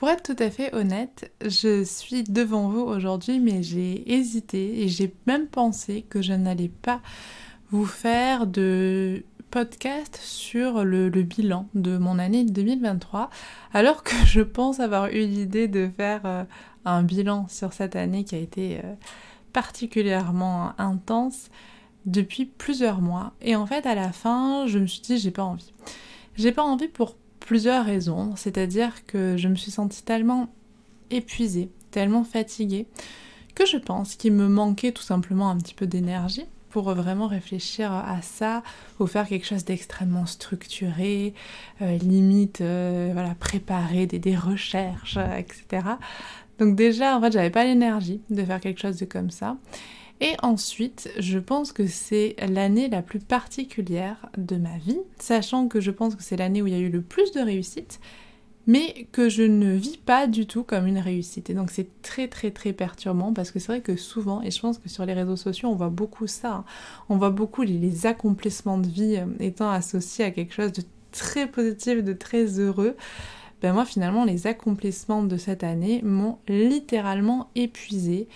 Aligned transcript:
Pour 0.00 0.08
être 0.08 0.34
tout 0.34 0.42
à 0.42 0.48
fait 0.48 0.74
honnête, 0.74 1.30
je 1.44 1.84
suis 1.84 2.22
devant 2.22 2.70
vous 2.70 2.80
aujourd'hui, 2.80 3.38
mais 3.38 3.62
j'ai 3.62 4.10
hésité 4.10 4.80
et 4.80 4.88
j'ai 4.88 5.14
même 5.26 5.46
pensé 5.46 6.06
que 6.08 6.22
je 6.22 6.32
n'allais 6.32 6.70
pas 6.70 7.02
vous 7.70 7.84
faire 7.84 8.46
de 8.46 9.22
podcast 9.50 10.18
sur 10.22 10.84
le, 10.84 11.10
bilan 11.10 11.68
de 11.74 11.98
mon 11.98 12.18
année 12.18 12.44
2023, 12.44 13.28
alors 13.74 14.02
que 14.02 14.14
je 14.24 14.40
pense 14.40 14.80
avoir 14.80 15.08
eu 15.08 15.26
l'idée 15.26 15.68
de 15.68 15.90
faire 15.94 16.22
euh, 16.24 16.44
un 16.86 17.02
bilan 17.02 17.46
sur 17.48 17.74
cette 17.74 17.94
année 17.94 18.24
qui 18.24 18.36
a 18.36 18.38
été 18.38 18.78
euh, 18.78 18.94
particulièrement 19.52 20.72
intense 20.78 21.50
depuis 22.06 22.46
plusieurs 22.46 23.02
mois. 23.02 23.34
Et 23.42 23.54
en 23.54 23.66
fait, 23.66 23.84
à 23.84 23.94
la 23.94 24.12
fin, 24.12 24.66
je 24.66 24.78
me 24.78 24.86
suis 24.86 25.02
dit, 25.02 25.18
j'ai 25.18 25.30
pas 25.30 25.44
envie. 25.44 25.74
J'ai 26.36 26.52
pas 26.52 26.62
envie 26.62 26.88
pour 26.88 27.16
plusieurs 27.50 27.84
raisons, 27.84 28.36
c'est-à-dire 28.36 29.04
que 29.08 29.36
je 29.36 29.48
me 29.48 29.56
suis 29.56 29.72
sentie 29.72 30.04
tellement 30.04 30.50
épuisée, 31.10 31.68
tellement 31.90 32.22
fatiguée, 32.22 32.86
que 33.56 33.66
je 33.66 33.76
pense 33.76 34.14
qu'il 34.14 34.34
me 34.34 34.46
manquait 34.46 34.92
tout 34.92 35.02
simplement 35.02 35.50
un 35.50 35.56
petit 35.56 35.74
peu 35.74 35.88
d'énergie 35.88 36.44
pour 36.68 36.94
vraiment 36.94 37.26
réfléchir 37.26 37.90
à 37.90 38.22
ça, 38.22 38.62
ou 39.00 39.08
faire 39.08 39.26
quelque 39.26 39.46
chose 39.46 39.64
d'extrêmement 39.64 40.26
structuré, 40.26 41.34
euh, 41.82 41.98
limite 41.98 42.60
euh, 42.60 43.10
voilà, 43.14 43.34
préparer 43.34 44.06
des, 44.06 44.20
des 44.20 44.36
recherches, 44.36 45.18
etc. 45.36 45.88
Donc 46.60 46.76
déjà, 46.76 47.16
en 47.16 47.20
fait, 47.20 47.32
j'avais 47.32 47.50
pas 47.50 47.64
l'énergie 47.64 48.20
de 48.30 48.44
faire 48.44 48.60
quelque 48.60 48.80
chose 48.80 48.96
de 48.96 49.06
comme 49.06 49.32
ça. 49.32 49.56
Et 50.20 50.34
ensuite, 50.42 51.10
je 51.18 51.38
pense 51.38 51.72
que 51.72 51.86
c'est 51.86 52.36
l'année 52.46 52.88
la 52.88 53.00
plus 53.00 53.20
particulière 53.20 54.28
de 54.36 54.56
ma 54.56 54.76
vie, 54.76 55.00
sachant 55.18 55.66
que 55.66 55.80
je 55.80 55.90
pense 55.90 56.14
que 56.14 56.22
c'est 56.22 56.36
l'année 56.36 56.60
où 56.60 56.66
il 56.66 56.74
y 56.74 56.76
a 56.76 56.80
eu 56.80 56.90
le 56.90 57.00
plus 57.00 57.32
de 57.32 57.40
réussite, 57.40 58.00
mais 58.66 59.06
que 59.12 59.30
je 59.30 59.42
ne 59.42 59.72
vis 59.72 59.96
pas 59.96 60.26
du 60.26 60.46
tout 60.46 60.62
comme 60.62 60.86
une 60.86 60.98
réussite. 60.98 61.48
Et 61.48 61.54
donc 61.54 61.70
c'est 61.70 62.02
très 62.02 62.28
très 62.28 62.50
très 62.50 62.74
perturbant 62.74 63.32
parce 63.32 63.50
que 63.50 63.58
c'est 63.58 63.72
vrai 63.72 63.80
que 63.80 63.96
souvent, 63.96 64.42
et 64.42 64.50
je 64.50 64.60
pense 64.60 64.76
que 64.76 64.90
sur 64.90 65.06
les 65.06 65.14
réseaux 65.14 65.36
sociaux, 65.36 65.70
on 65.70 65.74
voit 65.74 65.88
beaucoup 65.88 66.26
ça, 66.26 66.52
hein, 66.52 66.64
on 67.08 67.16
voit 67.16 67.30
beaucoup 67.30 67.62
les, 67.62 68.06
accomplissements 68.06 68.78
de 68.78 68.88
vie 68.88 69.16
euh, 69.16 69.26
étant 69.40 69.70
associés 69.70 70.26
à 70.26 70.30
quelque 70.30 70.52
chose 70.52 70.72
de 70.72 70.82
très 71.12 71.46
positif, 71.46 72.04
de 72.04 72.12
très 72.12 72.60
heureux. 72.60 72.94
Ben 73.62 73.72
moi 73.72 73.86
finalement, 73.86 74.24
les 74.24 74.46
accomplissements 74.46 75.22
de 75.22 75.36
cette 75.38 75.64
année 75.64 76.02
m'ont 76.02 76.38
littéralement 76.46 77.50
épuisé 77.54 78.28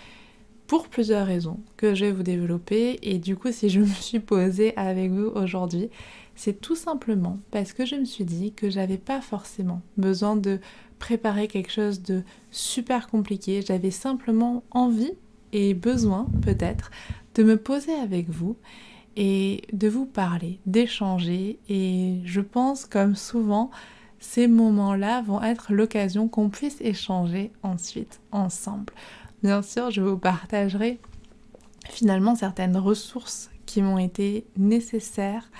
pour 0.66 0.88
plusieurs 0.88 1.26
raisons 1.26 1.60
que 1.76 1.94
je 1.94 2.06
vais 2.06 2.12
vous 2.12 2.22
développer. 2.22 2.98
Et 3.02 3.18
du 3.18 3.36
coup, 3.36 3.52
si 3.52 3.68
je 3.68 3.80
me 3.80 3.86
suis 3.86 4.20
posée 4.20 4.76
avec 4.76 5.10
vous 5.10 5.30
aujourd'hui, 5.34 5.90
c'est 6.34 6.60
tout 6.60 6.74
simplement 6.74 7.38
parce 7.50 7.72
que 7.72 7.86
je 7.86 7.96
me 7.96 8.04
suis 8.04 8.24
dit 8.24 8.52
que 8.52 8.70
j'avais 8.70 8.98
pas 8.98 9.20
forcément 9.20 9.82
besoin 9.96 10.36
de 10.36 10.58
préparer 10.98 11.48
quelque 11.48 11.70
chose 11.70 12.02
de 12.02 12.22
super 12.50 13.08
compliqué. 13.08 13.62
J'avais 13.62 13.90
simplement 13.90 14.64
envie 14.70 15.12
et 15.52 15.74
besoin 15.74 16.26
peut-être 16.42 16.90
de 17.34 17.44
me 17.44 17.56
poser 17.56 17.94
avec 17.94 18.28
vous 18.28 18.56
et 19.16 19.62
de 19.72 19.88
vous 19.88 20.06
parler, 20.06 20.58
d'échanger. 20.66 21.58
Et 21.68 22.20
je 22.24 22.40
pense 22.40 22.84
comme 22.84 23.14
souvent, 23.14 23.70
ces 24.18 24.48
moments-là 24.48 25.22
vont 25.22 25.42
être 25.42 25.72
l'occasion 25.72 26.28
qu'on 26.28 26.48
puisse 26.48 26.80
échanger 26.80 27.52
ensuite 27.62 28.20
ensemble. 28.32 28.92
Bien 29.44 29.60
sûr, 29.60 29.90
je 29.90 30.00
vous 30.00 30.16
partagerai 30.16 30.98
finalement 31.90 32.34
certaines 32.34 32.78
ressources 32.78 33.50
qui 33.66 33.82
m'ont 33.82 33.98
été 33.98 34.46
nécessaires, 34.56 35.50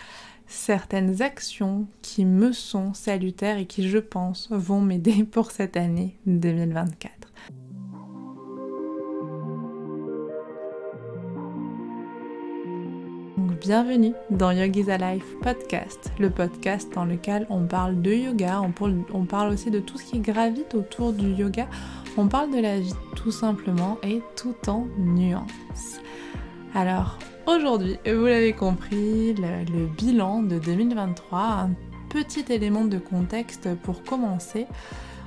certaines 0.47 1.21
actions 1.21 1.87
qui 2.01 2.25
me 2.25 2.53
sont 2.53 2.95
salutaires 2.95 3.59
et 3.59 3.67
qui, 3.67 3.87
je 3.87 3.99
pense, 3.99 4.49
vont 4.51 4.81
m'aider 4.81 5.23
pour 5.31 5.51
cette 5.51 5.77
année 5.77 6.17
2024. 6.25 7.13
bienvenue 13.61 14.13
dans 14.29 14.51
Yogi's 14.51 14.91
Alive 14.91 15.25
podcast, 15.41 16.13
le 16.19 16.29
podcast 16.29 16.93
dans 16.95 17.07
lequel 17.07 17.47
on 17.49 17.65
parle 17.65 18.03
de 18.03 18.13
yoga, 18.13 18.61
on 18.61 19.25
parle 19.25 19.53
aussi 19.53 19.71
de 19.71 19.81
tout 19.81 19.97
ce 19.97 20.05
qui 20.05 20.19
gravite 20.19 20.75
autour 20.75 21.15
du 21.15 21.31
yoga 21.31 21.67
on 22.17 22.29
parle 22.29 22.51
de 22.51 22.61
la 22.61 22.79
vie 22.79 22.95
tout 23.17 23.33
simplement 23.33 23.99
et 24.03 24.23
tout 24.37 24.55
en 24.69 24.87
nuances. 24.99 26.01
Alors 26.75 27.19
aujourd'hui, 27.47 27.97
vous 28.07 28.27
l'avez 28.27 28.53
compris, 28.53 29.35
le, 29.35 29.87
bilan 29.87 30.43
de 30.43 30.59
2023, 30.59 31.39
un 31.39 31.71
petit 32.09 32.45
élément 32.51 32.85
de 32.85 32.99
contexte 32.99 33.75
pour 33.83 34.03
commencer. 34.05 34.67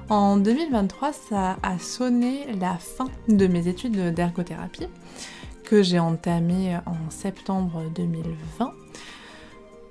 En 0.09 0.37
2023, 0.37 1.11
ça 1.11 1.57
a 1.61 1.77
sonné 1.79 2.47
la 2.59 2.75
fin 2.75 3.07
de 3.27 3.47
mes 3.47 3.67
études 3.67 4.13
d'ergothérapie 4.13 4.87
que 5.65 5.83
j'ai 5.83 5.99
entamées 5.99 6.77
en 6.85 7.09
septembre 7.09 7.83
2020. 7.93 8.71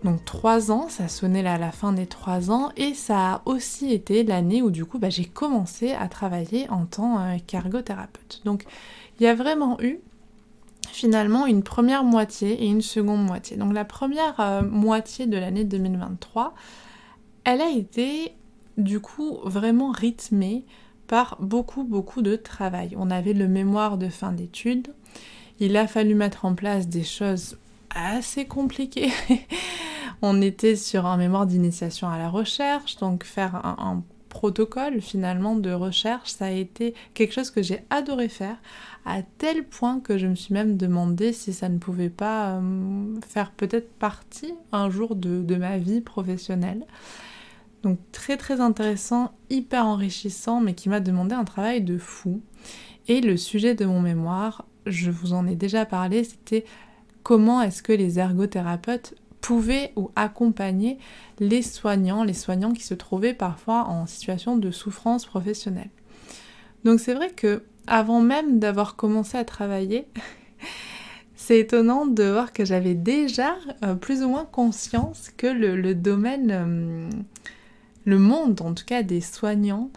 Donc 0.04 0.24
trois 0.24 0.70
ans, 0.70 0.88
ça 0.88 1.08
sonnait 1.08 1.42
là 1.42 1.54
à 1.54 1.58
la 1.58 1.72
fin 1.72 1.92
des 1.92 2.06
trois 2.06 2.50
ans 2.50 2.70
et 2.76 2.94
ça 2.94 3.32
a 3.32 3.42
aussi 3.44 3.92
été 3.92 4.22
l'année 4.22 4.62
où 4.62 4.70
du 4.70 4.84
coup 4.84 4.98
bah, 4.98 5.10
j'ai 5.10 5.24
commencé 5.24 5.92
à 5.92 6.08
travailler 6.08 6.68
en 6.70 6.86
tant 6.86 7.18
euh, 7.18 7.36
qu'ergothérapeute. 7.46 8.42
Donc 8.44 8.64
il 9.18 9.24
y 9.24 9.26
a 9.26 9.34
vraiment 9.34 9.80
eu 9.80 9.98
finalement 10.92 11.46
une 11.46 11.62
première 11.62 12.04
moitié 12.04 12.64
et 12.64 12.66
une 12.66 12.82
seconde 12.82 13.24
moitié. 13.24 13.56
Donc 13.56 13.72
la 13.72 13.84
première 13.84 14.38
euh, 14.38 14.62
moitié 14.62 15.26
de 15.26 15.38
l'année 15.38 15.64
2023, 15.64 16.54
elle 17.44 17.60
a 17.60 17.70
été 17.70 18.32
du 18.76 19.00
coup 19.00 19.38
vraiment 19.44 19.90
rythmée 19.90 20.64
par 21.06 21.36
beaucoup 21.40 21.84
beaucoup 21.84 22.22
de 22.22 22.36
travail. 22.36 22.94
On 22.98 23.10
avait 23.10 23.32
le 23.32 23.48
mémoire 23.48 23.96
de 23.96 24.08
fin 24.08 24.32
d'études, 24.32 24.88
il 25.58 25.76
a 25.76 25.86
fallu 25.86 26.14
mettre 26.14 26.44
en 26.44 26.54
place 26.54 26.88
des 26.88 27.04
choses 27.04 27.56
assez 27.96 28.46
compliquées 28.46 29.10
On 30.22 30.40
était 30.40 30.76
sur 30.76 31.06
un 31.06 31.16
mémoire 31.16 31.46
d'initiation 31.46 32.08
à 32.08 32.16
la 32.16 32.30
recherche, 32.30 32.96
donc 32.96 33.24
faire 33.24 33.54
un, 33.54 34.02
protocole 34.28 35.00
finalement 35.00 35.56
de 35.56 35.70
recherche, 35.70 36.30
ça 36.30 36.46
a 36.46 36.50
été 36.50 36.92
quelque 37.14 37.32
chose 37.32 37.50
que 37.50 37.62
j'ai 37.62 37.84
adoré 37.88 38.28
faire, 38.28 38.58
à 39.06 39.22
tel 39.22 39.64
point 39.64 39.98
que 39.98 40.18
je 40.18 40.26
me 40.26 40.34
suis 40.34 40.52
même 40.52 40.76
demandé 40.76 41.32
si 41.32 41.54
ça 41.54 41.70
ne 41.70 41.78
pouvait 41.78 42.10
pas 42.10 42.50
euh, 42.50 43.14
faire 43.26 43.50
peut-être 43.50 43.90
partie 43.94 44.52
un 44.72 44.90
jour 44.90 45.16
de 45.16 45.56
ma 45.56 45.78
vie 45.78 46.02
professionnelle. 46.02 46.84
Donc 47.82 47.98
très 48.10 48.36
très 48.36 48.60
intéressant, 48.60 49.32
hyper 49.48 49.86
enrichissant, 49.86 50.60
mais 50.60 50.74
qui 50.74 50.88
m'a 50.88 51.00
demandé 51.00 51.34
un 51.34 51.44
travail 51.44 51.82
de 51.82 51.98
fou. 51.98 52.40
Et 53.08 53.20
le 53.20 53.36
sujet 53.36 53.74
de 53.74 53.84
mon 53.84 54.00
mémoire, 54.00 54.64
je 54.86 55.10
vous 55.10 55.32
en 55.32 55.46
ai 55.46 55.54
déjà 55.54 55.86
parlé, 55.86 56.24
c'était 56.24 56.64
comment 57.26 57.60
est-ce 57.60 57.82
que 57.82 57.92
les 57.92 58.20
ergothérapeutes 58.20 59.16
pouvait 59.40 59.92
ou 59.96 60.12
accompagner 60.14 60.96
les 61.40 61.60
soignants, 61.60 62.22
les 62.22 62.34
soignants 62.34 62.72
qui 62.72 62.84
se 62.84 62.94
trouvaient 62.94 63.34
parfois 63.34 63.82
en 63.88 64.06
situation 64.06 64.56
de 64.56 64.70
souffrance 64.70 65.26
professionnelle. 65.26 65.90
Donc 66.84 67.00
c'est 67.00 67.14
vrai 67.14 67.30
que 67.30 67.64
avant 67.88 68.20
même 68.20 68.60
d'avoir 68.60 68.94
commencé 68.94 69.36
à 69.36 69.44
travailler, 69.44 70.06
c'est 71.34 71.58
étonnant 71.58 72.06
de 72.06 72.22
voir 72.22 72.52
que 72.52 72.64
j'avais 72.64 72.94
déjà 72.94 73.56
euh, 73.84 73.96
plus 73.96 74.22
ou 74.22 74.28
moins 74.28 74.44
conscience 74.44 75.30
que 75.36 75.48
le, 75.48 75.96
domaine, 75.96 76.50
euh, 76.52 77.10
le 78.04 78.18
monde 78.20 78.60
en 78.60 78.72
tout 78.72 78.84
cas 78.84 79.02
des 79.02 79.20
soignants, 79.20 79.90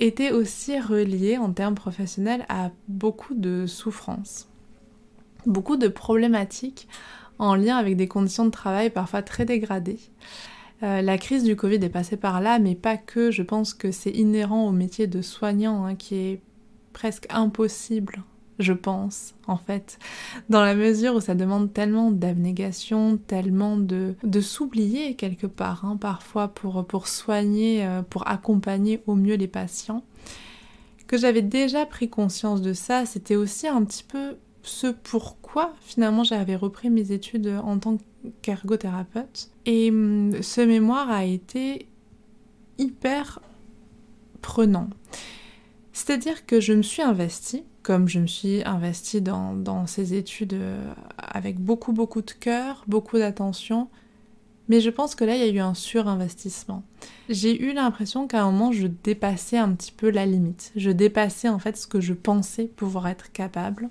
était 0.00 0.32
aussi 0.32 0.80
relié 0.80 1.38
en 1.38 1.52
termes 1.52 1.76
professionnels 1.76 2.44
à 2.48 2.72
beaucoup 2.88 3.34
de 3.34 3.64
souffrances, 3.64 4.48
beaucoup 5.46 5.76
de 5.76 5.88
problématiques 5.88 6.88
en 7.38 7.54
lien 7.54 7.76
avec 7.76 7.96
des 7.96 8.08
conditions 8.08 8.44
de 8.44 8.50
travail 8.50 8.90
parfois 8.90 9.22
très 9.22 9.44
dégradées. 9.44 10.00
Euh, 10.82 11.02
la 11.02 11.18
crise 11.18 11.44
du 11.44 11.56
Covid 11.56 11.76
est 11.76 11.88
passée 11.88 12.16
par 12.16 12.40
là, 12.40 12.58
mais 12.58 12.74
pas 12.74 12.96
que. 12.96 13.30
Je 13.30 13.42
pense 13.42 13.74
que 13.74 13.90
c'est 13.90 14.10
inhérent 14.10 14.66
au 14.66 14.72
métier 14.72 15.06
de 15.06 15.22
soignant 15.22 15.84
hein, 15.84 15.94
qui 15.94 16.16
est 16.16 16.40
presque 16.92 17.26
impossible, 17.30 18.22
je 18.58 18.72
pense, 18.72 19.34
en 19.46 19.56
fait, 19.56 19.98
dans 20.48 20.62
la 20.62 20.74
mesure 20.74 21.16
où 21.16 21.20
ça 21.20 21.34
demande 21.34 21.72
tellement 21.72 22.10
d'abnégation, 22.10 23.18
tellement 23.26 23.76
de, 23.76 24.14
de 24.22 24.40
s'oublier 24.40 25.14
quelque 25.14 25.46
part, 25.46 25.84
hein, 25.84 25.96
parfois 25.96 26.48
pour, 26.48 26.86
pour 26.86 27.08
soigner, 27.08 27.84
euh, 27.84 28.02
pour 28.02 28.28
accompagner 28.28 29.02
au 29.06 29.14
mieux 29.16 29.34
les 29.34 29.48
patients, 29.48 30.04
que 31.06 31.18
j'avais 31.18 31.42
déjà 31.42 31.84
pris 31.84 32.08
conscience 32.08 32.62
de 32.62 32.72
ça. 32.72 33.06
C'était 33.06 33.36
aussi 33.36 33.66
un 33.66 33.84
petit 33.84 34.04
peu 34.04 34.36
ce 34.64 34.88
pourquoi 34.88 35.74
finalement 35.80 36.24
j'avais 36.24 36.56
repris 36.56 36.90
mes 36.90 37.12
études 37.12 37.48
en 37.62 37.78
tant 37.78 37.98
qu'ergothérapeute. 38.42 39.50
Et 39.66 39.90
hum, 39.90 40.42
ce 40.42 40.60
mémoire 40.60 41.10
a 41.10 41.24
été 41.24 41.86
hyper 42.78 43.40
prenant. 44.40 44.88
C'est-à-dire 45.92 46.44
que 46.44 46.60
je 46.60 46.72
me 46.72 46.82
suis 46.82 47.02
investie, 47.02 47.62
comme 47.82 48.08
je 48.08 48.18
me 48.18 48.26
suis 48.26 48.64
investie 48.64 49.20
dans, 49.20 49.86
ces 49.86 50.14
études 50.14 50.54
euh, 50.54 50.92
avec 51.16 51.60
beaucoup 51.60 51.92
beaucoup 51.92 52.20
de 52.20 52.32
cœur, 52.32 52.84
beaucoup 52.88 53.18
d'attention, 53.18 53.88
Mais 54.68 54.80
je 54.80 54.88
pense 54.88 55.14
que 55.14 55.24
là, 55.24 55.36
il 55.36 55.40
y 55.40 55.48
a 55.48 55.52
eu 55.52 55.58
un 55.58 55.74
surinvestissement. 55.74 56.82
J'ai 57.28 57.62
eu 57.62 57.74
l'impression 57.74 58.26
qu'à 58.26 58.42
un 58.42 58.50
moment, 58.50 58.72
je 58.72 58.86
dépassais 58.86 59.58
un 59.58 59.72
petit 59.72 59.92
peu 59.92 60.10
la 60.10 60.24
limite. 60.24 60.72
Je 60.74 60.90
dépassais 60.90 61.48
en 61.48 61.58
fait 61.58 61.76
ce 61.76 61.86
que 61.86 62.00
je 62.00 62.14
pensais 62.14 62.64
pouvoir 62.64 63.06
être 63.06 63.30
capable. 63.30 63.90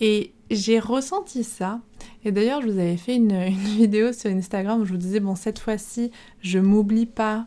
Et 0.00 0.32
j'ai 0.50 0.78
ressenti 0.78 1.44
ça. 1.44 1.80
Et 2.24 2.32
d'ailleurs, 2.32 2.62
je 2.62 2.68
vous 2.68 2.78
avais 2.78 2.96
fait 2.96 3.14
une, 3.16 3.48
vidéo 3.48 4.12
sur 4.12 4.30
Instagram 4.30 4.80
où 4.80 4.84
je 4.84 4.92
vous 4.92 4.98
disais, 4.98 5.20
bon, 5.20 5.34
cette 5.34 5.58
fois-ci, 5.58 6.10
je 6.40 6.58
m'oublie 6.58 7.06
pas. 7.06 7.46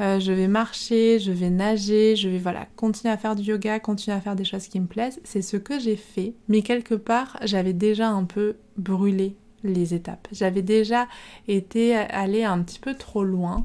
Euh, 0.00 0.18
je 0.18 0.32
vais 0.32 0.48
marcher, 0.48 1.18
je 1.18 1.32
vais 1.32 1.50
nager, 1.50 2.16
je 2.16 2.28
vais 2.28 2.38
voilà, 2.38 2.66
continuer 2.76 3.12
à 3.12 3.18
faire 3.18 3.36
du 3.36 3.42
yoga, 3.42 3.78
continuer 3.78 4.16
à 4.16 4.20
faire 4.20 4.36
des 4.36 4.44
choses 4.44 4.66
qui 4.68 4.80
me 4.80 4.86
plaisent. 4.86 5.20
C'est 5.22 5.42
ce 5.42 5.56
que 5.56 5.78
j'ai 5.78 5.96
fait. 5.96 6.34
Mais 6.48 6.62
quelque 6.62 6.94
part, 6.94 7.38
j'avais 7.42 7.74
déjà 7.74 8.08
un 8.08 8.24
peu 8.24 8.56
brûlé 8.76 9.36
les 9.64 9.94
étapes. 9.94 10.26
J'avais 10.32 10.62
déjà 10.62 11.06
été 11.46 11.94
allée 11.94 12.42
un 12.44 12.60
petit 12.62 12.80
peu 12.80 12.94
trop 12.94 13.22
loin. 13.22 13.64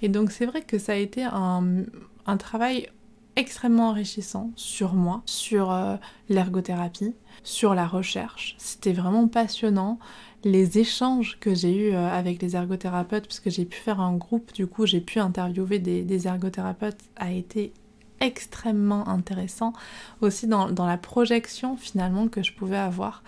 Et 0.00 0.08
donc 0.08 0.30
c'est 0.30 0.46
vrai 0.46 0.62
que 0.62 0.78
ça 0.78 0.92
a 0.92 0.96
été 0.96 1.24
un, 1.24 1.84
un 2.26 2.36
travail 2.36 2.88
extrêmement 3.36 3.88
enrichissant 3.88 4.50
sur 4.56 4.94
moi, 4.94 5.22
sur 5.26 5.72
euh, 5.72 5.96
l'ergothérapie, 6.28 7.14
sur 7.42 7.74
la 7.74 7.86
recherche. 7.86 8.54
C'était 8.58 8.92
vraiment 8.92 9.28
passionnant. 9.28 9.98
Les 10.44 10.78
échanges 10.78 11.38
que 11.40 11.54
j'ai 11.54 11.88
eus 11.88 11.94
euh, 11.94 12.08
avec 12.08 12.40
les 12.42 12.54
ergothérapeutes, 12.56 13.26
puisque 13.26 13.50
j'ai 13.50 13.64
pu 13.64 13.78
faire 13.78 14.00
un 14.00 14.16
groupe, 14.16 14.52
du 14.52 14.66
coup 14.66 14.86
j'ai 14.86 15.00
pu 15.00 15.18
interviewer 15.18 15.78
des, 15.78 16.26
ergothérapeutes, 16.26 17.00
a 17.16 17.32
été 17.32 17.72
extrêmement 18.20 19.08
intéressant. 19.08 19.72
Aussi 20.20 20.46
dans, 20.46 20.70
dans, 20.70 20.86
la 20.86 20.96
projection 20.96 21.76
finalement 21.76 22.28
que 22.28 22.42
je 22.42 22.52
pouvais 22.52 22.76
avoir. 22.76 23.22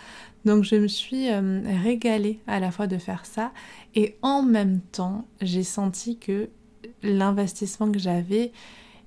Donc 0.44 0.62
je 0.62 0.76
me 0.76 0.86
suis 0.86 1.28
euh, 1.28 1.60
régalée 1.82 2.38
à 2.46 2.60
la 2.60 2.70
fois 2.70 2.86
de 2.86 2.98
faire 2.98 3.26
ça 3.26 3.50
et 3.96 4.16
en 4.22 4.42
même 4.42 4.80
temps 4.92 5.26
j'ai 5.40 5.64
senti 5.64 6.18
que 6.18 6.48
l'investissement 7.02 7.90
que 7.90 7.98
j'avais 7.98 8.52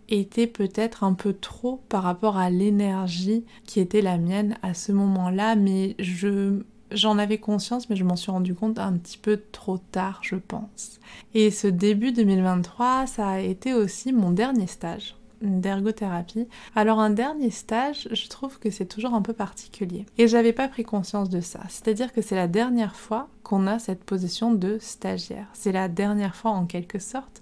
était 0.09 0.47
peut-être 0.47 1.03
un 1.03 1.13
peu 1.13 1.33
trop 1.33 1.81
par 1.89 2.03
rapport 2.03 2.37
à 2.37 2.49
l'énergie 2.49 3.45
qui 3.65 3.79
était 3.79 4.01
la 4.01 4.17
mienne 4.17 4.57
à 4.61 4.73
ce 4.73 4.91
moment-là, 4.91 5.55
mais 5.55 5.95
je 5.99 6.61
j'en 6.91 7.17
avais 7.17 7.37
conscience, 7.37 7.89
mais 7.89 7.95
je 7.95 8.03
m'en 8.03 8.15
suis 8.15 8.31
rendu 8.31 8.55
compte 8.55 8.79
un 8.79 8.93
petit 8.93 9.17
peu 9.17 9.39
trop 9.51 9.77
tard, 9.77 10.21
je 10.23 10.35
pense. 10.35 10.99
Et 11.33 11.51
ce 11.51 11.67
début 11.67 12.11
2023, 12.11 13.05
ça 13.07 13.27
a 13.27 13.39
été 13.39 13.73
aussi 13.73 14.11
mon 14.11 14.31
dernier 14.31 14.67
stage 14.67 15.15
d'ergothérapie. 15.41 16.47
Alors 16.75 16.99
un 16.99 17.09
dernier 17.09 17.49
stage, 17.49 18.09
je 18.11 18.27
trouve 18.27 18.59
que 18.59 18.69
c'est 18.69 18.85
toujours 18.85 19.13
un 19.13 19.21
peu 19.21 19.33
particulier. 19.33 20.05
Et 20.17 20.27
j'avais 20.27 20.51
pas 20.51 20.67
pris 20.67 20.83
conscience 20.83 21.29
de 21.29 21.41
ça. 21.41 21.61
C'est-à-dire 21.69 22.11
que 22.11 22.21
c'est 22.21 22.35
la 22.35 22.47
dernière 22.47 22.95
fois 22.95 23.29
qu'on 23.43 23.67
a 23.67 23.79
cette 23.79 24.03
position 24.03 24.53
de 24.53 24.77
stagiaire. 24.79 25.47
C'est 25.53 25.71
la 25.71 25.87
dernière 25.87 26.35
fois 26.35 26.51
en 26.51 26.65
quelque 26.65 26.99
sorte 26.99 27.41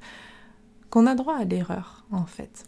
qu'on 0.90 1.06
a 1.06 1.16
droit 1.16 1.36
à 1.36 1.44
l'erreur 1.44 2.06
en 2.12 2.26
fait. 2.26 2.66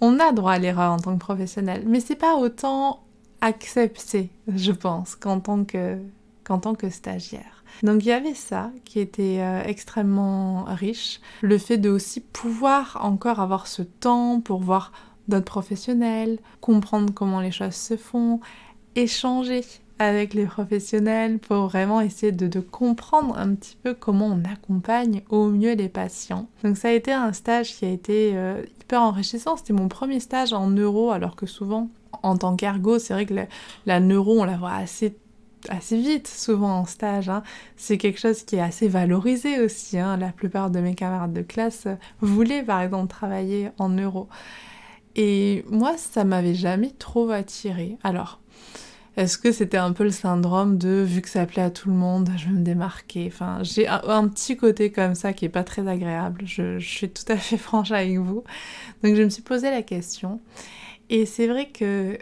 On 0.00 0.18
a 0.18 0.32
droit 0.32 0.52
à 0.52 0.58
l'erreur 0.58 0.92
en 0.92 0.98
tant 0.98 1.14
que 1.14 1.20
professionnel, 1.20 1.84
mais 1.86 2.00
c'est 2.00 2.16
pas 2.16 2.36
autant 2.36 3.02
accepté, 3.40 4.30
je 4.48 4.72
pense, 4.72 5.14
qu'en 5.14 5.40
tant 5.40 5.64
que, 5.64 5.98
tant 6.44 6.74
que 6.74 6.90
stagiaire. 6.90 7.64
Donc 7.82 8.04
il 8.04 8.08
y 8.08 8.12
avait 8.12 8.34
ça 8.34 8.70
qui 8.84 8.98
était 8.98 9.38
euh, 9.40 9.62
extrêmement 9.64 10.64
riche, 10.64 11.20
le 11.40 11.56
fait 11.56 11.78
de 11.78 11.88
aussi 11.88 12.20
pouvoir 12.20 12.98
encore 13.02 13.40
avoir 13.40 13.66
ce 13.66 13.82
temps 13.82 14.40
pour 14.40 14.60
voir 14.60 14.92
d'autres 15.28 15.44
professionnels, 15.44 16.38
comprendre 16.60 17.12
comment 17.14 17.40
les 17.40 17.52
choses 17.52 17.74
se 17.74 17.96
font, 17.96 18.40
échanger 18.96 19.64
avec 20.00 20.32
les 20.32 20.46
professionnels 20.46 21.38
pour 21.38 21.66
vraiment 21.66 22.00
essayer 22.00 22.32
de, 22.32 22.60
comprendre 22.60 23.36
un 23.36 23.54
petit 23.54 23.76
peu 23.82 23.92
comment 23.92 24.28
on 24.28 24.50
accompagne 24.50 25.22
au 25.28 25.50
mieux 25.50 25.74
les 25.74 25.90
patients. 25.90 26.48
Donc 26.64 26.78
ça 26.78 26.88
a 26.88 26.92
été 26.92 27.12
un 27.12 27.34
stage 27.34 27.74
qui 27.74 27.84
a 27.84 27.90
été 27.90 28.32
euh, 28.34 28.62
hyper 28.80 29.02
enrichissant. 29.02 29.58
C'était 29.58 29.74
mon 29.74 29.88
premier 29.88 30.18
stage 30.18 30.54
en 30.54 30.68
neuro 30.68 31.10
alors 31.10 31.36
que 31.36 31.44
souvent 31.44 31.90
en 32.22 32.38
tant 32.38 32.56
qu'ergo, 32.56 32.98
c'est 32.98 33.12
vrai 33.12 33.26
que 33.26 33.34
la, 33.84 34.00
neuro 34.00 34.40
on 34.40 34.44
la 34.44 34.56
voit 34.56 34.72
assez 34.72 35.16
assez 35.68 35.98
vite 35.98 36.28
souvent 36.28 36.78
en 36.78 36.86
stage. 36.86 37.28
Hein. 37.28 37.42
C'est 37.76 37.98
quelque 37.98 38.18
chose 38.18 38.44
qui 38.44 38.56
est 38.56 38.62
assez 38.62 38.88
valorisé 38.88 39.60
aussi. 39.60 39.98
Hein. 39.98 40.16
La 40.16 40.32
plupart 40.32 40.70
de 40.70 40.80
mes 40.80 40.94
camarades 40.94 41.34
de 41.34 41.42
classe 41.42 41.86
voulaient 42.22 42.62
par 42.62 42.80
exemple 42.80 43.08
travailler 43.08 43.68
en 43.78 43.90
neuro. 43.90 44.28
Et 45.14 45.62
moi, 45.68 45.98
ça 45.98 46.24
m'avait 46.24 46.54
jamais 46.54 46.92
trop 46.98 47.28
attiré. 47.28 47.98
Alors, 48.02 48.40
est-ce 49.20 49.36
que 49.36 49.52
c'était 49.52 49.76
un 49.76 49.92
peu 49.92 50.04
le 50.04 50.10
syndrome 50.10 50.78
de 50.78 51.04
vu 51.06 51.20
que 51.20 51.28
ça 51.28 51.44
plaît 51.44 51.62
à 51.62 51.70
tout 51.70 51.90
le 51.90 51.94
monde, 51.94 52.30
je 52.38 52.46
vais 52.46 52.52
me 52.52 52.64
démarquer? 52.64 53.26
Enfin, 53.30 53.58
j'ai 53.62 53.86
un, 53.86 54.26
petit 54.28 54.56
côté 54.56 54.90
comme 54.90 55.14
ça 55.14 55.34
qui 55.34 55.44
est 55.44 55.50
pas 55.50 55.62
très 55.62 55.86
agréable. 55.86 56.42
Je, 56.46 56.78
suis 56.78 57.10
tout 57.10 57.30
à 57.30 57.36
fait 57.36 57.56
franche 57.58 57.90
avec 57.90 58.16
vous. 58.16 58.44
Donc 59.02 59.16
je 59.16 59.22
me 59.22 59.28
suis 59.28 59.42
posé 59.42 59.70
la 59.70 59.82
question. 59.82 60.40
Et 61.10 61.26
c'est 61.26 61.48
vrai 61.48 61.68
que 61.68 62.16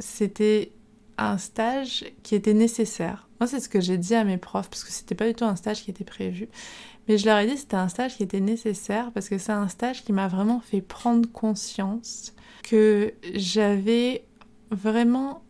c'était 0.00 0.72
un 1.18 1.38
stage 1.38 2.04
qui 2.24 2.34
était 2.34 2.54
nécessaire. 2.54 3.28
Moi, 3.38 3.46
c'est 3.46 3.60
ce 3.60 3.68
que 3.68 3.80
j'ai 3.80 3.96
dit 3.96 4.16
à 4.16 4.24
mes 4.24 4.36
profs, 4.36 4.68
parce 4.68 4.82
que 4.82 4.90
c'était 4.90 5.14
pas 5.14 5.28
du 5.28 5.34
tout 5.34 5.44
un 5.44 5.56
stage 5.56 5.84
qui 5.84 5.90
était 5.92 6.04
prévu. 6.04 6.48
Mais 7.06 7.16
je 7.16 7.26
leur 7.26 7.38
ai 7.38 7.46
dit 7.46 7.56
c'était 7.56 7.76
un 7.76 7.88
stage 7.88 8.16
qui 8.16 8.24
était 8.24 8.40
nécessaire, 8.40 9.12
parce 9.12 9.28
que 9.28 9.38
c'est 9.38 9.52
un 9.52 9.68
stage 9.68 10.02
qui 10.02 10.12
m'a 10.12 10.26
vraiment 10.26 10.58
fait 10.60 10.80
prendre 10.80 11.30
conscience 11.30 12.34
que 12.64 13.14
j'avais 13.34 14.24
vraiment 14.70 15.42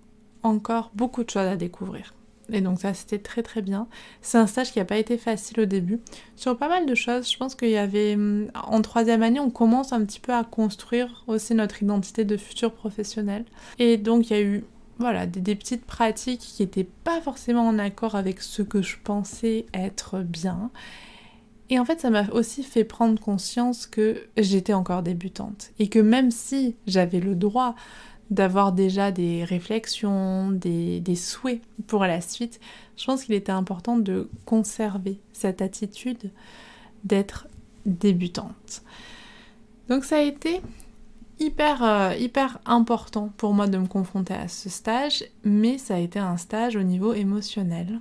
encore 0.42 0.90
beaucoup 0.94 1.24
de 1.24 1.30
choses 1.30 1.46
à 1.46 1.56
découvrir. 1.56 2.14
Et 2.52 2.60
donc 2.60 2.80
ça 2.80 2.94
c'était 2.94 3.18
très 3.18 3.42
très 3.42 3.62
bien. 3.62 3.86
C'est 4.22 4.38
un 4.38 4.46
stage 4.46 4.72
qui 4.72 4.78
n'a 4.78 4.84
pas 4.84 4.98
été 4.98 5.16
facile 5.16 5.60
au 5.60 5.66
début. 5.66 6.00
Sur 6.36 6.56
pas 6.56 6.68
mal 6.68 6.86
de 6.86 6.94
choses, 6.94 7.30
je 7.30 7.36
pense 7.36 7.54
qu'il 7.54 7.70
y 7.70 7.76
avait... 7.76 8.14
Hum, 8.14 8.50
en 8.54 8.82
troisième 8.82 9.22
année, 9.22 9.40
on 9.40 9.50
commence 9.50 9.92
un 9.92 10.04
petit 10.04 10.20
peu 10.20 10.32
à 10.32 10.44
construire 10.44 11.24
aussi 11.26 11.54
notre 11.54 11.82
identité 11.82 12.24
de 12.24 12.36
futur 12.36 12.72
professionnel. 12.72 13.44
Et 13.78 13.96
donc 13.96 14.30
il 14.30 14.36
y 14.36 14.36
a 14.36 14.42
eu 14.42 14.64
voilà, 14.98 15.26
des, 15.26 15.54
petites 15.54 15.86
pratiques 15.86 16.40
qui 16.40 16.62
n'étaient 16.62 16.84
pas 16.84 17.22
forcément 17.22 17.66
en 17.66 17.78
accord 17.78 18.16
avec 18.16 18.42
ce 18.42 18.60
que 18.60 18.82
je 18.82 18.96
pensais 19.02 19.64
être 19.72 20.18
bien. 20.18 20.70
Et 21.70 21.78
en 21.78 21.84
fait, 21.84 22.00
ça 22.00 22.10
m'a 22.10 22.28
aussi 22.32 22.62
fait 22.62 22.84
prendre 22.84 23.18
conscience 23.18 23.86
que 23.86 24.24
j'étais 24.36 24.74
encore 24.74 25.02
débutante. 25.02 25.70
Et 25.78 25.88
que 25.88 26.00
même 26.00 26.30
si 26.30 26.76
j'avais 26.86 27.20
le 27.20 27.34
droit 27.34 27.76
d'avoir 28.30 28.72
déjà 28.72 29.10
des 29.10 29.44
réflexions, 29.44 30.52
des, 30.52 31.02
souhaits 31.16 31.60
pour 31.86 32.04
la 32.04 32.20
suite, 32.20 32.60
je 32.96 33.04
pense 33.04 33.24
qu'il 33.24 33.34
était 33.34 33.52
important 33.52 33.96
de 33.96 34.28
conserver 34.44 35.18
cette 35.32 35.62
attitude 35.62 36.30
d'être 37.04 37.48
débutante. 37.86 38.82
Donc 39.88 40.04
ça 40.04 40.18
a 40.18 40.22
été 40.22 40.60
hyper, 41.40 41.82
euh, 41.82 42.14
hyper 42.16 42.58
important 42.66 43.32
pour 43.36 43.52
moi 43.52 43.66
de 43.66 43.78
me 43.78 43.86
confronter 43.86 44.34
à 44.34 44.46
ce 44.46 44.68
stage, 44.68 45.24
mais 45.42 45.78
ça 45.78 45.96
a 45.96 45.98
été 45.98 46.20
un 46.20 46.36
stage 46.36 46.76
au 46.76 46.82
niveau 46.82 47.12
émotionnel. 47.12 47.98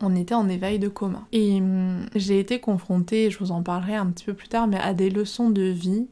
On 0.00 0.16
était 0.16 0.34
en 0.34 0.48
éveil 0.48 0.78
de 0.78 0.88
coma. 0.88 1.26
Et 1.30 1.60
hum, 1.60 2.06
j'ai 2.16 2.40
été 2.40 2.58
confrontée, 2.58 3.30
je 3.30 3.38
vous 3.38 3.52
en 3.52 3.62
parlerai 3.62 3.94
un 3.94 4.06
petit 4.06 4.24
peu 4.24 4.34
plus 4.34 4.48
tard, 4.48 4.66
mais 4.66 4.80
à 4.80 4.94
des 4.94 5.10
leçons 5.10 5.50
de 5.50 5.62
vie 5.62 6.08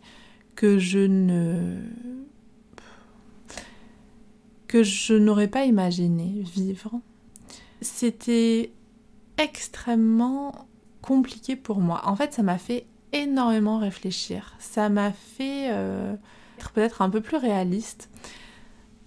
que 0.54 0.78
je 0.78 0.98
ne 0.98 1.78
que 4.68 4.82
je 4.82 5.14
n'aurais 5.14 5.48
pas 5.48 5.64
imaginé 5.64 6.42
vivre. 6.54 6.92
C'était 7.80 8.70
extrêmement 9.38 10.68
compliqué 11.02 11.56
pour 11.56 11.80
moi. 11.80 12.02
En 12.04 12.16
fait, 12.16 12.34
ça 12.34 12.42
m'a 12.42 12.58
fait 12.58 12.86
énormément 13.12 13.78
réfléchir. 13.78 14.54
Ça 14.58 14.88
m'a 14.88 15.12
fait 15.12 15.70
euh, 15.70 16.14
être 16.58 16.70
peut-être 16.72 17.02
un 17.02 17.10
peu 17.10 17.20
plus 17.20 17.36
réaliste 17.36 18.10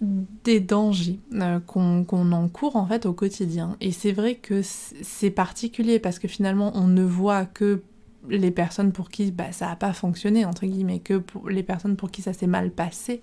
des 0.00 0.58
dangers 0.58 1.20
euh, 1.34 1.60
qu'on 1.60 2.32
encourt 2.32 2.74
en 2.74 2.86
fait 2.86 3.06
au 3.06 3.12
quotidien. 3.12 3.76
Et 3.80 3.92
c'est 3.92 4.12
vrai 4.12 4.34
que 4.34 4.60
c'est 4.62 5.30
particulier 5.30 6.00
parce 6.00 6.18
que 6.18 6.26
finalement 6.26 6.72
on 6.74 6.88
ne 6.88 7.04
voit 7.04 7.46
que 7.46 7.82
les 8.28 8.50
personnes 8.50 8.92
pour 8.92 9.10
qui 9.10 9.30
bah, 9.30 9.52
ça 9.52 9.66
n'a 9.66 9.76
pas 9.76 9.92
fonctionné, 9.92 10.44
entre 10.44 10.66
guillemets, 10.66 11.00
que 11.00 11.22
les 11.48 11.62
personnes 11.62 11.96
pour 11.96 12.10
qui 12.10 12.22
ça 12.22 12.32
s'est 12.32 12.46
mal 12.46 12.70
passé. 12.70 13.20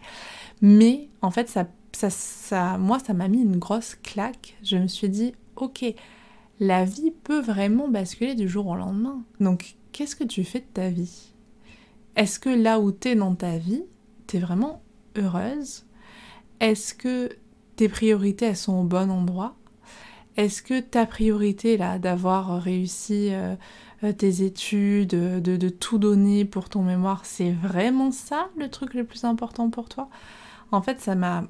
Mais 0.62 1.10
en 1.22 1.32
fait, 1.32 1.50
ça 1.50 1.68
ça, 1.94 2.78
moi, 2.78 3.00
ça 3.00 3.14
m'a 3.14 3.28
mis 3.28 3.42
une 3.42 3.58
grosse 3.58 3.96
claque. 3.96 4.58
Je 4.64 4.78
me 4.78 4.88
suis 4.88 5.10
dit, 5.10 5.34
ok, 5.56 5.86
la 6.60 6.86
vie 6.86 7.12
peut 7.12 7.40
vraiment 7.40 7.88
basculer 7.88 8.36
du 8.36 8.48
jour 8.48 8.68
au 8.68 8.76
lendemain. 8.76 9.24
Donc, 9.40 9.76
qu'est-ce 9.92 10.16
que 10.16 10.24
tu 10.24 10.44
fais 10.44 10.60
de 10.60 10.66
ta 10.74 10.90
vie? 10.90 11.34
Est-ce 12.16 12.40
que 12.40 12.50
là 12.50 12.80
où 12.80 12.92
tu 12.92 13.10
es 13.10 13.16
dans 13.16 13.36
ta 13.36 13.58
vie, 13.58 13.84
tu 14.28 14.38
es 14.38 14.40
vraiment 14.40 14.82
heureuse? 15.16 15.86
Est-ce 16.60 16.94
que 16.94 17.30
tes 17.76 17.88
priorités, 17.88 18.48
elles 18.48 18.58
sont 18.58 18.80
au 18.80 18.84
bon 18.84 19.10
endroit? 19.10 19.56
Est-ce 20.36 20.62
que 20.62 20.80
ta 20.80 21.06
priorité, 21.06 21.78
là, 21.78 22.00
d'avoir 22.00 22.62
réussi 22.62 23.34
euh, 23.34 23.56
euh, 24.04 24.14
tes 24.14 24.44
études, 24.44 25.10
de, 25.10 25.40
de 25.40 25.70
tout 25.70 25.98
donner 25.98 26.46
pour 26.46 26.70
ton 26.70 26.84
mémoire, 26.84 27.26
c'est 27.26 27.52
vraiment 27.52 28.12
ça 28.12 28.50
le 28.58 28.70
truc 28.70 28.94
le 28.94 29.04
plus 29.04 29.24
important 29.24 29.70
pour 29.70 29.90
toi? 29.90 30.10
En 30.72 30.82
fait, 30.82 31.00
ça 31.00 31.16
m'a 31.16 31.46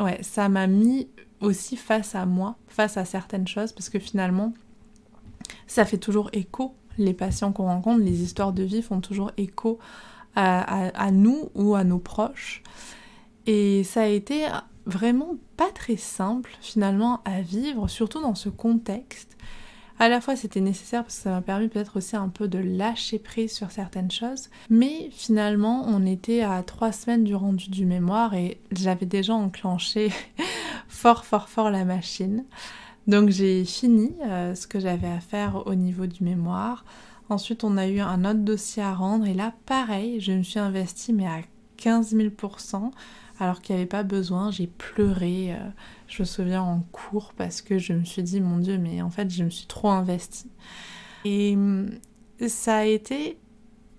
ouais, 0.00 0.22
ça 0.22 0.48
m'a 0.48 0.66
mis 0.66 1.08
aussi 1.40 1.76
face 1.76 2.14
à 2.14 2.26
moi, 2.26 2.56
face 2.68 2.96
à 2.96 3.04
certaines 3.04 3.48
choses, 3.48 3.72
parce 3.72 3.88
que 3.88 3.98
finalement, 3.98 4.52
ça 5.66 5.84
fait 5.84 5.98
toujours 5.98 6.30
écho 6.32 6.74
les 6.98 7.14
patients 7.14 7.52
qu'on 7.52 7.64
rencontre, 7.64 8.04
les 8.04 8.22
histoires 8.22 8.52
de 8.52 8.62
vie 8.62 8.82
font 8.82 9.00
toujours 9.00 9.32
écho 9.36 9.78
à, 10.34 11.10
nous 11.10 11.50
ou 11.54 11.74
à 11.74 11.84
nos 11.84 11.98
proches. 11.98 12.62
Et 13.46 13.84
ça 13.84 14.02
a 14.02 14.06
été 14.06 14.46
vraiment 14.86 15.36
pas 15.56 15.70
très 15.74 15.96
simple 15.96 16.50
finalement 16.60 17.20
à 17.24 17.40
vivre, 17.40 17.88
surtout 17.88 18.20
dans 18.20 18.34
ce 18.34 18.48
contexte. 18.48 19.36
À 19.98 20.08
la 20.08 20.20
fois 20.20 20.36
c'était 20.36 20.60
nécessaire 20.60 21.02
parce 21.02 21.16
que 21.16 21.22
ça 21.22 21.30
m'a 21.30 21.42
permis 21.42 21.68
peut-être 21.68 21.98
aussi 21.98 22.16
un 22.16 22.28
peu 22.28 22.48
de 22.48 22.58
lâcher 22.58 23.18
prise 23.18 23.52
sur 23.52 23.70
certaines 23.70 24.10
choses, 24.10 24.48
mais 24.68 25.10
finalement 25.12 25.84
on 25.86 26.04
était 26.06 26.42
à 26.42 26.62
trois 26.62 26.92
semaines 26.92 27.24
du 27.24 27.34
rendu 27.34 27.70
du 27.70 27.86
mémoire 27.86 28.34
et 28.34 28.58
j'avais 28.72 29.06
déjà 29.06 29.34
enclenché 29.34 30.10
fort 30.88 31.24
fort 31.24 31.48
fort 31.48 31.70
la 31.70 31.84
machine. 31.84 32.44
Donc 33.06 33.30
j'ai 33.30 33.64
fini 33.64 34.12
euh, 34.24 34.54
ce 34.54 34.66
que 34.66 34.78
j'avais 34.80 35.08
à 35.08 35.20
faire 35.20 35.66
au 35.66 35.74
niveau 35.74 36.06
du 36.06 36.22
mémoire. 36.22 36.84
Ensuite, 37.28 37.64
on 37.64 37.76
a 37.76 37.88
eu 37.88 38.00
un 38.00 38.24
autre 38.24 38.40
dossier 38.40 38.82
à 38.82 38.94
rendre 38.94 39.26
et 39.26 39.34
là, 39.34 39.54
pareil, 39.66 40.20
je 40.20 40.32
me 40.32 40.42
suis 40.42 40.58
investie 40.58 41.12
mais 41.12 41.26
à 41.26 41.40
15 41.78 42.14
000 42.14 42.28
alors 43.42 43.60
qu'il 43.60 43.74
n'y 43.74 43.80
avait 43.80 43.88
pas 43.88 44.04
besoin. 44.04 44.50
J'ai 44.50 44.68
pleuré, 44.68 45.52
euh, 45.52 45.58
je 46.06 46.22
me 46.22 46.26
souviens 46.26 46.62
en 46.62 46.80
cours 46.92 47.32
parce 47.36 47.60
que 47.60 47.78
je 47.78 47.92
me 47.92 48.04
suis 48.04 48.22
dit, 48.22 48.40
mon 48.40 48.58
Dieu, 48.58 48.78
mais 48.78 49.02
en 49.02 49.10
fait, 49.10 49.30
je 49.30 49.42
me 49.42 49.50
suis 49.50 49.66
trop 49.66 49.90
investie. 49.90 50.50
Et 51.24 51.54
hum, 51.54 51.90
ça 52.46 52.78
a 52.78 52.84
été 52.84 53.38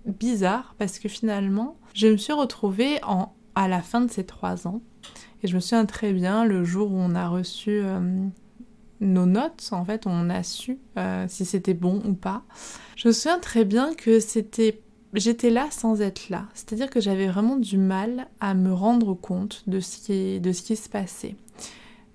bizarre 0.06 0.74
parce 0.78 0.98
que 0.98 1.08
finalement, 1.08 1.76
je 1.94 2.08
me 2.08 2.16
suis 2.16 2.32
retrouvée 2.32 2.98
en, 3.04 3.34
à 3.54 3.68
la 3.68 3.82
fin 3.82 4.00
de 4.00 4.10
ces 4.10 4.24
trois 4.24 4.66
ans. 4.66 4.80
Et 5.42 5.46
je 5.46 5.54
me 5.54 5.60
souviens 5.60 5.84
très 5.84 6.14
bien 6.14 6.46
le 6.46 6.64
jour 6.64 6.90
où 6.90 6.96
on 6.96 7.14
a 7.14 7.28
reçu 7.28 7.82
hum, 7.82 8.30
nos 9.00 9.26
notes, 9.26 9.68
en 9.72 9.84
fait, 9.84 10.06
on 10.06 10.30
a 10.30 10.42
su 10.42 10.78
euh, 10.96 11.26
si 11.28 11.44
c'était 11.44 11.74
bon 11.74 12.00
ou 12.06 12.14
pas. 12.14 12.44
Je 12.96 13.08
me 13.08 13.12
souviens 13.12 13.38
très 13.38 13.66
bien 13.66 13.94
que 13.94 14.20
c'était 14.20 14.80
j'étais 15.20 15.50
là 15.50 15.68
sans 15.70 16.00
être 16.00 16.28
là. 16.28 16.46
C'est-à-dire 16.54 16.90
que 16.90 17.00
j'avais 17.00 17.26
vraiment 17.26 17.56
du 17.56 17.78
mal 17.78 18.26
à 18.40 18.54
me 18.54 18.72
rendre 18.72 19.14
compte 19.14 19.62
de 19.66 19.80
ce 19.80 19.98
qui, 19.98 20.76
se 20.76 20.88
passait. 20.88 21.36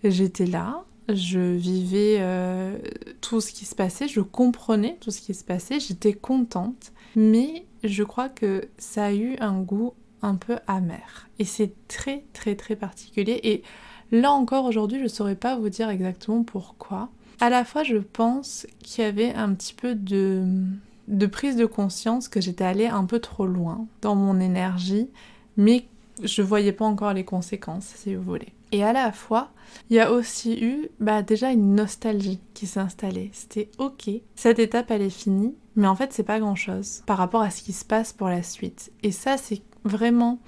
J'étais 0.03 0.45
là, 0.45 0.83
je 1.07 1.39
vivais 1.39 2.17
euh, 2.19 2.77
tout 3.21 3.41
ce 3.41 3.51
qui 3.51 3.65
se 3.65 3.75
passait, 3.75 4.07
je 4.07 4.21
comprenais 4.21 4.97
tout 4.99 5.11
ce 5.11 5.21
qui 5.21 5.33
se 5.33 5.43
passait, 5.43 5.79
j'étais 5.79 6.13
contente, 6.13 6.91
mais 7.15 7.65
je 7.83 8.03
crois 8.03 8.29
que 8.29 8.67
ça 8.77 9.05
a 9.05 9.13
eu 9.13 9.35
un 9.39 9.59
goût 9.61 9.93
un 10.21 10.35
peu 10.35 10.57
amer. 10.67 11.27
Et 11.39 11.45
c'est 11.45 11.71
très 11.87 12.23
très 12.33 12.55
très 12.55 12.75
particulier. 12.75 13.39
Et 13.43 13.63
là 14.11 14.31
encore 14.31 14.65
aujourd'hui, 14.65 14.99
je 14.99 15.03
ne 15.03 15.09
saurais 15.09 15.35
pas 15.35 15.57
vous 15.57 15.69
dire 15.69 15.89
exactement 15.89 16.43
pourquoi. 16.43 17.09
À 17.41 17.49
la 17.49 17.63
fois, 17.63 17.83
je 17.83 17.97
pense 17.97 18.67
qu'il 18.83 19.03
y 19.03 19.07
avait 19.07 19.33
un 19.33 19.53
petit 19.53 19.73
peu 19.73 19.95
de 19.95 20.43
de 21.09 21.25
prise 21.25 21.55
de 21.55 21.65
conscience 21.65 22.29
que 22.29 22.39
j'étais 22.39 22.63
allée 22.63 22.87
un 22.87 23.03
peu 23.03 23.19
trop 23.19 23.45
loin 23.45 23.87
dans 24.01 24.15
mon 24.15 24.39
énergie, 24.39 25.09
mais 25.57 25.85
je 26.23 26.41
voyais 26.41 26.71
pas 26.71 26.85
encore 26.85 27.13
les 27.13 27.25
conséquences, 27.25 27.93
si 27.95 28.15
vous 28.15 28.23
voulez. 28.23 28.53
Et 28.71 28.83
à 28.83 28.93
la 28.93 29.11
fois, 29.11 29.49
il 29.89 29.95
y 29.95 29.99
a 29.99 30.11
aussi 30.11 30.63
eu 30.63 30.89
bah, 30.99 31.23
déjà 31.23 31.51
une 31.51 31.73
nostalgie 31.75 32.39
qui 32.53 32.67
s'est 32.67 32.79
installée. 32.79 33.31
C'était 33.33 33.69
ok, 33.79 34.09
cette 34.35 34.59
étape 34.59 34.91
elle 34.91 35.01
est 35.01 35.09
finie, 35.09 35.55
mais 35.75 35.87
en 35.87 35.95
fait 35.95 36.13
c'est 36.13 36.23
pas 36.23 36.39
grand 36.39 36.55
chose 36.55 37.01
par 37.07 37.17
rapport 37.17 37.41
à 37.41 37.49
ce 37.49 37.63
qui 37.63 37.73
se 37.73 37.85
passe 37.85 38.13
pour 38.13 38.29
la 38.29 38.43
suite. 38.43 38.91
Et 39.01 39.11
ça 39.11 39.37
c'est 39.37 39.61
vraiment 39.83 40.39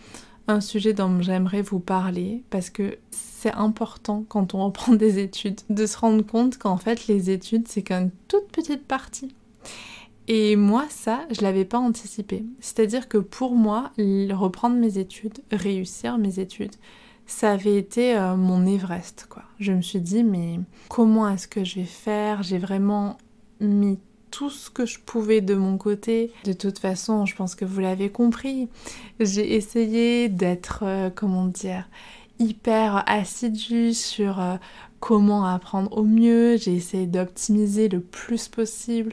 un 0.48 0.62
sujet 0.62 0.94
dont 0.94 1.22
j'aimerais 1.22 1.62
vous 1.62 1.80
parler 1.80 2.44
parce 2.50 2.70
que 2.70 2.98
c'est 3.10 3.54
important 3.54 4.24
quand 4.28 4.54
on 4.54 4.66
reprend 4.66 4.94
des 4.94 5.20
études 5.20 5.62
de 5.70 5.86
se 5.86 5.98
rendre 5.98 6.26
compte 6.26 6.58
qu'en 6.58 6.78
fait 6.78 7.08
les 7.08 7.32
études 7.32 7.68
c'est 7.68 7.82
qu'une 7.82 8.12
toute 8.28 8.50
petite 8.52 8.86
partie 8.86 9.34
et 10.34 10.56
moi, 10.56 10.86
ça, 10.90 11.26
je 11.30 11.42
l'avais 11.42 11.66
pas 11.66 11.78
anticipé. 11.78 12.46
C'est-à-dire 12.62 13.10
que 13.10 13.18
pour 13.18 13.54
moi, 13.54 13.92
reprendre 13.98 14.78
mes 14.78 14.98
études, 14.98 15.40
réussir 15.52 16.18
mes 16.18 16.40
études, 16.40 16.72
ça 17.26 17.52
avait 17.52 17.76
été 17.76 18.16
euh, 18.16 18.38
mon 18.38 18.66
Everest. 18.66 19.28
Je 19.60 19.74
me 19.74 19.82
suis 19.82 20.00
dit, 20.00 20.24
mais 20.24 20.62
comment 20.88 21.28
est-ce 21.28 21.50
que 21.50 21.66
je 21.66 21.82
vais 21.82 21.86
faire? 21.86 22.44
J'ai 22.44 22.60
vraiment 22.60 23.18
mis 23.60 24.00
tout 24.32 24.50
ce 24.50 24.70
que 24.70 24.86
je 24.86 25.00
pouvais 25.00 25.42
de 25.42 25.54
mon 25.54 25.78
côté. 25.78 26.32
De 26.46 26.54
toute 26.54 26.80
façon, 26.80 27.26
je 27.26 27.36
pense 27.36 27.54
que 27.54 27.66
vous 27.66 27.82
l'avez 27.82 28.10
compris. 28.10 28.70
J'ai 29.20 29.56
essayé 29.56 30.30
d'être, 30.30 30.84
euh, 30.84 31.10
comment 31.14 31.48
dire, 31.48 31.90
hyper 32.40 33.04
assidue 33.06 33.94
sur 33.94 34.40
euh, 34.40 34.56
comment 35.02 35.44
apprendre 35.44 35.92
au 35.98 36.04
mieux. 36.04 36.56
J'ai 36.56 36.74
essayé 36.74 37.06
d'optimiser 37.06 37.90
le 37.90 38.00
plus 38.00 38.48
possible. 38.48 39.12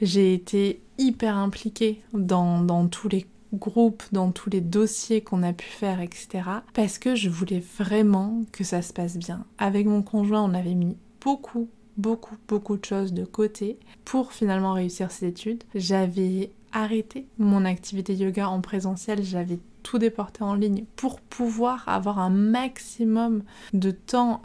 J'ai 0.00 0.34
été 0.34 0.80
hyper 0.98 1.36
impliquée 1.36 2.02
dans, 2.12 2.88
tous 2.88 3.08
les 3.08 3.26
groupes, 3.52 4.02
dans 4.12 4.30
tous 4.30 4.50
les 4.50 4.60
dossiers 4.60 5.20
qu'on 5.20 5.42
a 5.42 5.52
pu 5.52 5.66
faire, 5.66 6.00
etc. 6.00 6.42
Parce 6.74 6.98
que 6.98 7.14
je 7.14 7.28
voulais 7.28 7.62
vraiment 7.78 8.42
que 8.52 8.64
ça 8.64 8.82
se 8.82 8.92
passe 8.92 9.16
bien. 9.16 9.44
Avec 9.58 9.86
mon 9.86 10.02
conjoint, 10.02 10.42
on 10.42 10.54
avait 10.54 10.74
mis 10.74 10.96
beaucoup, 11.20 11.68
beaucoup, 11.96 12.36
beaucoup 12.48 12.76
de 12.76 12.84
choses 12.84 13.12
de 13.12 13.24
côté 13.24 13.78
pour 14.04 14.32
finalement 14.32 14.72
réussir 14.72 15.10
ces 15.10 15.28
études. 15.28 15.64
J'avais 15.74 16.50
arrêté 16.72 17.26
mon 17.38 17.64
activité 17.64 18.14
yoga 18.14 18.48
en 18.48 18.60
présentiel, 18.60 19.22
j'avais 19.22 19.58
tout 19.82 19.98
déporté 19.98 20.42
en 20.42 20.54
ligne 20.54 20.84
pour 20.96 21.20
pouvoir 21.20 21.88
avoir 21.88 22.18
un 22.18 22.28
maximum 22.28 23.44
de 23.72 23.92
temps 23.92 24.42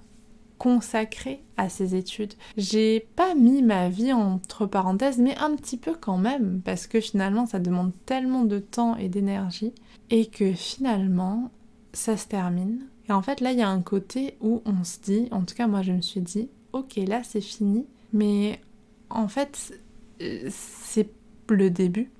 consacrée 0.62 1.42
à 1.58 1.70
ces 1.70 1.96
études. 1.96 2.36
J'ai 2.56 3.08
pas 3.16 3.34
mis 3.34 3.64
ma 3.64 3.90
vie 3.90 4.14
entre 4.14 4.68
parenthèses, 4.68 5.18
mais 5.18 5.36
un 5.38 5.56
petit 5.56 5.76
peu 5.76 5.96
quand 6.00 6.20
même, 6.20 6.62
parce 6.64 6.86
que 6.86 7.00
finalement 7.02 7.48
ça 7.48 7.58
demande 7.58 7.94
tellement 8.06 8.44
de 8.44 8.60
temps 8.60 8.96
et 8.96 9.10
d'énergie, 9.10 9.74
et 10.12 10.28
que 10.28 10.54
finalement 10.54 11.50
ça 11.94 12.16
se 12.16 12.28
termine. 12.28 12.82
Et 13.10 13.12
en 13.12 13.24
fait 13.24 13.42
là 13.42 13.54
il 13.54 13.58
y 13.58 13.64
a 13.64 13.70
un 13.70 13.82
côté 13.82 14.38
où 14.40 14.62
on 14.66 14.84
se 14.84 15.00
dit, 15.00 15.30
en 15.32 15.42
tout 15.46 15.56
cas 15.56 15.66
moi 15.66 15.82
je 15.82 15.94
me 15.94 16.02
suis 16.02 16.22
dit, 16.22 16.48
ok 16.74 16.98
là 17.08 17.24
c'est 17.24 17.42
fini, 17.42 17.88
mais 18.14 18.62
en 19.10 19.28
fait 19.28 19.74
euh, 20.22 20.48
c'est 20.52 21.10
le 21.50 21.72
début. 21.72 22.12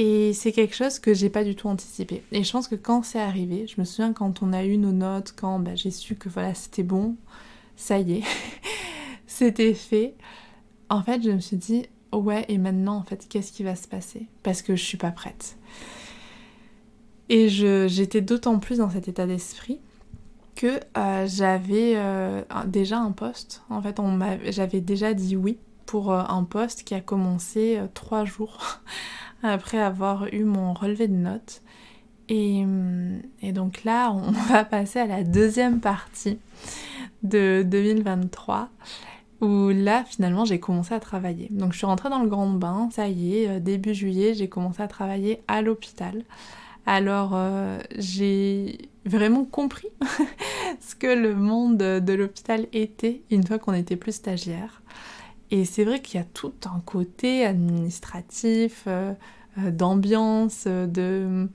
Et 0.00 0.32
c'est 0.32 0.52
quelque 0.52 0.76
chose 0.76 1.00
que 1.00 1.12
j'ai 1.12 1.28
pas 1.28 1.42
du 1.42 1.56
tout 1.56 1.66
anticipé. 1.66 2.22
Et 2.30 2.44
je 2.44 2.52
pense 2.52 2.68
que 2.68 2.76
quand 2.76 3.02
c'est 3.02 3.18
arrivé, 3.18 3.66
je 3.66 3.80
me 3.80 3.84
souviens 3.84 4.12
quand 4.12 4.44
on 4.44 4.52
a 4.52 4.64
eu 4.64 4.78
nos 4.78 4.92
notes, 4.92 5.34
quand 5.36 5.58
bah, 5.58 5.74
j'ai 5.74 5.90
su 5.90 6.14
que 6.14 6.28
voilà 6.28 6.54
c'était 6.54 6.84
bon, 6.84 7.16
ça 7.74 7.98
y 7.98 8.18
est, 8.18 8.22
c'était 9.26 9.74
fait. 9.74 10.14
En 10.88 11.02
fait, 11.02 11.20
je 11.20 11.30
me 11.30 11.40
suis 11.40 11.56
dit 11.56 11.86
ouais 12.12 12.44
et 12.46 12.58
maintenant 12.58 12.94
en 12.94 13.02
fait 13.02 13.26
qu'est-ce 13.28 13.50
qui 13.50 13.64
va 13.64 13.74
se 13.74 13.88
passer? 13.88 14.28
Parce 14.44 14.62
que 14.62 14.76
je 14.76 14.84
suis 14.84 14.98
pas 14.98 15.10
prête. 15.10 15.56
Et 17.28 17.48
j'étais 17.48 18.20
d'autant 18.20 18.60
plus 18.60 18.78
dans 18.78 18.90
cet 18.90 19.08
état 19.08 19.26
d'esprit 19.26 19.80
que 20.54 20.78
euh, 20.96 21.26
j'avais 21.26 21.94
euh, 21.96 22.42
déjà 22.66 23.00
un 23.00 23.10
poste. 23.10 23.62
En 23.68 23.82
fait, 23.82 24.00
j'avais 24.50 24.80
déjà 24.80 25.12
dit 25.12 25.34
oui 25.34 25.58
pour 25.86 26.12
euh, 26.12 26.22
un 26.28 26.44
poste 26.44 26.84
qui 26.84 26.94
a 26.94 27.00
commencé 27.00 27.80
trois 27.94 28.24
jours 28.24 28.80
après 29.42 29.78
avoir 29.78 30.32
eu 30.32 30.44
mon 30.44 30.72
relevé 30.72 31.08
de 31.08 31.14
notes. 31.14 31.62
Et, 32.28 32.62
hum, 32.62 33.20
donc 33.52 33.84
là, 33.84 34.12
on 34.12 34.30
va 34.52 34.64
passer 34.64 34.98
à 34.98 35.06
la 35.06 35.22
deuxième 35.22 35.80
partie 35.80 36.38
de 37.22 37.64
2023 37.66 38.68
où 39.40 39.68
là 39.68 40.04
finalement 40.04 40.44
j'ai 40.44 40.58
commencé 40.58 40.94
à 40.94 41.00
travailler. 41.00 41.48
Donc 41.50 41.72
je 41.72 41.78
suis 41.78 41.86
rentrée 41.86 42.10
dans 42.10 42.22
le 42.22 42.28
grand 42.28 42.48
bain, 42.48 42.88
ça 42.92 43.08
y 43.08 43.38
est, 43.38 43.48
euh, 43.48 43.60
début 43.60 43.94
juillet 43.94 44.34
j'ai 44.34 44.48
commencé 44.48 44.82
à 44.82 44.88
travailler 44.88 45.42
à 45.46 45.62
l'hôpital. 45.62 46.24
Alors 46.86 47.32
euh, 47.34 47.78
j'ai 47.96 48.78
vraiment 49.04 49.44
compris 49.44 49.88
ce 50.80 50.94
que 50.94 51.06
le 51.06 51.34
monde 51.34 51.78
de 51.78 52.12
l'hôpital 52.12 52.66
était 52.72 53.22
une 53.30 53.46
fois 53.46 53.58
qu'on 53.58 53.74
était 53.74 53.96
plus 53.96 54.12
stagiaire. 54.12 54.82
Et 55.50 55.64
c'est 55.64 55.84
vrai 55.84 56.00
qu'il 56.00 56.18
y 56.18 56.22
a 56.22 56.26
tout 56.26 56.54
un 56.66 56.80
côté 56.80 57.44
administratif, 57.44 58.84
euh, 58.86 59.12
euh, 59.58 59.70
d'ambiance, 59.70 60.66
de 60.66 61.48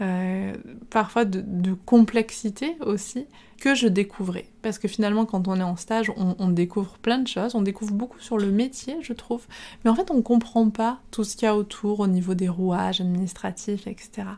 euh, 0.00 0.54
parfois 0.90 1.24
de, 1.24 1.74
complexité 1.84 2.76
aussi 2.80 3.26
que 3.60 3.74
je 3.74 3.88
découvrais. 3.88 4.46
Parce 4.62 4.78
que 4.78 4.86
finalement, 4.86 5.26
quand 5.26 5.48
on 5.48 5.56
est 5.56 5.64
en 5.64 5.76
stage, 5.76 6.12
on, 6.16 6.48
découvre 6.50 6.98
plein 6.98 7.18
de 7.18 7.26
choses, 7.26 7.56
on 7.56 7.62
découvre 7.62 7.92
beaucoup 7.92 8.20
sur 8.20 8.38
le 8.38 8.52
métier, 8.52 8.96
je 9.00 9.12
trouve, 9.12 9.44
mais 9.84 9.90
en 9.90 9.96
fait, 9.96 10.12
on 10.12 10.22
comprend 10.22 10.70
pas 10.70 11.00
tout 11.10 11.24
ce 11.24 11.36
qu'il 11.36 11.46
y 11.46 11.48
a 11.48 11.56
autour 11.56 11.98
au 11.98 12.06
niveau 12.06 12.34
des 12.34 12.48
rouages 12.48 13.00
administratifs, 13.00 13.88
etc. 13.88 14.28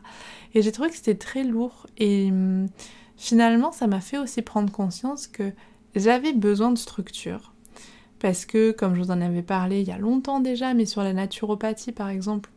Et 0.55 0.63
j'ai 0.63 0.71
trouvé 0.71 0.89
que 0.89 0.95
c'était 0.95 1.15
très 1.15 1.43
lourd 1.43 1.85
et 1.99 2.29
hum, 2.31 2.67
finalement, 3.15 3.71
ça 3.71 3.85
m'a 3.85 4.01
fait 4.01 4.17
aussi 4.17 4.41
prendre 4.41 4.71
conscience 4.71 5.27
que 5.27 5.51
j'avais 5.95 6.33
besoin 6.33 6.71
de 6.71 6.77
structure 6.77 7.50
parce 8.21 8.45
que, 8.45 8.71
comme 8.71 8.95
je 8.95 9.01
vous 9.01 9.11
en 9.11 9.19
avais 9.19 9.41
parlé 9.41 9.81
il 9.81 9.87
y 9.87 9.91
a 9.91 9.97
longtemps 9.97 10.39
déjà, 10.39 10.73
mais 10.73 10.85
sur 10.85 11.03
la 11.03 11.13
naturopathie 11.13 11.91
par 11.91 12.09
exemple, 12.09 12.49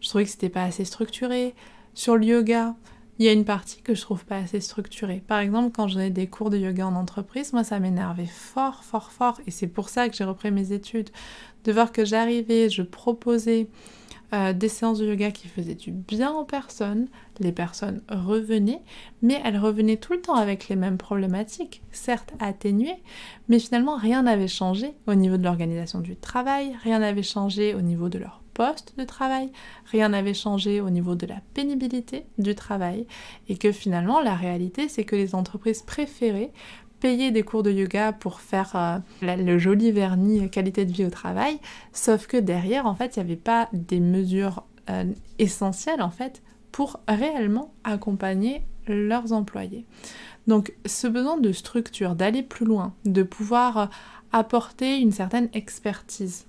je 0.00 0.08
trouvais 0.08 0.24
que 0.24 0.30
c'était 0.30 0.48
pas 0.48 0.64
assez 0.64 0.84
structuré. 0.84 1.54
Sur 1.94 2.16
le 2.16 2.26
yoga, 2.26 2.74
il 3.18 3.24
y 3.24 3.28
a 3.28 3.32
une 3.32 3.44
partie 3.46 3.80
que 3.80 3.94
je 3.94 4.02
trouve 4.02 4.24
pas 4.26 4.36
assez 4.36 4.60
structurée. 4.60 5.22
Par 5.26 5.38
exemple, 5.38 5.72
quand 5.74 5.88
j'avais 5.88 6.10
des 6.10 6.26
cours 6.26 6.50
de 6.50 6.58
yoga 6.58 6.86
en 6.86 6.94
entreprise, 6.94 7.52
moi 7.52 7.64
ça 7.64 7.80
m'énervait 7.80 8.26
fort, 8.26 8.84
fort, 8.84 9.10
fort. 9.10 9.40
Et 9.46 9.50
c'est 9.50 9.68
pour 9.68 9.88
ça 9.88 10.08
que 10.08 10.14
j'ai 10.14 10.24
repris 10.24 10.50
mes 10.50 10.72
études. 10.72 11.08
De 11.64 11.72
voir 11.72 11.92
que 11.92 12.04
j'arrivais, 12.04 12.68
je 12.68 12.82
proposais 12.82 13.68
euh, 14.32 14.52
des 14.52 14.68
séances 14.68 14.98
de 14.98 15.06
yoga 15.06 15.30
qui 15.30 15.48
faisaient 15.48 15.74
du 15.74 15.92
bien 15.92 16.32
aux 16.32 16.44
personnes. 16.44 17.08
Les 17.38 17.52
personnes 17.52 18.02
revenaient, 18.08 18.82
mais 19.22 19.40
elles 19.44 19.58
revenaient 19.58 19.98
tout 19.98 20.14
le 20.14 20.20
temps 20.20 20.34
avec 20.34 20.68
les 20.68 20.76
mêmes 20.76 20.98
problématiques, 20.98 21.82
certes 21.92 22.32
atténuées, 22.40 23.02
mais 23.48 23.58
finalement 23.58 23.96
rien 23.96 24.22
n'avait 24.22 24.48
changé 24.48 24.94
au 25.06 25.14
niveau 25.14 25.36
de 25.36 25.44
l'organisation 25.44 26.00
du 26.00 26.16
travail, 26.16 26.74
rien 26.82 26.98
n'avait 26.98 27.22
changé 27.22 27.74
au 27.74 27.82
niveau 27.82 28.08
de 28.08 28.18
leur 28.18 28.42
poste 28.54 28.94
de 28.96 29.04
travail, 29.04 29.52
rien 29.84 30.08
n'avait 30.08 30.32
changé 30.32 30.80
au 30.80 30.88
niveau 30.88 31.14
de 31.14 31.26
la 31.26 31.42
pénibilité 31.52 32.24
du 32.38 32.54
travail, 32.54 33.06
et 33.48 33.58
que 33.58 33.70
finalement 33.70 34.20
la 34.20 34.34
réalité 34.34 34.88
c'est 34.88 35.04
que 35.04 35.14
les 35.14 35.34
entreprises 35.34 35.82
préféraient 35.82 36.52
payer 37.00 37.30
des 37.30 37.42
cours 37.42 37.62
de 37.62 37.70
yoga 37.70 38.12
pour 38.12 38.40
faire 38.40 38.72
euh, 38.74 38.98
le 39.22 39.58
joli 39.58 39.92
vernis 39.92 40.48
qualité 40.50 40.84
de 40.84 40.92
vie 40.92 41.04
au 41.04 41.10
travail, 41.10 41.58
sauf 41.92 42.26
que 42.26 42.36
derrière, 42.36 42.86
en 42.86 42.94
fait, 42.94 43.16
il 43.16 43.20
n'y 43.20 43.26
avait 43.26 43.36
pas 43.40 43.68
des 43.72 44.00
mesures 44.00 44.64
euh, 44.90 45.04
essentielles, 45.38 46.02
en 46.02 46.10
fait, 46.10 46.42
pour 46.72 47.00
réellement 47.08 47.72
accompagner 47.84 48.62
leurs 48.86 49.32
employés. 49.32 49.84
Donc, 50.46 50.74
ce 50.86 51.06
besoin 51.06 51.38
de 51.38 51.52
structure, 51.52 52.14
d'aller 52.14 52.42
plus 52.42 52.66
loin, 52.66 52.94
de 53.04 53.22
pouvoir 53.22 53.78
euh, 53.78 53.86
apporter 54.32 54.98
une 54.98 55.12
certaine 55.12 55.48
expertise, 55.52 56.46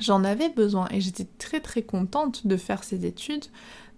j'en 0.00 0.24
avais 0.24 0.48
besoin 0.48 0.88
et 0.90 1.00
j'étais 1.00 1.26
très 1.38 1.60
très 1.60 1.82
contente 1.82 2.46
de 2.46 2.56
faire 2.56 2.84
ces 2.84 3.06
études, 3.06 3.46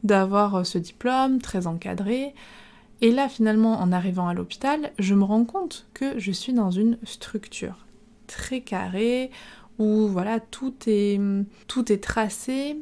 d'avoir 0.02 0.64
ce 0.64 0.78
diplôme 0.78 1.40
très 1.40 1.66
encadré, 1.66 2.34
et 3.00 3.10
là, 3.10 3.28
finalement, 3.28 3.80
en 3.80 3.92
arrivant 3.92 4.28
à 4.28 4.34
l'hôpital, 4.34 4.92
je 4.98 5.14
me 5.14 5.24
rends 5.24 5.44
compte 5.44 5.86
que 5.94 6.18
je 6.18 6.32
suis 6.32 6.52
dans 6.52 6.70
une 6.70 6.98
structure 7.04 7.86
très 8.26 8.60
carrée, 8.60 9.30
où 9.78 10.06
voilà, 10.08 10.40
tout 10.40 10.74
est, 10.86 11.20
tout 11.66 11.90
est 11.90 12.02
tracé, 12.02 12.76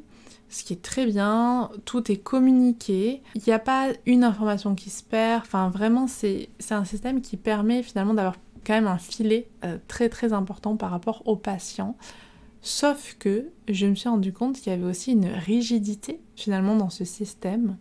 ce 0.49 0.65
qui 0.65 0.73
est 0.73 0.83
très 0.83 1.07
bien, 1.07 1.71
tout 1.85 2.11
est 2.11 2.17
communiqué, 2.17 3.23
il 3.35 3.43
n'y 3.47 3.53
a 3.53 3.59
pas 3.59 3.89
une 4.07 4.25
information 4.25 4.75
qui 4.75 4.91
se 4.91 5.03
perd, 5.03 5.43
enfin 5.43 5.71
vraiment 5.71 6.07
c'est 6.07 6.49
un 6.71 6.85
système 6.85 7.21
qui 7.21 7.37
permet 7.37 7.83
finalement 7.83 8.15
d'avoir 8.15 8.37
quand 8.67 8.75
même 8.75 8.87
un 8.87 8.99
filet 8.99 9.49
euh, 9.65 9.79
très 9.89 10.09
très 10.09 10.33
important 10.33 10.77
par 10.77 10.91
rapport 10.91 11.23
aux 11.27 11.37
patients. 11.37 11.97
Sauf 12.61 13.17
que 13.19 13.51
je 13.69 13.87
me 13.87 13.95
suis 13.95 14.09
rendu 14.09 14.33
compte 14.33 14.57
qu'il 14.57 14.73
y 14.73 14.75
avait 14.75 14.85
aussi 14.85 15.13
une 15.13 15.27
rigidité 15.27 16.21
finalement 16.35 16.75
dans 16.77 16.91
ce 16.91 17.05
système 17.05 17.77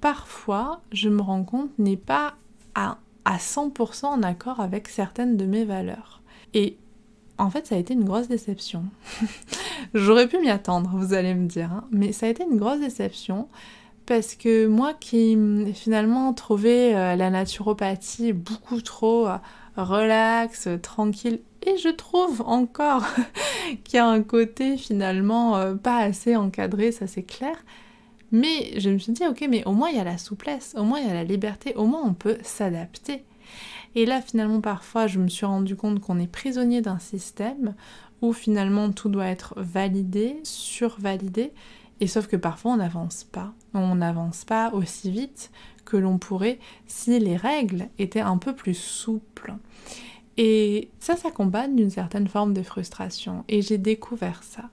parfois, 0.00 0.80
je 0.92 1.08
me 1.08 1.20
rends 1.20 1.44
compte, 1.44 1.70
n'est 1.78 1.96
pas 1.96 2.34
à, 2.74 2.98
100% 3.26 4.06
en 4.06 4.22
accord 4.22 4.60
avec 4.60 4.88
certaines 4.88 5.36
de 5.36 5.46
mes 5.46 5.64
valeurs. 5.64 6.22
Et 6.54 6.76
en 7.38 7.50
fait, 7.50 7.66
ça 7.66 7.74
a 7.74 7.78
été 7.78 7.94
une 7.94 8.04
grosse 8.04 8.28
déception. 8.28 8.84
J'aurais 9.94 10.28
pu 10.28 10.38
m'y 10.38 10.50
attendre, 10.50 10.90
vous 10.94 11.12
allez 11.12 11.34
me 11.34 11.46
dire, 11.46 11.72
hein. 11.72 11.84
mais 11.90 12.12
ça 12.12 12.26
a 12.26 12.28
été 12.28 12.44
une 12.44 12.56
grosse 12.56 12.80
déception 12.80 13.48
parce 14.06 14.36
que 14.36 14.66
moi 14.66 14.94
qui 14.94 15.36
finalement 15.74 16.32
trouvais 16.32 16.94
euh, 16.94 17.16
la 17.16 17.28
naturopathie 17.28 18.32
beaucoup 18.32 18.80
trop 18.80 19.26
euh, 19.26 19.36
relax, 19.76 20.68
tranquille, 20.80 21.40
et 21.66 21.76
je 21.76 21.88
trouve 21.88 22.42
encore 22.46 23.04
qu'il 23.84 23.96
y 23.96 23.98
a 23.98 24.06
un 24.06 24.22
côté 24.22 24.76
finalement 24.76 25.56
euh, 25.56 25.74
pas 25.74 25.98
assez 25.98 26.36
encadré, 26.36 26.92
ça 26.92 27.06
c'est 27.06 27.24
clair, 27.24 27.56
mais 28.32 28.78
je 28.78 28.90
me 28.90 28.98
suis 28.98 29.12
dit, 29.12 29.26
ok, 29.26 29.46
mais 29.48 29.64
au 29.64 29.72
moins 29.72 29.90
il 29.90 29.96
y 29.96 30.00
a 30.00 30.04
la 30.04 30.18
souplesse, 30.18 30.74
au 30.76 30.84
moins 30.84 30.98
il 31.00 31.06
y 31.06 31.10
a 31.10 31.14
la 31.14 31.24
liberté, 31.24 31.74
au 31.74 31.86
moins 31.86 32.02
on 32.04 32.14
peut 32.14 32.38
s'adapter. 32.42 33.24
Et 33.94 34.04
là, 34.04 34.20
finalement, 34.20 34.60
parfois, 34.60 35.06
je 35.06 35.18
me 35.18 35.28
suis 35.28 35.46
rendu 35.46 35.74
compte 35.74 36.00
qu'on 36.00 36.18
est 36.18 36.26
prisonnier 36.26 36.82
d'un 36.82 36.98
système 36.98 37.74
où 38.20 38.32
finalement 38.32 38.92
tout 38.92 39.08
doit 39.08 39.26
être 39.26 39.54
validé, 39.56 40.38
survalidé, 40.42 41.52
et 42.00 42.06
sauf 42.06 42.26
que 42.26 42.36
parfois 42.36 42.72
on 42.72 42.76
n'avance 42.76 43.24
pas. 43.24 43.54
On 43.72 43.94
n'avance 43.94 44.44
pas 44.44 44.70
aussi 44.72 45.10
vite 45.10 45.50
que 45.84 45.96
l'on 45.96 46.18
pourrait 46.18 46.58
si 46.86 47.18
les 47.18 47.36
règles 47.36 47.88
étaient 47.98 48.20
un 48.20 48.36
peu 48.36 48.54
plus 48.54 48.74
souples. 48.74 49.54
Et 50.36 50.90
ça 51.00 51.16
s'accompagne 51.16 51.74
d'une 51.74 51.90
certaine 51.90 52.28
forme 52.28 52.52
de 52.52 52.62
frustration. 52.62 53.44
Et 53.48 53.62
j'ai 53.62 53.78
découvert 53.78 54.42
ça 54.42 54.68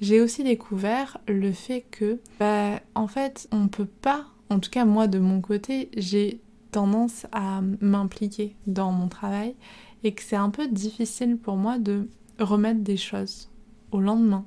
j'ai 0.00 0.20
aussi 0.20 0.44
découvert 0.44 1.18
le 1.28 1.52
fait 1.52 1.84
que, 1.90 2.18
bah, 2.38 2.80
en 2.94 3.06
fait, 3.06 3.48
on 3.52 3.68
peut 3.68 3.88
pas, 4.00 4.26
en 4.48 4.58
tout 4.58 4.70
cas 4.70 4.84
moi 4.84 5.06
de 5.06 5.18
mon 5.18 5.40
côté, 5.40 5.90
j'ai 5.96 6.40
tendance 6.70 7.26
à 7.32 7.60
m'impliquer 7.80 8.54
dans 8.66 8.92
mon 8.92 9.08
travail 9.08 9.54
et 10.04 10.12
que 10.12 10.22
c'est 10.22 10.36
un 10.36 10.50
peu 10.50 10.68
difficile 10.68 11.36
pour 11.36 11.56
moi 11.56 11.78
de 11.78 12.08
remettre 12.38 12.80
des 12.80 12.96
choses 12.96 13.50
au 13.92 14.00
lendemain 14.00 14.46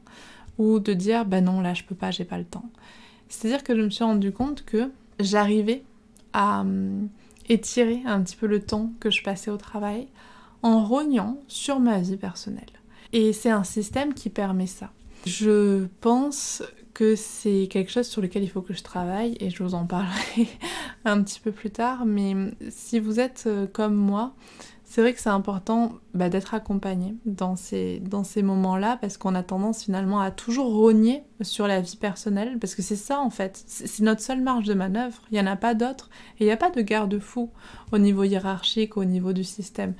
ou 0.58 0.80
de 0.80 0.94
dire 0.94 1.26
bah 1.26 1.42
non 1.42 1.62
là 1.62 1.74
je 1.74 1.84
peux 1.84 1.96
pas 1.96 2.12
j'ai 2.12 2.26
pas 2.26 2.38
le 2.38 2.46
temps. 2.46 2.70
C'est 3.28 3.48
à 3.48 3.52
dire 3.52 3.64
que 3.64 3.76
je 3.76 3.82
me 3.82 3.90
suis 3.90 4.04
rendu 4.04 4.32
compte 4.32 4.64
que 4.64 4.90
j'arrivais 5.20 5.84
à 6.32 6.62
hum, 6.62 7.10
étirer 7.50 8.02
un 8.06 8.22
petit 8.22 8.36
peu 8.36 8.48
le 8.48 8.62
temps 8.62 8.92
que 9.00 9.12
je 9.12 9.22
passais 9.22 9.52
au 9.52 9.58
travail 9.58 10.08
en 10.62 10.84
rognant 10.84 11.38
sur 11.48 11.80
ma 11.80 12.00
vie 12.00 12.18
personnelle. 12.18 12.64
Et 13.12 13.34
c'est 13.34 13.52
un 13.52 13.64
système 13.64 14.14
qui 14.14 14.30
permet 14.30 14.68
ça 14.68 14.92
je 15.26 15.86
pense 16.02 16.64
que 16.94 17.16
c'est 17.16 17.68
quelque 17.70 17.92
chose 17.92 18.08
sur 18.08 18.22
lequel 18.22 18.44
il 18.44 18.50
faut 18.50 18.62
que 18.62 18.74
je 18.74 18.84
travaille 18.84 19.36
et 19.40 19.50
je 19.50 19.64
vous 19.64 19.74
en 19.74 19.86
parlerai 19.86 20.48
un 21.06 21.22
petit 21.24 21.40
peu 21.40 21.52
plus 21.52 21.72
tard. 21.72 22.06
Mais 22.06 22.36
si 22.70 23.00
vous 23.00 23.20
êtes 23.20 23.46
euh, 23.48 23.66
comme 23.66 23.96
moi, 23.96 24.36
c'est 24.94 25.02
vrai 25.02 25.14
que 25.14 25.20
c'est 25.20 25.30
important 25.30 25.94
bah, 26.14 26.30
d'être 26.30 26.54
accompagné 26.54 27.16
dans 27.26 27.56
ces, 27.56 28.00
dans 28.00 28.24
ces 28.24 28.44
moments-là 28.44 29.00
parce 29.02 29.18
qu'on 29.18 29.34
a 29.34 29.42
tendance 29.42 29.86
finalement 29.86 30.20
à 30.20 30.30
toujours 30.30 30.72
rogner 30.72 31.24
sur 31.42 31.66
la 31.68 31.82
vie 31.82 31.96
personnelle 31.96 32.60
parce 32.60 32.76
que 32.76 32.84
c'est 32.84 32.96
ça 32.96 33.20
en 33.20 33.32
fait, 33.32 33.64
c'est 33.66 34.04
notre 34.04 34.22
seule 34.22 34.42
marge 34.42 34.66
de 34.66 34.76
manœuvre, 34.76 35.24
il 35.32 35.34
n'y 35.34 35.40
en 35.42 35.52
a 35.52 35.56
pas 35.56 35.74
d'autre 35.74 36.12
et 36.40 36.44
il 36.44 36.46
n'y 36.46 36.54
a 36.54 36.58
pas 36.58 36.70
de 36.70 36.82
garde-fou 36.82 37.50
au 37.92 37.98
niveau 37.98 38.24
hiérarchique, 38.24 38.96
au 38.96 39.04
niveau 39.04 39.34
du 39.34 39.44
système. 39.44 39.96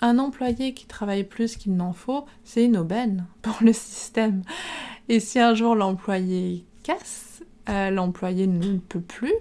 Un 0.00 0.18
employé 0.18 0.74
qui 0.74 0.86
travaille 0.86 1.24
plus 1.24 1.56
qu'il 1.56 1.74
n'en 1.74 1.92
faut, 1.92 2.26
c'est 2.44 2.64
une 2.64 2.76
aubaine 2.76 3.26
pour 3.42 3.56
le 3.60 3.72
système. 3.72 4.42
Et 5.08 5.20
si 5.20 5.38
un 5.38 5.54
jour 5.54 5.74
l'employé 5.74 6.64
casse, 6.82 7.42
euh, 7.68 7.90
l'employé 7.90 8.46
ne 8.46 8.78
peut 8.78 9.00
plus, 9.00 9.34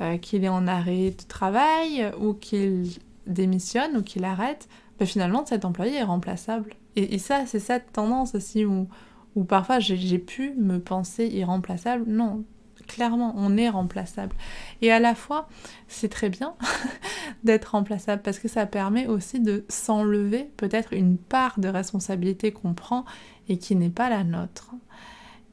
euh, 0.00 0.18
qu'il 0.18 0.44
est 0.44 0.48
en 0.48 0.66
arrêt 0.66 1.10
de 1.10 1.22
travail 1.28 2.12
ou 2.20 2.34
qu'il 2.34 2.90
démissionne 3.26 3.96
ou 3.96 4.02
qu'il 4.02 4.24
arrête, 4.24 4.68
ben 4.98 5.06
finalement 5.06 5.46
cet 5.46 5.64
employé 5.64 5.96
est 5.96 6.02
remplaçable. 6.02 6.74
Et, 6.94 7.18
ça, 7.18 7.46
c'est 7.46 7.58
cette 7.58 7.92
tendance 7.92 8.34
aussi 8.34 8.66
où, 8.66 8.86
où 9.34 9.44
parfois 9.44 9.78
j'ai 9.78 10.18
pu 10.18 10.52
me 10.58 10.78
penser 10.78 11.26
irremplaçable. 11.26 12.04
Non, 12.06 12.44
clairement, 12.86 13.34
on 13.36 13.56
est 13.56 13.68
remplaçable. 13.68 14.36
Et 14.80 14.92
à 14.92 15.00
la 15.00 15.14
fois, 15.14 15.48
c'est 15.88 16.08
très 16.08 16.28
bien 16.28 16.54
d'être 17.44 17.72
remplaçable 17.72 18.22
parce 18.22 18.38
que 18.38 18.48
ça 18.48 18.66
permet 18.66 19.06
aussi 19.06 19.40
de 19.40 19.64
s'enlever 19.68 20.50
peut-être 20.56 20.92
une 20.92 21.16
part 21.16 21.58
de 21.58 21.68
responsabilité 21.68 22.52
qu'on 22.52 22.74
prend 22.74 23.04
et 23.48 23.58
qui 23.58 23.76
n'est 23.76 23.90
pas 23.90 24.10
la 24.10 24.24
nôtre. 24.24 24.72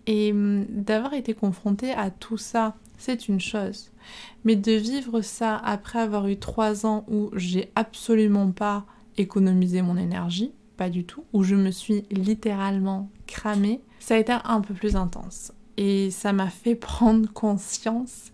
Et 0.08 0.32
hum, 0.32 0.66
d'avoir 0.70 1.14
été 1.14 1.34
confronté 1.34 1.92
à 1.92 2.10
tout 2.10 2.38
ça, 2.38 2.76
c'est 2.98 3.28
une 3.28 3.40
chose. 3.40 3.92
Mais 4.44 4.56
de 4.56 4.72
vivre 4.74 5.22
ça 5.22 5.56
après 5.58 6.00
avoir 6.00 6.28
eu 6.28 6.38
trois 6.38 6.86
ans 6.86 7.06
où 7.08 7.30
j'ai 7.36 7.72
absolument 7.76 8.52
pas 8.52 8.86
économisé 9.18 9.82
mon 9.82 9.98
énergie, 9.98 10.52
pas 10.78 10.90
du 10.90 11.04
tout, 11.04 11.24
où 11.34 11.44
je 11.44 11.56
me 11.56 11.72
suis 11.72 12.06
littéralement 12.10 13.10
cramée, 13.28 13.82
ça 14.00 14.16
a 14.16 14.18
été 14.18 14.34
un 14.44 14.62
peu 14.62 14.74
plus 14.74 14.96
intense. 14.96 15.52
Et 15.80 16.12
ça 16.12 16.34
m'a 16.34 16.50
fait 16.50 16.76
prendre 16.92 17.32
conscience 17.32 18.32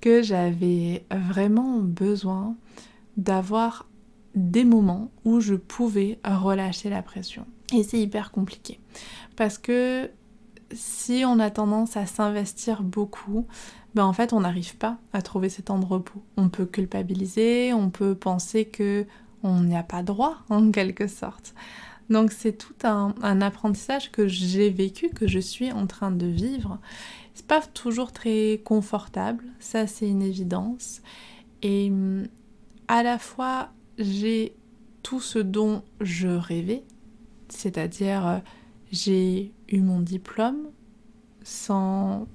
que 0.00 0.22
j'avais 0.22 1.04
vraiment 1.10 1.80
besoin 1.80 2.56
d'avoir 3.16 3.86
des 4.34 4.64
moments 4.64 5.10
où 5.24 5.40
je 5.40 5.54
pouvais 5.54 6.18
relâcher 6.24 6.90
la 6.90 7.02
pression. 7.02 7.46
Et 7.72 7.82
c'est 7.82 7.98
hyper 8.00 8.30
compliqué. 8.30 8.78
Parce 9.36 9.58
que 9.58 10.10
si 10.72 11.24
on 11.26 11.38
a 11.38 11.50
tendance 11.50 11.96
à 11.96 12.06
s'investir 12.06 12.82
beaucoup, 12.82 13.46
ben 13.94 14.04
en 14.04 14.12
fait 14.12 14.32
on 14.32 14.40
n'arrive 14.40 14.76
pas 14.76 14.98
à 15.12 15.22
trouver 15.22 15.48
ces 15.48 15.62
temps 15.62 15.78
de 15.78 15.86
repos. 15.86 16.22
On 16.36 16.48
peut 16.48 16.66
culpabiliser, 16.66 17.72
on 17.72 17.90
peut 17.90 18.14
penser 18.14 18.66
que 18.66 19.06
on 19.42 19.60
n'y 19.60 19.76
a 19.76 19.82
pas 19.82 20.02
droit 20.02 20.36
en 20.48 20.70
quelque 20.70 21.06
sorte. 21.06 21.54
Donc 22.10 22.32
c'est 22.32 22.52
tout 22.52 22.74
un, 22.84 23.14
apprentissage 23.40 24.12
que 24.12 24.28
j'ai 24.28 24.70
vécu, 24.70 25.08
que 25.08 25.26
je 25.26 25.38
suis 25.38 25.72
en 25.72 25.86
train 25.86 26.10
de 26.10 26.26
vivre. 26.26 26.78
C'est 27.34 27.46
pas 27.46 27.60
toujours 27.60 28.12
très 28.12 28.60
confortable, 28.64 29.44
ça 29.58 29.86
c'est 29.86 30.08
une 30.08 30.22
évidence. 30.22 31.02
Et 31.62 31.90
à 32.88 33.02
la 33.02 33.18
fois 33.18 33.70
j'ai 33.98 34.54
tout 35.02 35.20
ce 35.20 35.38
dont 35.38 35.82
je 36.00 36.28
rêvais, 36.28 36.84
c'est-à-dire 37.48 38.42
j'ai 38.92 39.52
eu 39.68 39.80
mon 39.80 40.00
diplôme 40.00 40.68
sans 41.42 42.26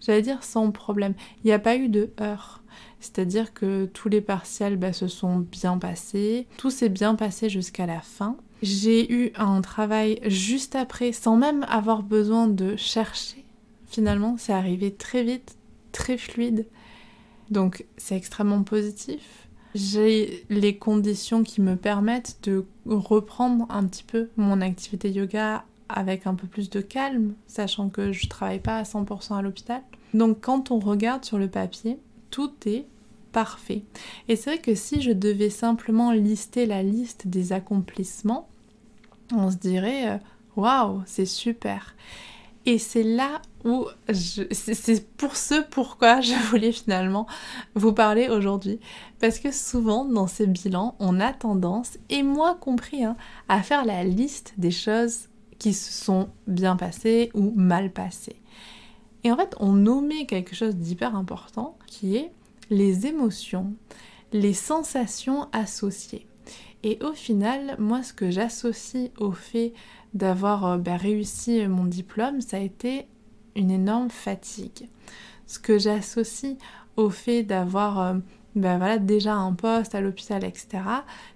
j'allais 0.00 0.22
dire 0.22 0.42
sans 0.42 0.70
problème. 0.70 1.14
Il 1.42 1.46
n'y 1.46 1.52
a 1.52 1.58
pas 1.58 1.76
eu 1.76 1.88
de 1.88 2.12
heurts. 2.20 2.62
C'est-à-dire 3.00 3.52
que 3.52 3.84
tous 3.84 4.08
les 4.08 4.22
partiels 4.22 4.76
bah, 4.76 4.94
se 4.94 5.08
sont 5.08 5.38
bien 5.38 5.76
passés, 5.78 6.46
tout 6.56 6.70
s'est 6.70 6.88
bien 6.88 7.14
passé 7.14 7.50
jusqu'à 7.50 7.84
la 7.84 8.00
fin. 8.00 8.36
J'ai 8.64 9.12
eu 9.12 9.30
un 9.36 9.60
travail 9.60 10.20
juste 10.24 10.74
après, 10.74 11.12
sans 11.12 11.36
même 11.36 11.66
avoir 11.68 12.02
besoin 12.02 12.48
de 12.48 12.76
chercher. 12.76 13.44
Finalement, 13.86 14.36
c'est 14.38 14.54
arrivé 14.54 14.90
très 14.90 15.22
vite, 15.22 15.58
très 15.92 16.16
fluide. 16.16 16.66
Donc 17.50 17.84
c'est 17.98 18.16
extrêmement 18.16 18.62
positif. 18.62 19.48
J'ai 19.74 20.46
les 20.48 20.78
conditions 20.78 21.42
qui 21.42 21.60
me 21.60 21.76
permettent 21.76 22.38
de 22.44 22.64
reprendre 22.86 23.66
un 23.68 23.84
petit 23.84 24.02
peu 24.02 24.30
mon 24.38 24.62
activité 24.62 25.10
yoga 25.10 25.66
avec 25.90 26.26
un 26.26 26.34
peu 26.34 26.46
plus 26.46 26.70
de 26.70 26.80
calme, 26.80 27.34
sachant 27.46 27.90
que 27.90 28.12
je 28.12 28.28
travaille 28.28 28.60
pas 28.60 28.78
à 28.78 28.84
100% 28.84 29.36
à 29.36 29.42
l'hôpital. 29.42 29.82
Donc 30.14 30.40
quand 30.40 30.70
on 30.70 30.78
regarde 30.78 31.26
sur 31.26 31.36
le 31.36 31.48
papier, 31.48 31.98
tout 32.30 32.54
est 32.64 32.86
parfait. 33.30 33.82
Et 34.28 34.36
c'est 34.36 34.52
vrai 34.52 34.58
que 34.58 34.74
si 34.74 35.02
je 35.02 35.10
devais 35.10 35.50
simplement 35.50 36.12
lister 36.12 36.64
la 36.64 36.82
liste 36.82 37.26
des 37.26 37.52
accomplissements, 37.52 38.48
on 39.32 39.50
se 39.50 39.56
dirait 39.56 40.08
euh, 40.08 40.18
waouh, 40.56 41.02
c'est 41.06 41.26
super. 41.26 41.94
Et 42.66 42.78
c'est 42.78 43.02
là 43.02 43.42
où 43.64 43.86
c'est 44.10 45.06
pour 45.16 45.36
ce 45.36 45.62
pourquoi 45.62 46.20
je 46.22 46.34
voulais 46.50 46.72
finalement 46.72 47.26
vous 47.74 47.92
parler 47.92 48.28
aujourd'hui. 48.28 48.80
Parce 49.20 49.38
que 49.38 49.52
souvent 49.52 50.04
dans 50.04 50.26
ces 50.26 50.46
bilans, 50.46 50.94
on 50.98 51.20
a 51.20 51.32
tendance, 51.32 51.98
et 52.08 52.22
moi 52.22 52.54
compris, 52.54 53.04
hein, 53.04 53.16
à 53.48 53.62
faire 53.62 53.84
la 53.84 54.04
liste 54.04 54.54
des 54.56 54.70
choses 54.70 55.28
qui 55.58 55.72
se 55.72 55.92
sont 55.92 56.28
bien 56.46 56.76
passées 56.76 57.30
ou 57.34 57.52
mal 57.54 57.90
passées. 57.90 58.40
Et 59.24 59.32
en 59.32 59.36
fait, 59.36 59.54
on 59.60 59.86
omet 59.86 60.26
quelque 60.26 60.54
chose 60.54 60.76
d'hyper 60.76 61.16
important 61.16 61.78
qui 61.86 62.16
est 62.16 62.32
les 62.70 63.06
émotions, 63.06 63.74
les 64.32 64.52
sensations 64.52 65.48
associées. 65.52 66.26
Et 66.84 66.98
au 67.02 67.14
final, 67.14 67.76
moi, 67.78 68.02
ce 68.02 68.12
que 68.12 68.30
j'associe 68.30 69.10
au 69.18 69.32
fait 69.32 69.72
d'avoir 70.12 70.66
euh, 70.66 70.76
ben, 70.76 70.96
réussi 70.96 71.66
mon 71.66 71.86
diplôme, 71.86 72.42
ça 72.42 72.58
a 72.58 72.60
été 72.60 73.08
une 73.56 73.70
énorme 73.70 74.10
fatigue. 74.10 74.88
Ce 75.46 75.58
que 75.58 75.78
j'associe 75.78 76.56
au 76.96 77.08
fait 77.08 77.42
d'avoir 77.42 78.00
euh, 78.00 78.14
ben 78.54 78.98
déjà 78.98 79.34
un 79.34 79.52
poste 79.52 79.94
à 79.94 80.00
l'hôpital, 80.00 80.44
etc., 80.44 80.82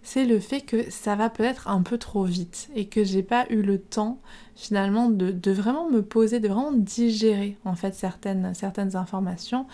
c'est 0.02 0.26
le 0.26 0.38
fait 0.38 0.60
que 0.60 0.90
ça 0.90 1.16
va 1.16 1.30
peut-être 1.30 1.68
un 1.68 1.82
peu 1.82 1.98
trop 1.98 2.24
vite 2.24 2.68
et 2.76 2.86
que 2.86 3.02
j'ai 3.02 3.22
pas 3.22 3.46
eu 3.50 3.62
le 3.62 3.78
temps 3.78 4.20
finalement 4.54 5.08
de, 5.08 5.50
vraiment 5.50 5.88
me 5.88 6.02
poser, 6.02 6.40
de 6.40 6.48
vraiment 6.48 6.72
digérer 6.72 7.56
en 7.64 7.74
fait 7.74 7.94
certaines, 7.94 8.54
certaines 8.54 8.96
informations. 8.96 9.66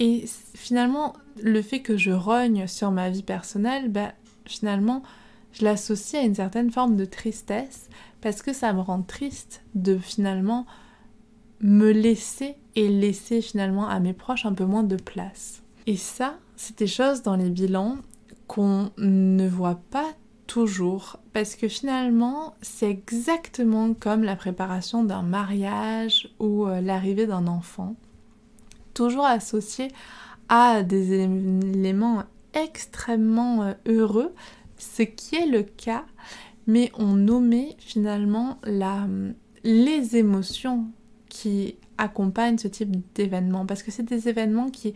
Et 0.00 0.24
finalement, 0.54 1.14
le 1.42 1.60
fait 1.60 1.80
que 1.80 1.96
je 1.96 2.10
rogne 2.10 2.66
sur 2.66 2.90
ma 2.90 3.10
vie 3.10 3.22
personnelle, 3.24 3.90
ben, 3.90 4.12
finalement, 4.48 5.02
je 5.52 5.64
l'associe 5.64 6.22
à 6.22 6.26
une 6.26 6.34
certaine 6.34 6.70
forme 6.70 6.96
de 6.96 7.04
tristesse 7.04 7.88
parce 8.20 8.42
que 8.42 8.52
ça 8.52 8.72
me 8.72 8.80
rend 8.80 9.02
triste 9.02 9.62
de 9.74 9.96
finalement 9.98 10.66
me 11.60 11.90
laisser 11.90 12.56
et 12.76 12.88
laisser 12.88 13.40
finalement 13.40 13.88
à 13.88 13.98
mes 14.00 14.12
proches 14.12 14.46
un 14.46 14.52
peu 14.52 14.64
moins 14.64 14.84
de 14.84 14.96
place. 14.96 15.62
Et 15.86 15.96
ça, 15.96 16.38
c'est 16.56 16.78
des 16.78 16.86
choses 16.86 17.22
dans 17.22 17.36
les 17.36 17.50
bilans 17.50 17.96
qu'on 18.46 18.90
ne 18.98 19.48
voit 19.48 19.80
pas 19.90 20.12
toujours 20.46 21.18
parce 21.32 21.54
que 21.54 21.68
finalement 21.68 22.54
c'est 22.62 22.88
exactement 22.88 23.92
comme 23.92 24.24
la 24.24 24.34
préparation 24.34 25.04
d'un 25.04 25.22
mariage 25.22 26.30
ou 26.40 26.66
euh, 26.66 26.80
l'arrivée 26.80 27.26
d'un 27.26 27.46
enfant, 27.46 27.94
toujours 28.94 29.26
associé 29.26 29.88
à 30.48 30.82
des 30.82 31.12
éléments 31.12 32.24
extrêmement 32.54 33.62
euh, 33.62 33.74
heureux, 33.86 34.34
ce 34.76 35.02
qui 35.02 35.36
est 35.36 35.46
le 35.46 35.62
cas, 35.62 36.04
mais 36.66 36.90
on 36.96 37.14
nommait 37.14 37.76
finalement 37.78 38.58
la, 38.64 39.06
les 39.64 40.16
émotions 40.16 40.86
qui 41.28 41.76
accompagnent 41.96 42.58
ce 42.58 42.68
type 42.68 42.96
d'événement, 43.14 43.66
parce 43.66 43.82
que 43.82 43.90
c'est 43.90 44.02
des 44.02 44.28
événements 44.28 44.70
qui 44.70 44.94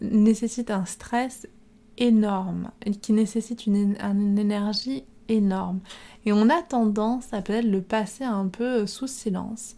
nécessitent 0.00 0.70
un 0.70 0.84
stress 0.84 1.48
énorme, 1.96 2.70
qui 3.02 3.12
nécessitent 3.12 3.66
une, 3.66 3.96
une 4.00 4.38
énergie 4.38 5.04
énorme. 5.28 5.80
Et 6.26 6.32
on 6.32 6.48
a 6.48 6.62
tendance 6.62 7.32
à 7.32 7.42
peut-être 7.42 7.66
le 7.68 7.82
passer 7.82 8.24
un 8.24 8.46
peu 8.48 8.86
sous 8.86 9.06
silence. 9.06 9.74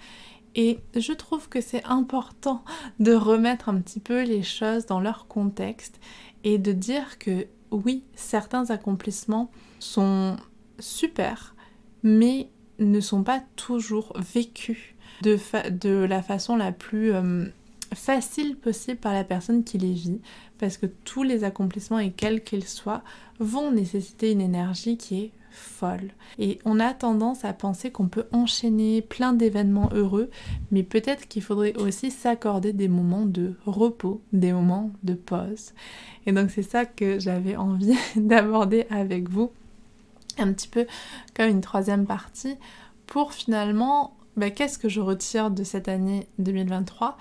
Et 0.55 0.81
je 0.97 1.13
trouve 1.13 1.49
que 1.49 1.61
c'est 1.61 1.85
important 1.85 2.65
de 2.99 3.13
remettre 3.13 3.69
un 3.69 3.81
petit 3.81 4.01
peu 4.01 4.23
les 4.25 4.43
choses 4.43 4.87
dans 4.87 5.01
leur 5.01 5.29
contexte 5.29 6.01
et 6.45 6.59
de 6.59 6.73
dire 6.73 7.19
que 7.19 7.47
oui, 7.71 8.05
certains 8.15 8.71
accomplissements 8.71 9.51
sont 9.79 10.37
super, 10.79 11.55
mais 12.03 12.49
ne 12.79 13.01
sont 13.01 13.23
pas 13.23 13.43
toujours 13.57 14.13
vécus 14.19 14.95
de, 15.23 16.05
la 16.05 16.23
façon 16.23 16.57
la 16.57 16.73
plus 16.73 17.13
euh, 17.13 17.47
facile 17.95 18.57
possible 18.57 18.99
par 18.99 19.13
la 19.13 19.25
personne 19.25 19.65
qui 19.65 19.79
les 19.79 19.93
vit, 19.93 20.21
parce 20.59 20.79
que 20.79 20.87
tous 20.87 21.23
les 21.23 21.45
accomplissements, 21.45 21.99
et 21.99 22.11
quels 22.11 22.43
qu'ils 22.43 22.67
soient, 22.67 23.03
vont 23.39 23.71
nécessiter 23.71 24.33
une 24.33 24.41
énergie 24.41 24.97
qui 24.97 25.25
est 25.25 25.33
folle. 25.51 26.11
Et 26.39 26.59
on 26.65 26.81
a 26.81 26.95
tendance 26.95 27.45
à 27.45 27.53
penser 27.53 27.91
qu'on 27.91 28.09
peut 28.09 28.27
enchaîner 28.33 29.03
plein 29.03 29.33
d'événements 29.33 29.91
heureux, 29.93 30.31
mais 30.71 30.83
peut-être 30.83 31.29
qu'il 31.29 31.43
faudrait 31.43 31.77
aussi 31.77 32.11
s'accorder 32.11 32.73
des 32.73 32.89
moments 32.89 33.27
de 33.27 33.55
repos, 33.67 34.23
des 34.33 34.53
moments 34.53 34.91
de 35.03 35.15
pause. 35.15 35.73
Et 36.27 36.33
donc 36.33 36.51
c'est 36.51 36.63
ça 36.63 36.85
que 36.85 37.19
j'avais 37.19 37.57
envie 37.57 37.97
d'aborder 38.17 38.87
avec 38.91 39.29
vous, 39.29 39.51
un 40.39 40.53
petit 40.53 40.69
peu 40.69 40.87
comme 41.35 41.49
une 41.49 41.61
troisième 41.61 42.07
partie, 42.07 42.57
pour 43.07 43.33
finalement, 43.33 44.17
bah, 44.37 44.51
qu'est-ce 44.51 44.79
que 44.79 44.89
je 44.89 45.01
retire 45.01 45.51
de 45.51 45.65
cette 45.65 45.89
année 45.89 46.27
2023 46.39 47.17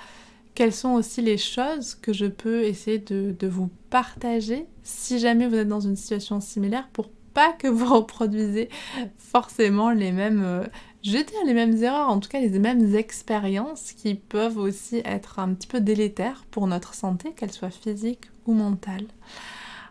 quelles 0.56 0.74
sont 0.74 0.90
aussi 0.96 1.22
les 1.22 1.38
choses 1.38 1.96
que 1.96 2.12
je 2.12 2.26
peux 2.26 2.64
essayer 2.64 3.00
de, 3.00 3.34
de, 3.40 3.48
vous 3.48 3.70
partager 3.90 4.66
si 4.84 5.18
jamais 5.18 5.48
vous 5.48 5.56
êtes 5.56 5.70
dans 5.70 5.80
une 5.80 5.96
situation 5.96 6.42
similaire 6.42 6.90
pour 6.92 7.10
pas 7.34 7.54
que 7.54 7.68
vous 7.68 7.86
reproduisez 7.94 8.70
forcément 9.18 9.92
les 9.92 10.12
mêmes, 10.12 10.44
euh, 10.44 10.66
les 11.04 11.54
mêmes 11.54 11.82
erreurs, 11.84 12.10
en 12.10 12.20
tout 12.20 12.30
cas 12.30 12.40
les 12.40 12.60
mêmes 12.60 12.96
expériences 12.96 13.94
qui 13.94 14.16
peuvent 14.16 14.58
aussi 14.58 15.02
être 15.06 15.40
un 15.40 15.54
petit 15.54 15.68
peu 15.68 15.82
délétères 15.82 16.46
pour 16.52 16.68
notre 16.68 16.94
santé, 16.94 17.34
qu'elle 17.34 17.52
soit 17.52 17.72
physique 17.72 18.30
ou 18.46 18.54
mentale. 18.54 19.06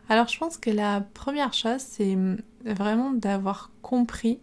Alors 0.09 0.29
je 0.29 0.39
pense 0.39 0.57
que 0.57 0.71
la 0.71 1.01
première 1.01 1.53
chose, 1.53 1.81
c'est 1.81 2.15
hum, 2.15 2.39
vraiment 2.65 3.13
d'avoir 3.13 3.71
compris, 3.83 4.41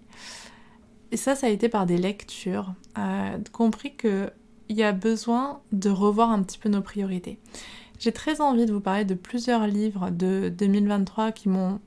et 1.11 1.17
ça 1.17 1.35
ça 1.35 1.47
a 1.47 1.49
été 1.49 1.69
par 1.69 1.85
des 1.85 1.97
lectures, 1.97 2.73
euh, 2.97 3.37
compris 3.51 3.95
qu'il 3.95 4.31
y 4.69 4.83
a 4.83 4.91
besoin 4.91 5.61
de 5.71 5.89
revoir 5.89 6.31
un 6.31 6.43
petit 6.43 6.57
peu 6.57 6.69
nos 6.69 6.81
priorités. 6.81 7.39
J'ai 7.99 8.11
très 8.11 8.41
envie 8.41 8.65
de 8.65 8.73
vous 8.73 8.81
parler 8.81 9.05
de 9.05 9.13
plusieurs 9.13 9.67
livres 9.67 10.09
de 10.09 10.49
2023 10.49 11.31
qui 11.31 11.49
m'ont 11.49 11.79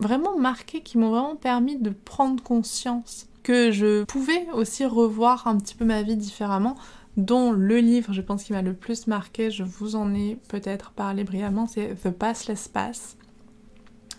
vraiment 0.00 0.38
marqué, 0.38 0.82
qui 0.82 0.98
m'ont 0.98 1.10
vraiment 1.10 1.36
permis 1.36 1.76
de 1.76 1.90
prendre 1.90 2.42
conscience 2.42 3.26
que 3.42 3.70
je 3.72 4.04
pouvais 4.04 4.46
aussi 4.52 4.84
revoir 4.84 5.46
un 5.46 5.56
petit 5.58 5.74
peu 5.74 5.84
ma 5.84 6.02
vie 6.02 6.16
différemment, 6.16 6.76
dont 7.16 7.50
le 7.50 7.78
livre, 7.78 8.12
je 8.12 8.20
pense, 8.20 8.44
qui 8.44 8.52
m'a 8.52 8.62
le 8.62 8.74
plus 8.74 9.06
marqué, 9.06 9.50
je 9.50 9.64
vous 9.64 9.96
en 9.96 10.14
ai 10.14 10.38
peut-être 10.48 10.92
parlé 10.92 11.24
brièvement, 11.24 11.66
c'est 11.66 11.94
The 12.02 12.10
Passless 12.10 12.68
Pass. 12.68 13.16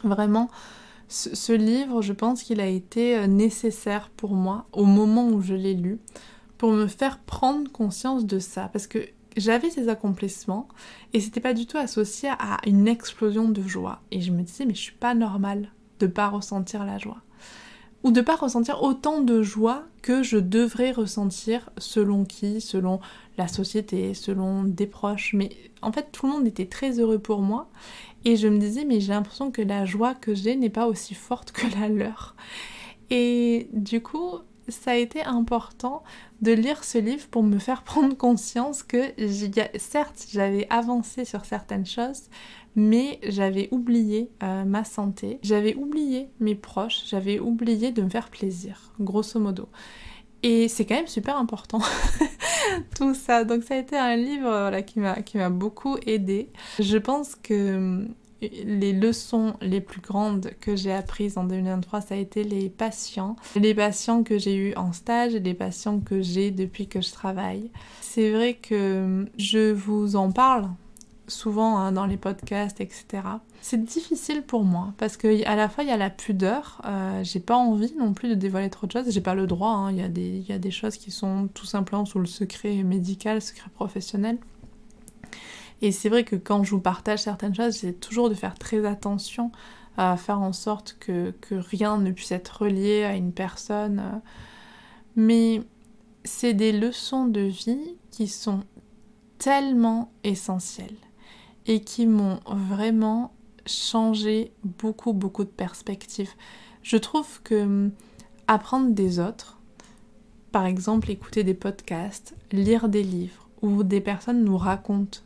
Vraiment, 0.03 0.49
ce, 1.07 1.35
ce 1.35 1.53
livre, 1.53 2.01
je 2.01 2.13
pense 2.13 2.43
qu'il 2.43 2.59
a 2.59 2.67
été 2.67 3.17
euh, 3.17 3.27
nécessaire 3.27 4.09
pour 4.15 4.31
moi 4.31 4.65
au 4.73 4.85
moment 4.85 5.27
où 5.27 5.41
je 5.41 5.53
l'ai 5.53 5.75
lu, 5.75 5.99
pour 6.57 6.71
me 6.71 6.87
faire 6.87 7.19
prendre 7.19 7.71
conscience 7.71 8.25
de 8.25 8.39
ça, 8.39 8.69
parce 8.73 8.87
que 8.87 8.99
j'avais 9.39 9.69
ces 9.69 9.89
accomplissements 9.89 10.67
et 11.13 11.19
c'était 11.19 11.39
pas 11.39 11.53
du 11.53 11.65
tout 11.65 11.77
associé 11.77 12.29
à 12.29 12.57
une 12.65 12.87
explosion 12.87 13.49
de 13.49 13.61
joie. 13.61 14.01
Et 14.11 14.21
je 14.21 14.31
me 14.31 14.41
disais, 14.41 14.65
mais 14.65 14.75
je 14.75 14.81
suis 14.81 14.93
pas 14.93 15.15
normale 15.15 15.71
de 15.99 16.07
pas 16.07 16.29
ressentir 16.29 16.85
la 16.85 16.97
joie. 16.97 17.21
Ou 18.03 18.11
de 18.11 18.21
pas 18.21 18.37
ressentir 18.37 18.81
autant 18.81 19.21
de 19.21 19.41
joie 19.41 19.83
que 20.01 20.23
je 20.23 20.37
devrais 20.37 20.91
ressentir 20.91 21.69
selon 21.77 22.23
qui, 22.23 22.61
selon 22.61 23.01
la 23.37 23.49
société, 23.49 24.13
selon 24.13 24.63
des 24.63 24.87
proches. 24.87 25.33
Mais 25.33 25.49
en 25.81 25.91
fait, 25.91 26.07
tout 26.11 26.25
le 26.25 26.31
monde 26.31 26.47
était 26.47 26.67
très 26.67 26.99
heureux 26.99 27.19
pour 27.19 27.41
moi. 27.41 27.69
Et 28.23 28.37
je 28.37 28.47
me 28.47 28.57
disais, 28.57 28.85
mais 28.85 29.01
j'ai 29.01 29.11
l'impression 29.11 29.51
que 29.51 29.61
la 29.61 29.85
joie 29.85 30.13
que 30.13 30.33
j'ai 30.33 30.55
n'est 30.55 30.69
pas 30.69 30.87
aussi 30.87 31.13
forte 31.13 31.51
que 31.51 31.67
la 31.77 31.89
leur. 31.89 32.35
Et 33.09 33.69
du 33.73 34.01
coup, 34.01 34.39
ça 34.69 34.91
a 34.91 34.95
été 34.95 35.23
important 35.23 36.03
de 36.41 36.51
lire 36.51 36.83
ce 36.83 36.97
livre 36.97 37.27
pour 37.27 37.43
me 37.43 37.59
faire 37.59 37.83
prendre 37.83 38.15
conscience 38.15 38.83
que 38.83 39.13
certes 39.77 40.27
j'avais 40.31 40.67
avancé 40.69 41.25
sur 41.25 41.45
certaines 41.45 41.85
choses, 41.85 42.23
mais 42.75 43.19
j'avais 43.23 43.67
oublié 43.71 44.29
euh, 44.43 44.63
ma 44.65 44.83
santé, 44.83 45.39
j'avais 45.43 45.75
oublié 45.75 46.29
mes 46.39 46.55
proches, 46.55 47.03
j'avais 47.07 47.39
oublié 47.39 47.91
de 47.91 48.01
me 48.01 48.09
faire 48.09 48.29
plaisir, 48.29 48.93
grosso 48.99 49.39
modo. 49.39 49.67
Et 50.41 50.69
c'est 50.69 50.85
quand 50.85 50.95
même 50.95 51.07
super 51.07 51.37
important, 51.37 51.81
tout 52.95 53.13
ça. 53.13 53.43
Donc 53.43 53.63
ça 53.63 53.75
a 53.75 53.77
été 53.77 53.97
un 53.97 54.15
livre 54.15 54.79
qui 54.81 55.37
m'a 55.37 55.49
beaucoup 55.49 55.97
aidé. 56.05 56.49
Je 56.79 56.97
pense 56.97 57.35
que 57.35 58.07
les 58.41 58.93
leçons 58.93 59.53
les 59.61 59.81
plus 59.81 60.01
grandes 60.01 60.51
que 60.61 60.75
j'ai 60.75 60.93
apprises 60.93 61.37
en 61.37 61.43
2023, 61.43 62.01
ça 62.01 62.15
a 62.15 62.17
été 62.17 62.43
les 62.43 62.69
patients. 62.69 63.35
Les 63.55 63.73
patients 63.73 64.23
que 64.23 64.37
j'ai 64.37 64.55
eus 64.55 64.73
en 64.75 64.93
stage 64.93 65.35
et 65.35 65.39
les 65.39 65.53
patients 65.53 65.99
que 65.99 66.21
j'ai 66.21 66.51
depuis 66.51 66.87
que 66.87 67.01
je 67.01 67.11
travaille. 67.11 67.69
C'est 68.01 68.31
vrai 68.31 68.53
que 68.55 69.25
je 69.37 69.71
vous 69.71 70.15
en 70.15 70.31
parle 70.31 70.69
souvent 71.27 71.77
hein, 71.77 71.91
dans 71.91 72.05
les 72.05 72.17
podcasts, 72.17 72.81
etc. 72.81 73.05
C'est 73.61 73.83
difficile 73.83 74.41
pour 74.41 74.63
moi 74.63 74.93
parce 74.97 75.17
que 75.17 75.45
à 75.45 75.55
la 75.55 75.69
fois 75.69 75.83
il 75.83 75.89
y 75.89 75.93
a 75.93 75.97
la 75.97 76.09
pudeur, 76.09 76.81
euh, 76.85 77.23
j'ai 77.23 77.39
pas 77.39 77.55
envie 77.55 77.93
non 77.97 78.13
plus 78.13 78.29
de 78.29 78.33
dévoiler 78.33 78.69
trop 78.69 78.87
de 78.87 78.91
choses, 78.91 79.09
j'ai 79.09 79.21
pas 79.21 79.35
le 79.35 79.47
droit, 79.47 79.71
hein. 79.71 79.91
il 79.91 80.17
y, 80.17 80.49
y 80.49 80.53
a 80.53 80.59
des 80.59 80.71
choses 80.71 80.97
qui 80.97 81.11
sont 81.11 81.49
tout 81.53 81.65
simplement 81.65 82.05
sous 82.05 82.19
le 82.19 82.25
secret 82.25 82.83
médical, 82.83 83.41
secret 83.41 83.69
professionnel. 83.73 84.37
Et 85.81 85.91
c'est 85.91 86.09
vrai 86.09 86.23
que 86.23 86.35
quand 86.35 86.63
je 86.63 86.71
vous 86.71 86.81
partage 86.81 87.19
certaines 87.19 87.55
choses, 87.55 87.73
j'essaie 87.73 87.93
toujours 87.93 88.29
de 88.29 88.35
faire 88.35 88.57
très 88.57 88.85
attention 88.85 89.51
à 89.97 90.15
faire 90.17 90.39
en 90.39 90.53
sorte 90.53 90.97
que, 90.99 91.31
que 91.41 91.55
rien 91.55 91.97
ne 91.97 92.11
puisse 92.11 92.31
être 92.31 92.63
relié 92.63 93.03
à 93.03 93.15
une 93.15 93.33
personne. 93.33 94.21
Mais 95.15 95.61
c'est 96.23 96.53
des 96.53 96.71
leçons 96.71 97.25
de 97.25 97.41
vie 97.41 97.97
qui 98.11 98.27
sont 98.27 98.63
tellement 99.37 100.11
essentielles 100.23 100.95
et 101.65 101.81
qui 101.81 102.07
m'ont 102.07 102.39
vraiment 102.45 103.33
changé 103.65 104.51
beaucoup, 104.63 105.13
beaucoup 105.13 105.43
de 105.43 105.49
perspectives. 105.49 106.31
Je 106.81 106.97
trouve 106.97 107.41
que 107.43 107.63
hum, 107.63 107.91
apprendre 108.47 108.91
des 108.91 109.19
autres, 109.19 109.59
par 110.51 110.65
exemple 110.65 111.11
écouter 111.11 111.43
des 111.43 111.53
podcasts, 111.53 112.35
lire 112.51 112.89
des 112.89 113.03
livres, 113.03 113.47
où 113.61 113.83
des 113.83 114.01
personnes 114.01 114.43
nous 114.43 114.57
racontent 114.57 115.19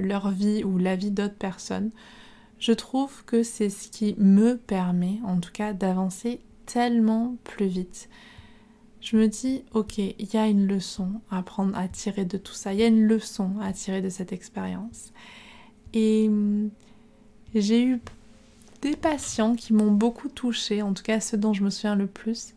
leur 0.00 0.30
vie 0.30 0.64
ou 0.64 0.78
la 0.78 0.96
vie 0.96 1.10
d'autres 1.10 1.34
personnes, 1.34 1.90
je 2.58 2.72
trouve 2.72 3.24
que 3.24 3.42
c'est 3.42 3.70
ce 3.70 3.88
qui 3.88 4.14
me 4.18 4.56
permet, 4.56 5.20
en 5.24 5.38
tout 5.38 5.52
cas, 5.52 5.72
d'avancer 5.72 6.40
tellement 6.66 7.36
plus 7.44 7.66
vite. 7.66 8.08
Je 9.00 9.16
me 9.16 9.28
dis, 9.28 9.62
ok, 9.72 9.98
il 9.98 10.34
y 10.34 10.36
a 10.36 10.48
une 10.48 10.66
leçon 10.66 11.20
à 11.30 11.42
prendre, 11.42 11.76
à 11.78 11.86
tirer 11.86 12.24
de 12.24 12.36
tout 12.36 12.52
ça, 12.52 12.72
il 12.72 12.80
y 12.80 12.82
a 12.82 12.88
une 12.88 13.06
leçon 13.06 13.52
à 13.62 13.72
tirer 13.72 14.02
de 14.02 14.08
cette 14.08 14.32
expérience. 14.32 15.12
Et 15.94 16.26
hum, 16.28 16.70
j'ai 17.54 17.84
eu 17.84 18.00
des 18.82 18.96
patients 18.96 19.54
qui 19.54 19.72
m'ont 19.72 19.92
beaucoup 19.92 20.28
touchée, 20.28 20.82
en 20.82 20.92
tout 20.94 21.02
cas 21.02 21.20
ceux 21.20 21.38
dont 21.38 21.52
je 21.52 21.62
me 21.62 21.70
souviens 21.70 21.94
le 21.94 22.06
plus, 22.06 22.54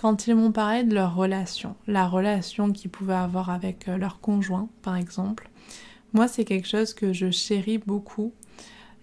quand 0.00 0.26
ils 0.26 0.34
m'ont 0.34 0.52
parlé 0.52 0.84
de 0.84 0.94
leur 0.94 1.14
relation, 1.14 1.76
la 1.86 2.06
relation 2.06 2.72
qu'ils 2.72 2.90
pouvaient 2.90 3.14
avoir 3.14 3.50
avec 3.50 3.88
euh, 3.88 3.98
leur 3.98 4.20
conjoint, 4.20 4.68
par 4.82 4.96
exemple, 4.96 5.49
moi, 6.12 6.28
c'est 6.28 6.44
quelque 6.44 6.68
chose 6.68 6.94
que 6.94 7.12
je 7.12 7.30
chéris 7.30 7.78
beaucoup. 7.78 8.32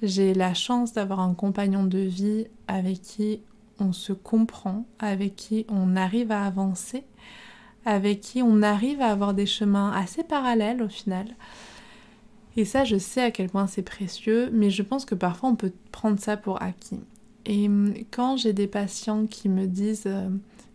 J'ai 0.02 0.34
la 0.34 0.54
chance 0.54 0.94
d'avoir 0.94 1.20
un 1.20 1.34
compagnon 1.34 1.84
de 1.84 2.00
vie 2.00 2.48
avec 2.68 3.02
qui 3.02 3.42
on 3.80 3.94
se 3.94 4.14
comprend, 4.14 4.86
avec 5.00 5.36
qui 5.36 5.66
on 5.70 5.96
arrive 5.96 6.32
à 6.32 6.46
avancer, 6.46 7.04
avec 7.86 8.22
qui 8.22 8.42
on 8.42 8.62
arrive 8.62 9.02
à 9.02 9.12
avoir 9.12 9.34
des 9.34 9.46
chemins 9.46 9.92
assez 9.92 10.24
parallèles 10.24 10.82
au 10.82 10.90
final. 10.90 11.28
Et 12.58 12.66
ça, 12.66 12.84
je 12.84 12.98
sais 12.98 13.22
à 13.22 13.32
quel 13.32 13.50
point 13.50 13.68
c'est 13.68 13.84
précieux, 13.84 14.50
mais 14.52 14.70
je 14.70 14.82
pense 14.82 15.06
que 15.06 15.16
parfois 15.16 15.50
on 15.50 15.56
peut 15.56 15.74
prendre 15.92 16.20
ça 16.20 16.38
pour 16.38 16.62
acquis. 16.62 17.00
Et 17.46 17.68
hum, 17.68 17.94
quand 18.12 18.36
j'ai 18.38 18.54
des 18.54 18.68
patients 18.68 19.26
qui 19.26 19.48
me 19.48 19.68
disent 19.68 20.04
euh, 20.08 20.30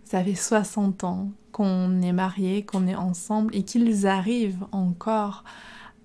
ça 0.05 0.23
fait 0.25 0.35
60 0.35 1.05
ans 1.05 1.31
qu'on 1.51 2.01
est 2.01 2.13
mariés, 2.13 2.65
qu'on 2.65 2.87
est 2.87 2.95
ensemble 2.95 3.55
et 3.55 3.63
qu'ils 3.63 4.07
arrivent 4.07 4.65
encore 4.73 5.45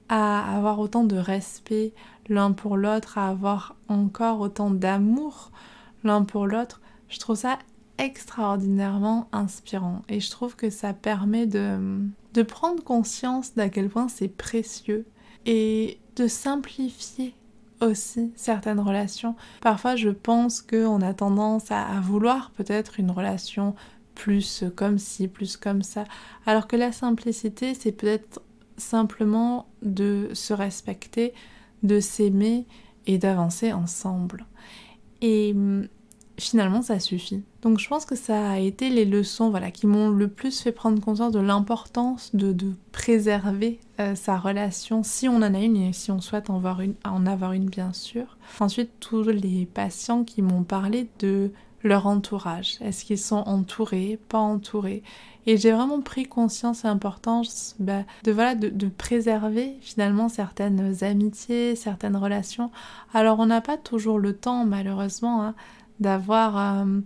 à 0.09 0.55
avoir 0.55 0.79
autant 0.79 1.03
de 1.03 1.17
respect 1.17 1.93
l'un 2.29 2.51
pour 2.51 2.77
l'autre, 2.77 3.17
à 3.17 3.29
avoir 3.29 3.75
encore 3.87 4.39
autant 4.39 4.69
d'amour 4.69 5.51
l'un 6.03 6.23
pour 6.23 6.47
l'autre, 6.47 6.81
je 7.09 7.19
trouve 7.19 7.37
ça 7.37 7.57
extraordinairement 7.97 9.27
inspirant 9.31 10.01
et 10.07 10.19
je 10.19 10.29
trouve 10.29 10.55
que 10.55 10.69
ça 10.69 10.93
permet 10.93 11.47
de, 11.47 11.99
de 12.33 12.43
prendre 12.43 12.83
conscience 12.83 13.55
d'à 13.55 13.69
quel 13.69 13.89
point 13.89 14.07
c'est 14.07 14.27
précieux 14.27 15.05
et 15.45 15.99
de 16.15 16.27
simplifier 16.27 17.33
aussi 17.81 18.31
certaines 18.35 18.79
relations. 18.79 19.35
Parfois 19.61 19.95
je 19.95 20.09
pense 20.09 20.61
qu'on 20.61 21.01
a 21.01 21.13
tendance 21.13 21.71
à, 21.71 21.83
à 21.83 21.99
vouloir 21.99 22.51
peut-être 22.51 22.99
une 22.99 23.11
relation 23.11 23.75
plus 24.15 24.63
comme 24.75 24.97
ci, 24.97 25.27
plus 25.27 25.57
comme 25.57 25.83
ça, 25.83 26.03
alors 26.45 26.67
que 26.67 26.75
la 26.75 26.91
simplicité 26.91 27.73
c'est 27.73 27.91
peut-être 27.91 28.41
simplement 28.77 29.67
de 29.81 30.29
se 30.33 30.53
respecter, 30.53 31.33
de 31.83 31.99
s'aimer 31.99 32.65
et 33.05 33.17
d'avancer 33.17 33.73
ensemble. 33.73 34.45
Et 35.21 35.53
hum, 35.55 35.87
finalement, 36.39 36.81
ça 36.81 36.99
suffit. 36.99 37.43
Donc 37.61 37.79
je 37.79 37.87
pense 37.87 38.05
que 38.05 38.15
ça 38.15 38.51
a 38.51 38.59
été 38.59 38.89
les 38.89 39.05
leçons 39.05 39.49
voilà, 39.49 39.71
qui 39.71 39.87
m'ont 39.87 40.09
le 40.09 40.27
plus 40.27 40.61
fait 40.61 40.71
prendre 40.71 41.01
conscience 41.01 41.31
de 41.31 41.39
l'importance 41.39 42.35
de, 42.35 42.55
préserver 42.91 43.79
euh, 43.99 44.15
sa 44.15 44.37
relation, 44.37 45.03
si 45.03 45.29
on 45.29 45.37
en 45.37 45.53
a 45.53 45.59
une 45.59 45.77
et 45.77 45.93
si 45.93 46.11
on 46.11 46.19
souhaite 46.19 46.49
en 46.49 46.57
avoir 46.57 46.81
une, 46.81 46.95
en 47.05 47.25
avoir 47.25 47.53
une 47.53 47.69
bien 47.69 47.93
sûr. 47.93 48.37
Ensuite, 48.59 48.89
tous 48.99 49.23
les 49.23 49.65
patients 49.65 50.23
qui 50.23 50.41
m'ont 50.41 50.63
parlé 50.63 51.07
de 51.19 51.51
leur 51.83 52.07
entourage. 52.07 52.77
Est-ce 52.81 53.05
qu'ils 53.05 53.19
sont 53.19 53.43
entourés, 53.45 54.19
pas 54.29 54.39
entourés? 54.39 55.03
Et 55.45 55.55
j'ai 55.57 55.71
vraiment 55.71 56.01
pris 56.01 56.25
conscience 56.25 56.83
et 56.83 56.87
importance 56.87 57.75
bah, 57.79 58.03
de, 58.23 58.31
voilà, 58.31 58.55
de, 58.55 58.87
préserver 58.87 59.77
finalement 59.79 60.27
certaines 60.27 61.03
amitiés, 61.03 61.75
certaines 61.75 62.17
relations. 62.17 62.69
Alors 63.13 63.39
on 63.39 63.45
n'a 63.45 63.61
pas 63.61 63.77
toujours 63.77 64.19
le 64.19 64.33
temps 64.33 64.65
malheureusement 64.65 65.43
hein, 65.43 65.55
d'avoir 66.01 66.57
euh, 66.83 66.99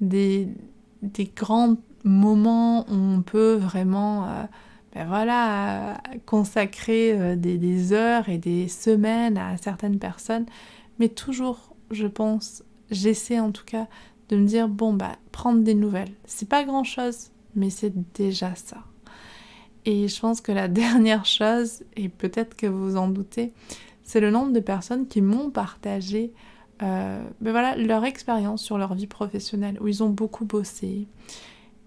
des, 0.00 0.48
des, 1.02 1.30
grands 1.36 1.76
moments 2.02 2.80
où 2.90 2.94
on 2.94 3.22
peut 3.22 3.54
vraiment... 3.54 4.26
Ben 4.94 5.08
voilà, 5.08 6.00
consacrer 6.24 7.12
euh, 7.20 7.34
des, 7.34 7.92
heures 7.92 8.28
et 8.28 8.38
des 8.38 8.68
semaines 8.68 9.36
à 9.36 9.56
certaines 9.56 9.98
personnes. 9.98 10.46
Mais 11.00 11.08
toujours, 11.08 11.74
je 11.90 12.06
pense, 12.06 12.62
j'essaie 12.92 13.40
en 13.40 13.50
tout 13.50 13.64
cas 13.64 13.88
de 14.28 14.36
me 14.36 14.46
dire, 14.46 14.68
bon, 14.68 14.92
bah, 14.92 15.16
prendre 15.32 15.62
des 15.62 15.74
nouvelles. 15.74 16.12
C'est 16.24 16.48
pas 16.48 16.64
grand 16.64 16.84
chose, 16.84 17.30
mais 17.54 17.70
c'est 17.70 17.92
déjà 18.14 18.54
ça. 18.54 18.78
Et 19.84 20.08
je 20.08 20.20
pense 20.20 20.40
que 20.40 20.52
la 20.52 20.68
dernière 20.68 21.24
chose, 21.24 21.84
et 21.96 22.08
peut-être 22.08 22.56
que 22.56 22.66
vous 22.66 22.96
en 22.96 23.08
doutez, 23.08 23.52
c'est 24.02 24.20
le 24.20 24.30
nombre 24.30 24.52
de 24.52 24.60
personnes 24.60 25.06
qui 25.06 25.20
m'ont 25.20 25.50
partagé 25.50 26.32
euh, 26.82 27.22
ben 27.40 27.52
voilà, 27.52 27.76
leur 27.76 28.04
expérience 28.04 28.62
sur 28.62 28.78
leur 28.78 28.94
vie 28.94 29.06
professionnelle, 29.06 29.78
où 29.80 29.88
ils 29.88 30.02
ont 30.02 30.10
beaucoup 30.10 30.44
bossé. 30.44 31.06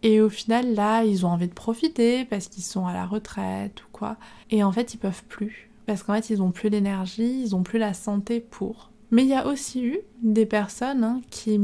Et 0.03 0.21
au 0.21 0.29
final, 0.29 0.73
là, 0.73 1.03
ils 1.03 1.25
ont 1.25 1.29
envie 1.29 1.47
de 1.47 1.53
profiter 1.53 2.25
parce 2.25 2.47
qu'ils 2.47 2.63
sont 2.63 2.85
à 2.85 2.93
la 2.93 3.05
retraite 3.05 3.81
ou 3.81 3.87
quoi. 3.91 4.17
Et 4.51 4.63
en 4.63 4.71
fait, 4.71 4.93
ils 4.93 4.97
peuvent 4.97 5.23
plus. 5.27 5.69
Parce 5.85 6.03
qu'en 6.03 6.13
fait, 6.13 6.29
ils 6.29 6.41
ont 6.41 6.51
plus 6.51 6.69
l'énergie, 6.69 7.41
ils 7.41 7.55
ont 7.55 7.63
plus 7.63 7.79
la 7.79 7.93
santé 7.93 8.39
pour. 8.39 8.91
Mais 9.11 9.23
il 9.23 9.29
y 9.29 9.33
a 9.33 9.47
aussi 9.47 9.85
eu 9.85 9.99
des 10.21 10.45
personnes 10.45 11.03
hein, 11.03 11.21
qui 11.29 11.59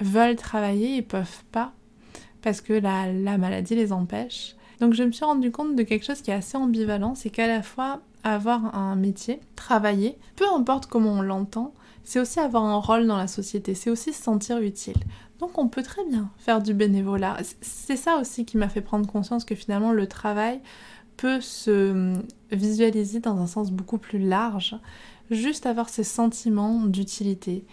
veulent 0.00 0.36
travailler 0.36 0.96
et 0.96 1.02
peuvent 1.02 1.44
pas 1.50 1.72
parce 2.46 2.60
que 2.60 2.74
la, 2.74 3.38
maladie 3.38 3.74
les 3.74 3.92
empêche. 3.92 4.54
Donc 4.80 4.94
je 4.94 5.02
me 5.02 5.10
suis 5.10 5.24
rendu 5.24 5.50
compte 5.50 5.74
de 5.74 5.82
quelque 5.82 6.04
chose 6.04 6.22
qui 6.22 6.30
est 6.30 6.34
assez 6.34 6.56
ambivalent, 6.56 7.16
c'est 7.16 7.30
qu'à 7.30 7.48
la 7.48 7.60
fois 7.60 8.02
avoir 8.22 8.76
un 8.76 8.94
métier, 8.94 9.40
travailler, 9.56 10.16
peu 10.36 10.44
importe 10.54 10.86
comment 10.86 11.10
on 11.10 11.22
l'entend, 11.22 11.74
c'est 12.04 12.20
aussi 12.20 12.38
avoir 12.38 12.62
un 12.62 12.76
rôle 12.76 13.08
dans 13.08 13.16
la 13.16 13.26
société, 13.26 13.74
c'est 13.74 13.90
aussi 13.90 14.12
se 14.12 14.22
sentir 14.22 14.58
utile. 14.58 14.98
Donc 15.40 15.58
on 15.58 15.66
peut 15.66 15.82
très 15.82 16.04
bien 16.04 16.30
faire 16.38 16.62
du 16.62 16.72
bénévolat. 16.72 17.36
C'est 17.62 17.96
ça 17.96 18.18
aussi 18.20 18.44
qui 18.44 18.58
m'a 18.58 18.68
fait 18.68 18.80
prendre 18.80 19.10
conscience 19.10 19.44
que 19.44 19.56
finalement 19.56 19.90
le 19.90 20.06
travail 20.06 20.60
peut 21.16 21.40
se 21.40 22.14
visualiser 22.52 23.18
dans 23.18 23.38
un 23.40 23.48
sens 23.48 23.72
beaucoup 23.72 23.98
plus 23.98 24.20
large, 24.20 24.76
juste 25.30 25.66
avoir 25.66 25.88
ces 25.88 26.04
sentiments 26.04 26.80
d'utilité, 26.86 27.64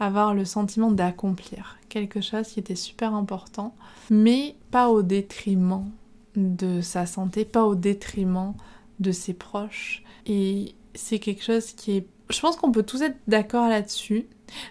avoir 0.00 0.34
le 0.34 0.44
sentiment 0.44 0.90
d'accomplir 0.90 1.78
quelque 1.88 2.20
chose 2.20 2.48
qui 2.48 2.60
était 2.60 2.74
super 2.74 3.14
important, 3.14 3.74
mais 4.10 4.56
pas 4.70 4.88
au 4.88 5.02
détriment 5.02 5.90
de 6.36 6.80
sa 6.80 7.04
santé, 7.04 7.44
pas 7.44 7.64
au 7.64 7.74
détriment 7.74 8.54
de 9.00 9.12
ses 9.12 9.34
proches. 9.34 10.02
Et 10.26 10.74
c'est 10.94 11.18
quelque 11.18 11.42
chose 11.44 11.72
qui 11.72 11.98
est... 11.98 12.06
Je 12.30 12.40
pense 12.40 12.56
qu'on 12.56 12.72
peut 12.72 12.82
tous 12.82 13.02
être 13.02 13.18
d'accord 13.28 13.68
là-dessus, 13.68 14.26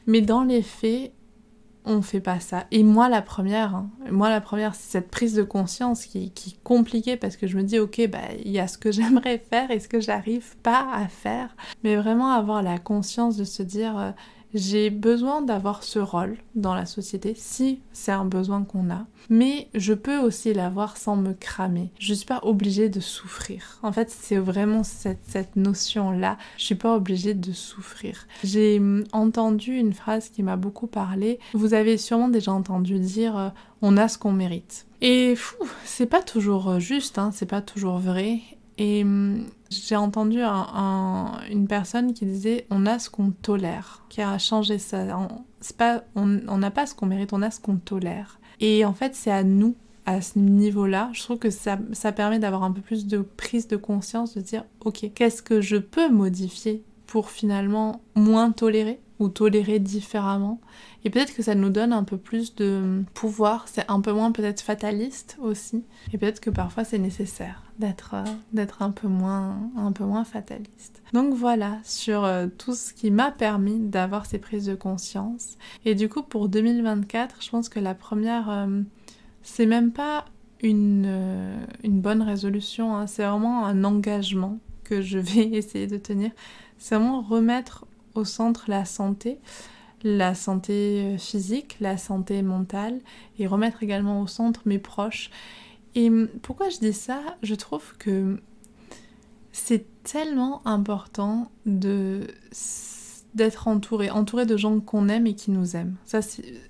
mais 0.08 0.22
dans 0.22 0.44
les 0.44 0.64
faits, 0.64 1.14
on 1.86 2.02
fait 2.02 2.22
pas 2.22 2.40
ça. 2.40 2.66
Et 2.72 2.84
moi 2.84 3.10
la 3.10 3.22
première, 3.22 3.76
hein, 3.76 3.90
moi 4.10 4.30
la 4.30 4.42
première, 4.42 4.76
c'est 4.76 4.92
cette 4.92 5.10
prise 5.10 5.34
de 5.34 5.44
conscience 5.44 6.06
qui, 6.06 6.32
qui, 6.32 6.52
est 6.52 6.64
compliquée 6.64 7.18
parce 7.18 7.38
que 7.38 7.48
je 7.48 7.58
me 7.58 7.64
dis 7.64 7.80
ok 7.80 8.08
bah 8.10 8.20
il 8.44 8.52
y 8.52 8.60
a 8.60 8.68
ce 8.68 8.78
que 8.78 8.92
j'aimerais 8.92 9.38
faire 9.38 9.72
et 9.72 9.80
ce 9.80 9.88
que 9.88 10.00
j'arrive 10.00 10.56
pas 10.58 10.88
à 10.94 11.08
faire, 11.08 11.56
mais 11.84 11.96
vraiment 11.96 12.32
avoir 12.32 12.62
la 12.62 12.78
conscience 12.78 13.38
de 13.38 13.44
se 13.44 13.64
dire 13.64 13.98
euh, 13.98 14.12
j'ai 14.54 14.90
besoin 14.90 15.42
d'avoir 15.42 15.84
ce 15.84 16.00
rôle 16.00 16.38
dans 16.56 16.76
la 16.76 16.86
société 16.86 17.34
si 17.36 17.80
c'est 17.94 18.12
un 18.12 18.26
besoin 18.26 18.64
qu'on 18.64 18.90
a. 18.90 19.06
Mais 19.30 19.70
je 19.74 19.94
peux 19.94 20.18
aussi 20.18 20.54
l'avoir 20.54 20.98
sans 20.98 21.16
me 21.16 21.34
cramer. 21.34 21.92
Je 22.00 22.14
suis 22.14 22.26
pas 22.26 22.42
obligée 22.44 22.90
de 22.90 23.00
souffrir. 23.00 23.80
En 23.84 23.92
fait, 23.92 24.10
c'est 24.10 24.38
vraiment 24.38 24.84
cette, 24.84 25.24
cette 25.24 25.56
notion-là. 25.56 26.38
Je 26.58 26.66
suis 26.66 26.76
pas 26.76 26.96
obligée 26.96 27.34
de 27.34 27.52
souffrir. 27.52 28.28
J'ai 28.44 28.80
hum, 28.80 29.04
entendu 29.12 29.76
une 29.76 29.94
phrase 29.94 30.30
qui 30.30 30.44
m'a 30.44 30.58
beaucoup 30.58 30.88
parlé. 30.88 31.40
Vous 31.54 31.74
avez 31.74 31.98
sûrement 31.98 32.30
déjà 32.30 32.52
entendu 32.52 33.00
dire 33.00 33.38
euh, 33.38 33.50
on 33.82 33.98
a 33.98 34.08
ce 34.08 34.18
qu'on 34.18 34.34
mérite. 34.34 34.86
Et 35.02 35.36
fou, 35.36 35.56
c'est 35.86 36.06
pas 36.06 36.22
toujours 36.22 36.70
euh, 36.70 36.80
juste, 36.80 37.18
hein, 37.18 37.32
c'est 37.34 37.48
pas 37.48 37.62
toujours 37.62 37.98
vrai. 37.98 38.40
Et 38.82 39.04
hum, 39.04 39.46
j'ai 39.70 39.96
entendu 39.96 40.42
une 40.42 41.68
personne 41.68 42.14
qui 42.14 42.26
disait 42.26 42.66
on 42.72 42.88
a 42.88 42.98
ce 42.98 43.12
qu'on 43.12 43.30
tolère, 43.30 44.04
qui 44.10 44.24
a 44.24 44.40
changé 44.40 44.80
ça. 44.80 45.06
on 46.16 46.58
n'a 46.58 46.72
pas 46.72 46.86
ce 46.88 46.96
qu'on 46.96 47.06
mérite, 47.06 47.32
on 47.32 47.44
a 47.44 47.52
ce 47.52 47.60
qu'on 47.60 47.78
tolère. 47.78 48.40
Et 48.60 48.84
en 48.84 48.94
fait, 48.94 49.14
c'est 49.14 49.30
à 49.30 49.44
nous, 49.44 49.76
à 50.08 50.22
ce 50.22 50.40
niveau-là, 50.40 51.12
je 51.14 51.22
trouve 51.22 51.38
que 51.38 51.52
ça, 51.52 51.78
ça 51.92 52.12
permet 52.12 52.40
d'avoir 52.40 52.64
un 52.64 52.72
peu 52.72 52.82
plus 52.82 53.06
de 53.06 53.20
prise 53.20 53.68
de 53.68 53.78
conscience, 53.78 54.34
de 54.34 54.42
dire 54.42 54.66
ok, 54.84 55.12
qu'est-ce 55.14 55.44
que 55.44 55.62
je 55.62 55.78
peux 55.78 56.10
modifier 56.10 56.84
pour 57.06 57.30
finalement 57.30 58.02
moins 58.16 58.52
tolérer 58.52 59.00
ou 59.20 59.30
tolérer 59.30 59.78
différemment? 59.78 60.60
Et 61.04 61.10
peut-être 61.10 61.34
que 61.34 61.42
ça 61.42 61.56
nous 61.56 61.70
donne 61.70 61.94
un 61.94 62.04
peu 62.04 62.18
plus 62.18 62.56
de 62.56 63.04
pouvoir, 63.14 63.68
c'est 63.68 63.90
un 63.90 64.02
peu 64.02 64.12
moins 64.12 64.32
peut-être 64.32 64.62
fataliste 64.62 65.38
aussi. 65.42 65.84
Et 66.14 66.18
peut-être 66.18 66.40
que 66.40 66.50
parfois 66.50 66.84
c'est 66.84 67.00
nécessaire 67.00 67.64
d'être 67.80 68.14
euh, 68.14 68.24
d'être 68.54 68.82
un 68.84 68.92
peu 68.92 69.08
moins 69.08 69.58
un 69.76 69.92
peu 69.92 70.04
moins 70.04 70.24
fataliste. 70.24 71.02
Donc 71.14 71.34
voilà 71.34 71.80
sur 71.84 72.24
euh, 72.24 72.48
tout 72.58 72.76
ce 72.76 72.94
qui 72.94 73.10
m'a 73.10 73.32
permis 73.32 73.80
d'avoir 73.80 74.26
ces 74.26 74.38
prises 74.38 74.66
de 74.66 74.76
conscience. 74.76 75.58
Et 75.86 75.96
du 75.96 76.08
coup 76.08 76.22
pour 76.22 76.50
2024, 76.50 77.42
je 77.42 77.50
pense 77.50 77.70
que 77.70 77.80
la 77.80 77.96
première 77.96 78.50
euh, 78.50 78.82
c'est 79.42 79.66
même 79.66 79.92
pas 79.92 80.26
une, 80.62 81.58
une 81.84 82.02
bonne 82.02 82.22
résolution, 82.22 82.96
hein. 82.96 83.08
c'est 83.08 83.26
vraiment 83.26 83.66
un 83.66 83.84
engagement 83.84 84.60
que 84.84 85.02
je 85.02 85.18
vais 85.18 85.48
essayer 85.54 85.88
de 85.88 85.98
tenir. 85.98 86.30
C'est 86.78 86.96
vraiment 86.96 87.22
remettre 87.22 87.86
au 88.14 88.26
centre 88.26 88.66
la 88.68 88.86
santé, 88.86 89.40
la 90.04 90.36
santé 90.36 91.02
euh, 91.02 91.18
physique, 91.18 91.78
la 91.80 91.98
santé 91.98 92.42
mentale, 92.42 93.00
et 93.40 93.48
remettre 93.48 93.84
également 93.84 94.22
au 94.22 94.28
centre 94.28 94.62
mes 94.66 94.80
proches. 94.80 95.30
Et 95.96 96.10
hum, 96.10 96.28
pourquoi 96.42 96.70
je 96.70 96.80
dis 96.80 96.94
ça? 96.94 97.22
Je 97.44 97.56
trouve 97.56 97.96
que 97.98 98.40
c'est 99.52 99.86
tellement 100.04 100.66
important 100.66 101.52
de 101.66 102.28
d'être 103.34 103.70
entouré, 103.70 104.10
entouré 104.10 104.46
de 104.46 104.58
gens 104.58 104.82
qu'on 104.82 105.08
aime 105.08 105.26
et 105.26 105.36
qui 105.36 105.52
nous 105.52 105.78
aiment. 105.78 105.96
Ça, 106.04 106.20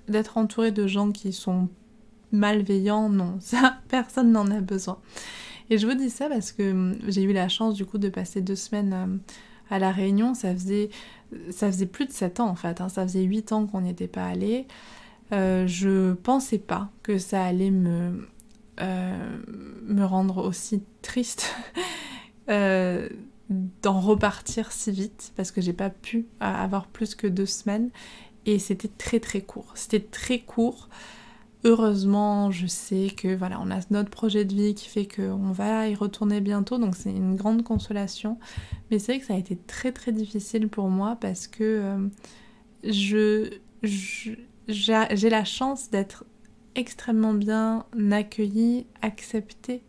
d'être 0.06 0.38
entouré 0.38 0.70
de 0.70 0.86
gens 0.86 1.10
qui 1.10 1.32
sont 1.32 1.68
malveillants, 2.30 3.08
non, 3.08 3.36
ça, 3.40 3.78
personne 3.88 4.30
n'en 4.30 4.48
a 4.50 4.60
besoin. 4.60 4.98
Et 5.70 5.78
je 5.78 5.86
vous 5.86 5.94
dis 5.94 6.10
ça 6.10 6.28
parce 6.28 6.52
que 6.52 6.70
hum, 6.70 6.98
j'ai 7.08 7.22
eu 7.22 7.32
la 7.32 7.48
chance 7.48 7.74
du 7.74 7.84
coup 7.84 7.98
de 7.98 8.08
passer 8.08 8.40
deux 8.42 8.56
semaines 8.56 8.92
hum, 8.92 9.20
à 9.70 9.78
La 9.78 9.90
Réunion, 9.90 10.34
ça 10.34 10.52
faisait, 10.52 10.90
ça 11.50 11.70
faisait 11.70 11.86
plus 11.86 12.06
de 12.06 12.12
7 12.12 12.40
ans 12.40 12.48
en 12.48 12.54
fait, 12.54 12.80
hein. 12.80 12.88
ça 12.88 13.02
faisait 13.02 13.22
8 13.22 13.52
ans 13.52 13.66
qu'on 13.66 13.82
n'y 13.82 13.90
était 13.90 14.08
pas 14.08 14.26
allé. 14.26 14.66
Euh, 15.32 15.66
je 15.66 16.12
pensais 16.12 16.58
pas 16.58 16.90
que 17.02 17.18
ça 17.18 17.44
allait 17.44 17.70
me, 17.70 18.28
euh, 18.80 19.38
me 19.82 20.04
rendre 20.04 20.44
aussi 20.44 20.82
triste 21.00 21.54
euh, 22.50 23.08
d'en 23.82 24.00
repartir 24.00 24.72
si 24.72 24.90
vite 24.90 25.32
parce 25.36 25.50
que 25.50 25.60
j'ai 25.60 25.72
pas 25.72 25.90
pu 25.90 26.26
avoir 26.40 26.86
plus 26.86 27.14
que 27.14 27.26
deux 27.26 27.46
semaines 27.46 27.90
et 28.44 28.58
c'était 28.58 28.88
très 28.88 29.20
très 29.20 29.40
court. 29.40 29.72
C'était 29.74 30.00
très 30.00 30.40
court. 30.40 30.88
Heureusement, 31.64 32.50
je 32.50 32.66
sais 32.66 33.08
que 33.16 33.36
voilà, 33.36 33.60
on 33.60 33.70
a 33.70 33.78
notre 33.90 34.10
projet 34.10 34.44
de 34.44 34.52
vie 34.52 34.74
qui 34.74 34.88
fait 34.88 35.06
qu'on 35.06 35.52
va 35.52 35.88
y 35.88 35.94
retourner 35.94 36.40
bientôt, 36.40 36.76
donc 36.76 36.96
c'est 36.96 37.12
une 37.12 37.36
grande 37.36 37.62
consolation. 37.62 38.36
Mais 38.90 38.98
c'est 38.98 39.12
vrai 39.12 39.20
que 39.20 39.26
ça 39.26 39.34
a 39.34 39.38
été 39.38 39.56
très 39.56 39.92
très 39.92 40.10
difficile 40.10 40.68
pour 40.68 40.88
moi 40.88 41.16
parce 41.20 41.46
que 41.46 41.62
euh, 41.62 42.08
je, 42.82 43.58
j'ai 44.66 45.30
la 45.30 45.44
chance 45.44 45.88
d'être 45.90 46.24
extrêmement 46.74 47.34
bien 47.34 47.84
accueillie, 48.10 48.86
acceptée 49.00 49.82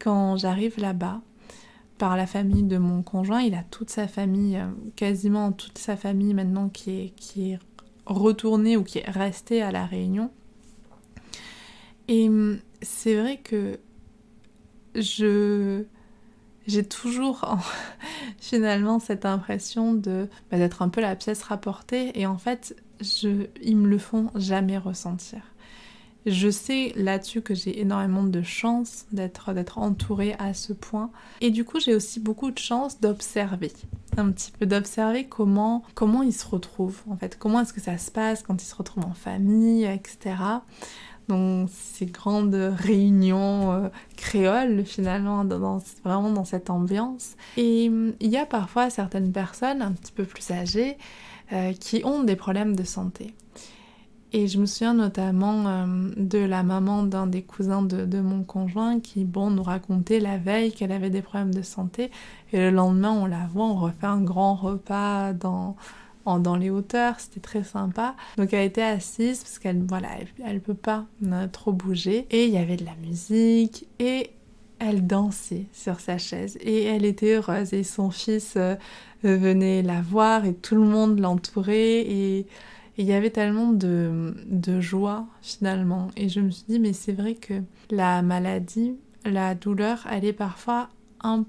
quand 0.00 0.36
j'arrive 0.36 0.80
là-bas 0.80 1.20
par 1.98 2.16
la 2.16 2.26
famille 2.26 2.64
de 2.64 2.78
mon 2.78 3.02
conjoint. 3.02 3.42
Il 3.42 3.54
a 3.54 3.62
toute 3.70 3.90
sa 3.90 4.08
famille, 4.08 4.56
euh, 4.56 4.66
quasiment 4.96 5.52
toute 5.52 5.78
sa 5.78 5.96
famille 5.96 6.34
maintenant 6.34 6.68
qui 6.68 6.90
est, 6.90 7.08
qui 7.16 7.52
est 7.52 7.58
retournée 8.06 8.76
ou 8.76 8.82
qui 8.82 8.98
est 8.98 9.10
restée 9.10 9.62
à 9.62 9.70
la 9.70 9.86
Réunion. 9.86 10.30
Et 12.08 12.28
hum, 12.28 12.58
c'est 12.82 13.16
vrai 13.16 13.38
que 13.38 13.78
je 14.94 15.84
j'ai 16.66 16.84
toujours 16.84 17.58
finalement 18.38 18.98
cette 18.98 19.24
impression 19.24 19.94
de 19.94 20.28
bah, 20.50 20.58
d'être 20.58 20.82
un 20.82 20.88
peu 20.88 21.00
la 21.00 21.16
pièce 21.16 21.42
rapportée. 21.42 22.18
Et 22.18 22.26
en 22.26 22.38
fait 22.38 22.76
je, 23.00 23.46
ils 23.62 23.76
me 23.76 23.88
le 23.88 23.98
font 23.98 24.30
jamais 24.34 24.78
ressentir. 24.78 25.40
Je 26.26 26.50
sais 26.50 26.92
là-dessus 26.96 27.40
que 27.40 27.54
j'ai 27.54 27.80
énormément 27.80 28.24
de 28.24 28.42
chance 28.42 29.06
d'être 29.12 29.54
d'être 29.54 29.78
entourée 29.78 30.34
à 30.38 30.52
ce 30.52 30.72
point. 30.72 31.10
Et 31.40 31.50
du 31.50 31.64
coup 31.64 31.80
j'ai 31.80 31.94
aussi 31.94 32.20
beaucoup 32.20 32.50
de 32.50 32.58
chance 32.58 33.00
d'observer 33.00 33.72
un 34.16 34.30
petit 34.32 34.50
peu 34.50 34.66
d'observer 34.66 35.24
comment 35.24 35.84
comment 35.94 36.22
ils 36.22 36.34
se 36.34 36.46
retrouvent 36.46 37.02
en 37.08 37.16
fait. 37.16 37.38
Comment 37.38 37.60
est-ce 37.60 37.72
que 37.72 37.80
ça 37.80 37.96
se 37.98 38.10
passe 38.10 38.42
quand 38.42 38.62
ils 38.62 38.66
se 38.66 38.74
retrouvent 38.74 39.06
en 39.06 39.14
famille 39.14 39.84
etc 39.84 40.34
donc 41.28 41.68
ces 41.70 42.06
grandes 42.06 42.54
réunions 42.54 43.72
euh, 43.72 43.88
créoles 44.16 44.84
finalement, 44.84 45.44
vraiment 46.04 46.30
dans 46.30 46.44
cette 46.44 46.70
ambiance. 46.70 47.36
Et 47.56 47.88
hum, 47.88 48.14
il 48.20 48.30
y 48.30 48.36
a 48.36 48.46
parfois 48.46 48.90
certaines 48.90 49.32
personnes 49.32 49.82
un 49.82 49.92
petit 49.92 50.12
peu 50.12 50.24
plus 50.24 50.50
âgées 50.50 50.96
euh, 51.52 51.72
qui 51.72 52.02
ont 52.04 52.24
des 52.24 52.36
problèmes 52.36 52.74
de 52.74 52.84
santé. 52.84 53.34
Et 54.32 54.46
je 54.46 54.58
me 54.58 54.66
souviens 54.66 54.92
notamment 54.92 55.66
euh, 55.66 55.86
de 56.16 56.38
la 56.38 56.62
maman 56.62 57.02
d'un 57.02 57.26
des 57.26 57.42
cousins 57.42 57.82
de, 57.82 58.04
de, 58.04 58.20
mon 58.20 58.42
conjoint 58.42 59.00
qui, 59.00 59.24
bon, 59.24 59.50
nous 59.50 59.62
racontait 59.62 60.20
la 60.20 60.36
veille 60.36 60.72
qu'elle 60.72 60.92
avait 60.92 61.08
des 61.08 61.22
problèmes 61.22 61.54
de 61.54 61.62
santé. 61.62 62.10
Et 62.52 62.58
le 62.58 62.70
lendemain, 62.70 63.12
on 63.12 63.24
la 63.24 63.46
voit, 63.46 63.64
on 63.64 63.76
refait 63.76 64.06
un 64.06 64.20
grand 64.20 64.54
repas 64.54 65.32
dans, 65.32 65.76
dans 66.36 66.56
les 66.56 66.70
hauteurs, 66.70 67.18
c'était 67.18 67.40
très 67.40 67.64
sympa. 67.64 68.14
Donc 68.36 68.52
elle 68.52 68.66
était 68.66 68.82
assise 68.82 69.38
parce 69.38 69.58
qu'elle 69.58 69.82
voilà, 69.88 70.08
elle, 70.44 70.60
peut 70.60 70.74
pas 70.74 71.06
euh, 71.26 71.46
trop 71.48 71.72
bouger 71.72 72.26
et 72.30 72.44
il 72.46 72.52
y 72.52 72.58
avait 72.58 72.76
de 72.76 72.84
la 72.84 72.94
musique 72.96 73.86
et 73.98 74.30
elle 74.78 75.06
dansait 75.06 75.66
sur 75.72 75.98
sa 76.00 76.18
chaise 76.18 76.58
et 76.60 76.84
elle 76.84 77.04
était 77.04 77.36
heureuse 77.36 77.72
et 77.72 77.82
son 77.82 78.10
fils 78.10 78.54
euh, 78.56 78.76
venait 79.22 79.82
la 79.82 80.02
voir 80.02 80.44
et 80.44 80.54
tout 80.54 80.76
le 80.76 80.82
monde 80.82 81.18
l'entourait 81.18 82.00
et 82.00 82.46
il 82.96 83.04
y 83.04 83.12
avait 83.12 83.30
tellement 83.30 83.72
de 83.72 84.80
joie 84.80 85.26
finalement 85.40 86.08
et 86.16 86.28
je 86.28 86.40
me 86.40 86.50
suis 86.50 86.64
dit 86.68 86.78
mais 86.78 86.92
c'est 86.92 87.12
vrai 87.12 87.34
que 87.34 87.62
la 87.90 88.22
maladie, 88.22 88.96
la 89.24 89.54
douleur, 89.54 90.06
elle 90.10 90.24
est 90.24 90.32
parfois 90.32 90.88
un 91.22 91.44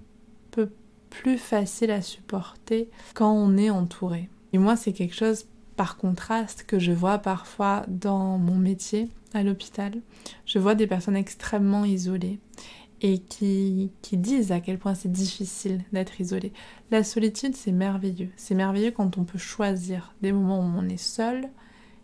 peu 0.52 0.70
plus 1.10 1.38
facile 1.38 1.92
à 1.92 2.02
supporter 2.02 2.90
quand 3.14 3.32
on 3.32 3.58
est 3.58 3.70
entouré. 3.70 4.30
Et 4.54 4.58
moi, 4.58 4.76
c'est 4.76 4.94
quelque 4.94 5.16
chose, 5.16 5.46
par 5.76 5.98
contraste, 5.98 6.64
que 6.68 6.80
je 6.80 6.92
vois 6.92 7.20
parfois 7.20 7.86
dans 7.88 8.38
mon 8.38 8.56
métier 8.56 9.10
à 9.34 9.44
l'hôpital. 9.44 10.02
Je 10.46 10.60
vois 10.60 10.76
des 10.76 10.88
personnes 10.88 11.16
extrêmement 11.16 11.86
isolées 11.86 12.40
et 13.02 13.20
qui, 13.20 13.92
disent 14.12 14.52
à 14.52 14.60
quel 14.60 14.78
point 14.78 14.96
c'est 14.96 15.12
difficile 15.12 15.84
d'être 15.94 16.20
isolé. 16.20 16.52
La 16.92 17.04
solitude, 17.04 17.56
c'est 17.56 17.72
merveilleux. 17.72 18.30
C'est 18.36 18.56
merveilleux 18.56 18.92
quand 18.92 19.18
on 19.18 19.24
peut 19.24 19.38
choisir 19.38 20.14
des 20.22 20.32
moments 20.32 20.60
où 20.60 20.72
on 20.78 20.90
est 20.90 20.98
seul. 20.98 21.50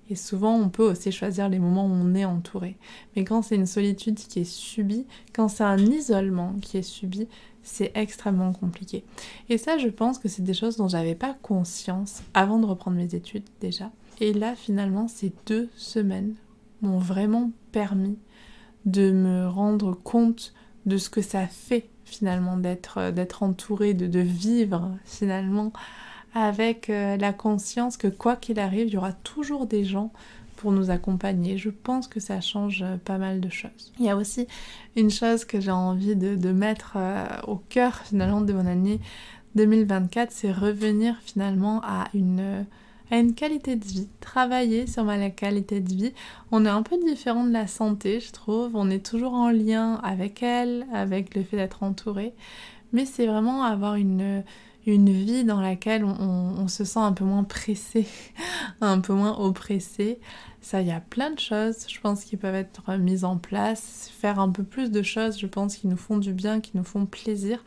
Et 0.09 0.15
souvent, 0.15 0.55
on 0.55 0.69
peut 0.69 0.83
aussi 0.83 1.11
choisir 1.11 1.49
les 1.49 1.57
moments 1.57 1.87
où 1.87 1.89
on 1.91 2.13
est 2.13 2.25
entouré. 2.25 2.77
Mais 3.15 3.23
quand 3.23 3.41
c'est 3.41 3.55
une 3.55 3.65
solitude 3.65 4.15
qui 4.15 4.41
est 4.41 4.49
subie, 4.49 5.07
quand 5.33 5.47
c'est 5.47 5.63
un 5.63 5.79
isolement 5.79 6.53
qui 6.61 6.77
est 6.77 6.83
subi, 6.83 7.27
c'est 7.65 7.91
extrêmement 7.95 8.53
compliqué. 8.53 9.03
Et 9.49 9.57
ça, 9.57 9.77
je 9.77 9.87
pense 9.89 10.19
que 10.19 10.29
c'est 10.29 10.43
des 10.43 10.53
choses 10.53 10.77
dont 10.77 10.87
j'avais 10.87 11.15
pas 11.15 11.35
conscience 11.41 12.23
avant 12.33 12.59
de 12.59 12.65
reprendre 12.65 12.95
mes 12.97 13.15
études 13.15 13.43
déjà. 13.59 13.91
Et 14.21 14.33
là, 14.33 14.55
finalement, 14.55 15.07
ces 15.07 15.33
deux 15.45 15.69
semaines 15.75 16.35
m'ont 16.81 16.99
vraiment 16.99 17.51
permis 17.71 18.17
de 18.85 19.11
me 19.11 19.47
rendre 19.47 19.93
compte 19.95 20.53
de 20.85 20.97
ce 20.97 21.09
que 21.09 21.21
ça 21.21 21.47
fait 21.47 21.89
finalement 22.05 22.55
d'être 22.55 23.11
d'être 23.11 23.41
entouré, 23.41 23.95
de, 23.95 24.05
de 24.05 24.19
vivre 24.19 24.95
finalement 25.03 25.73
avec 26.35 26.89
euh, 26.89 27.17
la 27.17 27.33
conscience 27.33 27.97
que 27.97 28.07
quoi 28.07 28.35
qu'il 28.35 28.59
arrive, 28.59 28.87
il 28.87 28.93
y 28.93 28.97
aura 28.97 29.13
toujours 29.13 29.65
des 29.65 29.85
gens 29.85 30.11
pour 30.55 30.71
nous 30.71 30.89
accompagner. 30.89 31.57
Je 31.57 31.69
pense 31.69 32.07
que 32.07 32.19
ça 32.19 32.41
change 32.41 32.81
euh, 32.81 32.97
pas 32.97 33.17
mal 33.17 33.41
de 33.41 33.49
choses. 33.49 33.93
Il 33.99 34.05
y 34.05 34.09
a 34.09 34.15
aussi 34.15 34.47
une 34.95 35.09
chose 35.09 35.45
que 35.45 35.59
j'ai 35.59 35.71
envie 35.71 36.15
de, 36.15 36.51
mettre 36.51 36.93
euh, 36.95 37.25
au 37.47 37.55
cœur 37.55 37.95
finalement 38.05 38.41
de 38.41 38.53
mon 38.53 38.65
année 38.65 38.99
2024, 39.55 40.31
c'est 40.31 40.51
revenir 40.51 41.15
finalement 41.23 41.81
à 41.83 42.09
une, 42.13 42.65
à 43.09 43.17
une 43.17 43.33
qualité 43.33 43.75
de 43.77 43.85
vie, 43.85 44.09
travailler 44.19 44.85
sur 44.85 45.05
ma 45.05 45.29
qualité 45.29 45.79
de 45.79 45.93
vie. 45.93 46.13
On 46.51 46.65
est 46.65 46.69
un 46.69 46.83
peu 46.83 46.97
différent 47.05 47.45
de 47.45 47.53
la 47.53 47.67
santé, 47.67 48.19
je 48.19 48.31
trouve. 48.31 48.71
On 48.75 48.89
est 48.89 49.05
toujours 49.05 49.33
en 49.33 49.49
lien 49.49 49.95
avec 50.03 50.43
elle, 50.43 50.85
avec 50.93 51.35
le 51.35 51.43
fait 51.43 51.55
d'être 51.57 51.83
entouré. 51.83 52.33
Mais 52.91 53.05
c'est 53.05 53.27
vraiment 53.27 53.63
avoir 53.63 53.95
une, 53.95 54.43
une 54.85 55.11
vie 55.11 55.43
dans 55.43 55.61
laquelle 55.61 56.03
on, 56.03 56.67
se 56.67 56.83
sent 56.83 56.99
un 56.99 57.13
peu 57.13 57.25
moins 57.25 57.43
pressé, 57.43 58.07
un 58.81 58.99
peu 58.99 59.13
moins 59.13 59.37
oppressé. 59.37 60.19
Ça, 60.61 60.81
il 60.81 60.87
y 60.87 60.91
a 60.91 60.99
plein 60.99 61.31
de 61.31 61.39
choses, 61.39 61.85
je 61.87 61.99
pense, 61.99 62.23
qui 62.23 62.37
peuvent 62.37 62.55
être 62.55 62.95
mises 62.97 63.23
en 63.23 63.37
place. 63.37 64.11
Faire 64.17 64.39
un 64.39 64.49
peu 64.49 64.63
plus 64.63 64.91
de 64.91 65.03
choses, 65.03 65.39
je 65.39 65.47
pense, 65.47 65.75
qui 65.75 65.87
nous 65.87 65.97
font 65.97 66.17
du 66.17 66.33
bien, 66.33 66.59
qui 66.59 66.71
nous 66.75 66.83
font 66.83 67.05
plaisir 67.05 67.63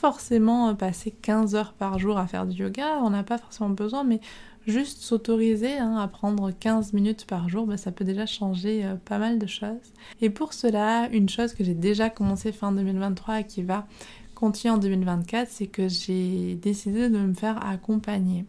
forcément 0.00 0.74
passer 0.74 1.10
15 1.10 1.54
heures 1.54 1.74
par 1.74 1.98
jour 1.98 2.16
à 2.16 2.26
faire 2.26 2.46
du 2.46 2.62
yoga, 2.62 3.00
on 3.02 3.10
n'a 3.10 3.22
pas 3.22 3.36
forcément 3.36 3.68
besoin, 3.68 4.02
mais 4.02 4.20
juste 4.66 5.02
s'autoriser 5.02 5.78
hein, 5.78 5.96
à 5.96 6.08
prendre 6.08 6.50
15 6.50 6.94
minutes 6.94 7.26
par 7.26 7.50
jour, 7.50 7.66
bah, 7.66 7.76
ça 7.76 7.92
peut 7.92 8.04
déjà 8.04 8.24
changer 8.24 8.84
euh, 8.84 8.94
pas 8.96 9.18
mal 9.18 9.38
de 9.38 9.46
choses. 9.46 9.92
Et 10.22 10.30
pour 10.30 10.54
cela, 10.54 11.08
une 11.10 11.28
chose 11.28 11.52
que 11.52 11.64
j'ai 11.64 11.74
déjà 11.74 12.08
commencé 12.08 12.50
fin 12.52 12.72
2023 12.72 13.40
et 13.40 13.44
qui 13.44 13.62
va 13.62 13.86
continuer 14.40 14.74
en 14.74 14.78
2024, 14.78 15.48
c'est 15.50 15.66
que 15.66 15.86
j'ai 15.88 16.54
décidé 16.54 17.10
de 17.10 17.18
me 17.18 17.34
faire 17.34 17.64
accompagner. 17.64 18.46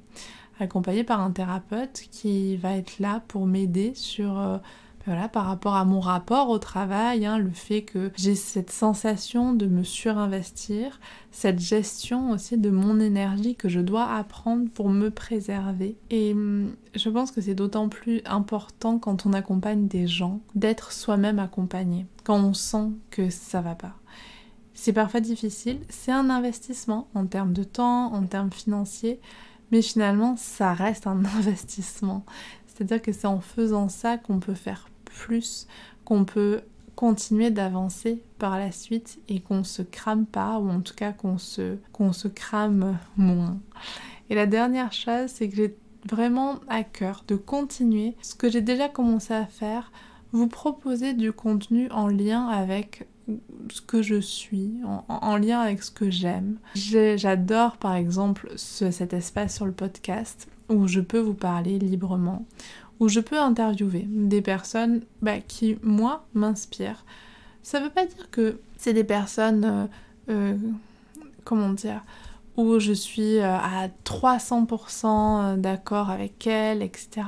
Accompagner 0.60 1.04
par 1.04 1.20
un 1.20 1.32
thérapeute 1.32 2.04
qui 2.12 2.56
va 2.56 2.78
être 2.78 3.00
là 3.00 3.22
pour 3.28 3.46
m'aider 3.46 3.92
sur... 3.94 4.40
Euh, 4.40 4.58
voilà, 5.06 5.28
par 5.28 5.46
rapport 5.46 5.74
à 5.74 5.84
mon 5.84 6.00
rapport 6.00 6.50
au 6.50 6.60
travail, 6.60 7.26
hein, 7.26 7.40
le 7.40 7.50
fait 7.50 7.82
que 7.82 8.12
j'ai 8.16 8.36
cette 8.36 8.70
sensation 8.70 9.54
de 9.54 9.66
me 9.66 9.84
surinvestir, 9.84 11.00
cette 11.32 11.60
gestion 11.60 12.30
aussi 12.30 12.58
de 12.58 12.70
mon 12.70 13.00
énergie 13.00 13.56
que 13.56 13.68
je 13.68 13.80
dois 13.80 14.06
apprendre 14.14 14.70
pour 14.70 14.90
me 14.90 15.10
préserver. 15.10 15.98
Et 16.12 16.34
hum, 16.34 16.76
je 16.94 17.10
pense 17.10 17.32
que 17.32 17.42
c'est 17.42 17.56
d'autant 17.56 17.90
plus 17.90 18.22
important 18.26 19.00
quand 19.00 19.26
on 19.26 19.34
accompagne 19.34 19.88
des 19.88 20.06
gens 20.06 20.40
d'être 20.54 20.92
soi-même 20.92 21.40
accompagné, 21.40 22.06
quand 22.24 22.40
on 22.40 22.54
sent 22.54 22.92
que 23.10 23.32
ça 23.32 23.62
va 23.62 23.74
pas. 23.74 23.96
C'est 24.84 24.94
parfois 24.94 25.20
difficile, 25.20 25.78
c'est 25.90 26.12
un 26.12 26.32
investissement 26.32 27.08
en 27.14 27.28
termes 27.28 27.54
de 27.54 27.64
temps, 27.64 28.12
en 28.16 28.26
termes 28.26 28.52
financiers, 28.52 29.20
mais 29.72 29.84
finalement 29.84 30.36
ça 30.38 30.74
reste 30.74 31.06
un 31.06 31.24
investissement. 31.38 32.26
C'est-à-dire 32.66 33.00
que 33.00 33.12
c'est 33.12 33.28
en 33.28 33.42
faisant 33.42 33.90
ça 33.90 34.18
qu'on 34.18 34.40
peut 34.40 34.56
faire 34.56 34.90
plus, 35.06 35.68
qu'on 36.04 36.26
peut 36.26 36.62
continuer 36.96 37.52
d'avancer 37.52 38.24
par 38.40 38.58
la 38.58 38.72
suite 38.72 39.20
et 39.30 39.40
qu'on 39.40 39.64
se 39.64 39.84
crame 39.84 40.26
pas, 40.26 40.58
ou 40.58 40.68
en 40.72 40.82
tout 40.82 40.96
cas 40.96 41.12
qu'on 41.12 41.38
se, 41.38 41.78
qu'on 41.94 42.12
se 42.12 42.28
crame 42.28 42.98
moins. 43.18 43.60
Et 44.32 44.36
la 44.36 44.48
dernière 44.48 44.94
chose, 44.94 45.30
c'est 45.30 45.48
que 45.48 45.58
j'ai 45.58 45.78
vraiment 46.10 46.60
à 46.68 46.84
cœur 46.84 47.24
de 47.28 47.36
continuer 47.36 48.16
ce 48.24 48.34
que 48.34 48.50
j'ai 48.50 48.62
déjà 48.62 48.90
commencé 48.90 49.36
à 49.36 49.46
faire, 49.46 49.92
vous 50.32 50.48
proposer 50.48 51.14
du 51.14 51.32
contenu 51.32 51.88
en 51.92 52.08
lien 52.08 52.48
avec 52.48 53.06
ce 53.72 53.82
que 53.82 54.02
je 54.02 54.20
suis, 54.20 54.74
en, 55.08 55.38
lien 55.38 55.60
avec 55.60 55.84
ce 55.84 55.92
que 55.92 56.10
j'aime. 56.10 56.58
J'adore 56.76 57.78
par 57.78 57.96
exemple 57.96 58.52
cet 58.56 59.14
espace 59.14 59.56
sur 59.56 59.66
le 59.66 59.72
podcast 59.72 60.48
où 60.70 60.88
je 60.88 61.02
peux 61.02 61.20
vous 61.20 61.34
parler 61.34 61.80
librement, 61.80 62.46
où 63.00 63.10
je 63.10 63.20
peux 63.20 63.40
interviewer 63.40 64.06
des 64.08 64.42
personnes 64.42 65.02
bah, 65.22 65.40
qui, 65.40 65.78
moi, 65.84 66.26
m'inspirent. 66.34 67.06
Ça 67.64 67.80
veut 67.80 67.90
pas 67.90 68.06
dire 68.06 68.30
que 68.32 68.60
c'est 68.78 68.94
des 68.94 69.04
personnes, 69.04 69.66
euh, 69.66 69.86
euh, 70.30 70.58
comment 71.44 71.70
dire, 71.70 72.02
où 72.58 72.80
je 72.80 72.94
suis 72.94 73.38
euh, 73.38 73.56
à 73.56 73.90
300% 74.06 75.58
d'accord 75.58 76.10
avec 76.10 76.48
elles, 76.48 76.82
etc. 76.82 77.22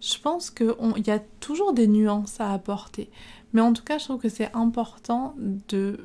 Je 0.00 0.18
pense 0.18 0.50
qu'il 0.50 0.74
y 1.06 1.10
a 1.10 1.20
toujours 1.40 1.72
des 1.72 1.86
nuances 1.86 2.40
à 2.40 2.52
apporter. 2.52 3.10
Mais 3.52 3.60
en 3.60 3.72
tout 3.72 3.84
cas, 3.84 3.98
je 3.98 4.04
trouve 4.04 4.20
que 4.20 4.28
c'est 4.28 4.52
important 4.54 5.34
de 5.68 6.00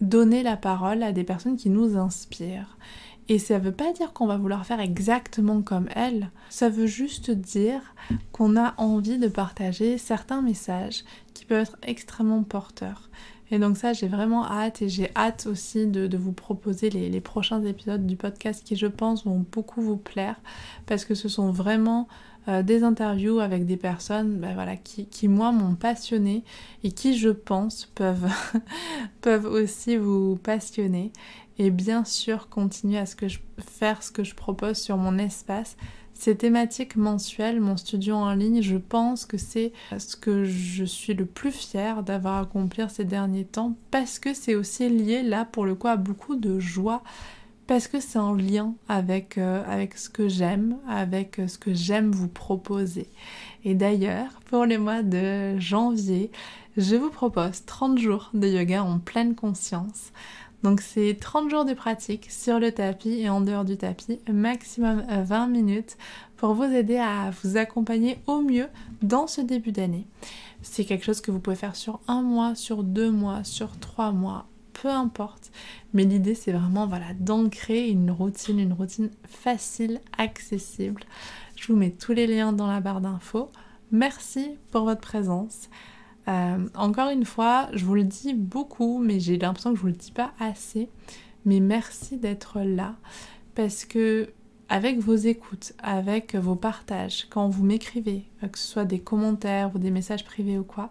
donner 0.00 0.42
la 0.42 0.56
parole 0.56 1.02
à 1.02 1.12
des 1.12 1.24
personnes 1.24 1.56
qui 1.56 1.70
nous 1.70 1.96
inspirent. 1.96 2.76
Et 3.28 3.38
ça 3.38 3.58
ne 3.58 3.64
veut 3.64 3.72
pas 3.72 3.92
dire 3.92 4.12
qu'on 4.12 4.26
va 4.26 4.36
vouloir 4.36 4.66
faire 4.66 4.80
exactement 4.80 5.62
comme 5.62 5.88
elle, 5.94 6.30
ça 6.50 6.68
veut 6.68 6.86
juste 6.86 7.30
dire 7.30 7.94
qu'on 8.32 8.56
a 8.56 8.74
envie 8.78 9.18
de 9.18 9.28
partager 9.28 9.96
certains 9.96 10.42
messages 10.42 11.04
qui 11.32 11.44
peuvent 11.44 11.62
être 11.62 11.78
extrêmement 11.82 12.42
porteurs. 12.42 13.08
Et 13.52 13.58
donc 13.58 13.76
ça, 13.76 13.92
j'ai 13.92 14.08
vraiment 14.08 14.50
hâte 14.50 14.82
et 14.82 14.88
j'ai 14.88 15.10
hâte 15.14 15.46
aussi 15.46 15.86
de, 15.86 16.16
vous 16.16 16.32
proposer 16.32 16.88
les, 16.88 17.20
prochains 17.20 17.62
épisodes 17.62 18.06
du 18.06 18.16
podcast 18.16 18.64
qui, 18.64 18.76
je 18.76 18.86
pense, 18.86 19.24
vont 19.24 19.44
beaucoup 19.52 19.82
vous 19.82 19.98
plaire 19.98 20.40
parce 20.86 21.04
que 21.04 21.14
ce 21.14 21.28
sont 21.28 21.52
vraiment 21.52 22.08
euh, 22.48 22.62
des 22.62 22.82
interviews 22.82 23.38
avec 23.40 23.66
des 23.66 23.76
personnes 23.76 24.38
ben 24.38 24.54
voilà, 24.54 24.76
qui, 24.76 25.06
qui 25.06 25.28
moi, 25.28 25.52
m'ont 25.52 25.74
passionné 25.74 26.44
et 26.82 26.92
qui, 26.92 27.16
je 27.16 27.28
pense, 27.28 27.86
peuvent, 27.94 28.30
peuvent 29.20 29.46
aussi 29.46 29.96
vous 29.96 30.36
passionner 30.36 31.12
et 31.58 31.70
bien 31.70 32.04
sûr 32.04 32.48
continuer 32.48 32.98
à 32.98 33.06
ce 33.06 33.14
que 33.14 33.28
je, 33.28 33.38
faire 33.58 34.02
ce 34.02 34.10
que 34.10 34.24
je 34.24 34.34
propose 34.34 34.76
sur 34.76 34.96
mon 34.96 35.18
espace. 35.18 35.76
Ces 36.14 36.36
thématiques 36.36 36.96
mensuelles, 36.96 37.60
mon 37.60 37.76
studio 37.76 38.14
en 38.14 38.34
ligne, 38.34 38.62
je 38.62 38.76
pense 38.76 39.24
que 39.24 39.38
c'est 39.38 39.72
ce 39.96 40.16
que 40.16 40.44
je 40.44 40.84
suis 40.84 41.14
le 41.14 41.26
plus 41.26 41.50
fière 41.50 42.02
d'avoir 42.02 42.42
accompli 42.42 42.82
ces 42.88 43.04
derniers 43.04 43.44
temps 43.44 43.76
parce 43.90 44.18
que 44.18 44.34
c'est 44.34 44.54
aussi 44.54 44.88
lié 44.88 45.22
là 45.22 45.44
pour 45.44 45.64
le 45.64 45.74
coup 45.74 45.88
à 45.88 45.96
beaucoup 45.96 46.36
de 46.36 46.60
joie 46.60 47.02
parce 47.72 47.88
que 47.88 48.00
c'est 48.00 48.18
en 48.18 48.34
lien 48.34 48.74
avec, 48.86 49.38
euh, 49.38 49.64
avec 49.66 49.96
ce 49.96 50.10
que 50.10 50.28
j'aime, 50.28 50.76
avec 50.86 51.40
ce 51.48 51.56
que 51.56 51.72
j'aime 51.72 52.10
vous 52.12 52.28
proposer. 52.28 53.06
Et 53.64 53.74
d'ailleurs, 53.74 54.28
pour 54.50 54.66
le 54.66 54.76
mois 54.76 55.02
de 55.02 55.58
janvier, 55.58 56.30
je 56.76 56.96
vous 56.96 57.08
propose 57.08 57.64
30 57.64 57.96
jours 57.96 58.28
de 58.34 58.46
yoga 58.46 58.84
en 58.84 58.98
pleine 58.98 59.34
conscience. 59.34 60.12
Donc 60.62 60.82
c'est 60.82 61.16
30 61.18 61.48
jours 61.48 61.64
de 61.64 61.72
pratique 61.72 62.30
sur 62.30 62.58
le 62.58 62.72
tapis 62.72 63.22
et 63.22 63.30
en 63.30 63.40
dehors 63.40 63.64
du 63.64 63.78
tapis, 63.78 64.20
maximum 64.30 65.06
20 65.08 65.46
minutes 65.46 65.96
pour 66.36 66.52
vous 66.52 66.64
aider 66.64 66.98
à 66.98 67.30
vous 67.42 67.56
accompagner 67.56 68.18
au 68.26 68.42
mieux 68.42 68.68
dans 69.00 69.26
ce 69.26 69.40
début 69.40 69.72
d'année. 69.72 70.06
C'est 70.60 70.84
quelque 70.84 71.06
chose 71.06 71.22
que 71.22 71.30
vous 71.30 71.40
pouvez 71.40 71.56
faire 71.56 71.74
sur 71.74 72.00
un 72.06 72.20
mois, 72.20 72.54
sur 72.54 72.82
deux 72.82 73.10
mois, 73.10 73.44
sur 73.44 73.78
trois 73.78 74.12
mois, 74.12 74.44
peu 74.72 74.88
importe. 74.88 75.50
Mais 75.92 76.04
l'idée 76.04 76.34
c'est 76.34 76.52
vraiment 76.52 76.86
voilà, 76.86 77.14
d'ancrer 77.18 77.88
une 77.88 78.10
routine, 78.10 78.58
une 78.58 78.72
routine 78.72 79.10
facile, 79.24 80.00
accessible. 80.18 81.02
Je 81.56 81.72
vous 81.72 81.78
mets 81.78 81.90
tous 81.90 82.12
les 82.12 82.26
liens 82.26 82.52
dans 82.52 82.66
la 82.66 82.80
barre 82.80 83.00
d'infos. 83.00 83.50
Merci 83.90 84.56
pour 84.70 84.84
votre 84.84 85.00
présence. 85.00 85.68
Euh, 86.28 86.66
encore 86.74 87.10
une 87.10 87.24
fois, 87.24 87.68
je 87.72 87.84
vous 87.84 87.94
le 87.94 88.04
dis 88.04 88.34
beaucoup, 88.34 88.98
mais 88.98 89.20
j'ai 89.20 89.38
l'impression 89.38 89.70
que 89.70 89.76
je 89.76 89.82
vous 89.82 89.88
le 89.88 89.92
dis 89.92 90.12
pas 90.12 90.32
assez. 90.38 90.88
Mais 91.44 91.60
merci 91.60 92.16
d'être 92.16 92.60
là 92.60 92.96
parce 93.54 93.84
que 93.84 94.30
avec 94.68 94.98
vos 95.00 95.14
écoutes, 95.14 95.74
avec 95.82 96.34
vos 96.34 96.54
partages, 96.54 97.26
quand 97.28 97.48
vous 97.48 97.64
m'écrivez, 97.64 98.24
que 98.40 98.58
ce 98.58 98.66
soit 98.66 98.84
des 98.84 99.00
commentaires 99.00 99.70
ou 99.74 99.78
des 99.78 99.90
messages 99.90 100.24
privés 100.24 100.58
ou 100.58 100.64
quoi, 100.64 100.90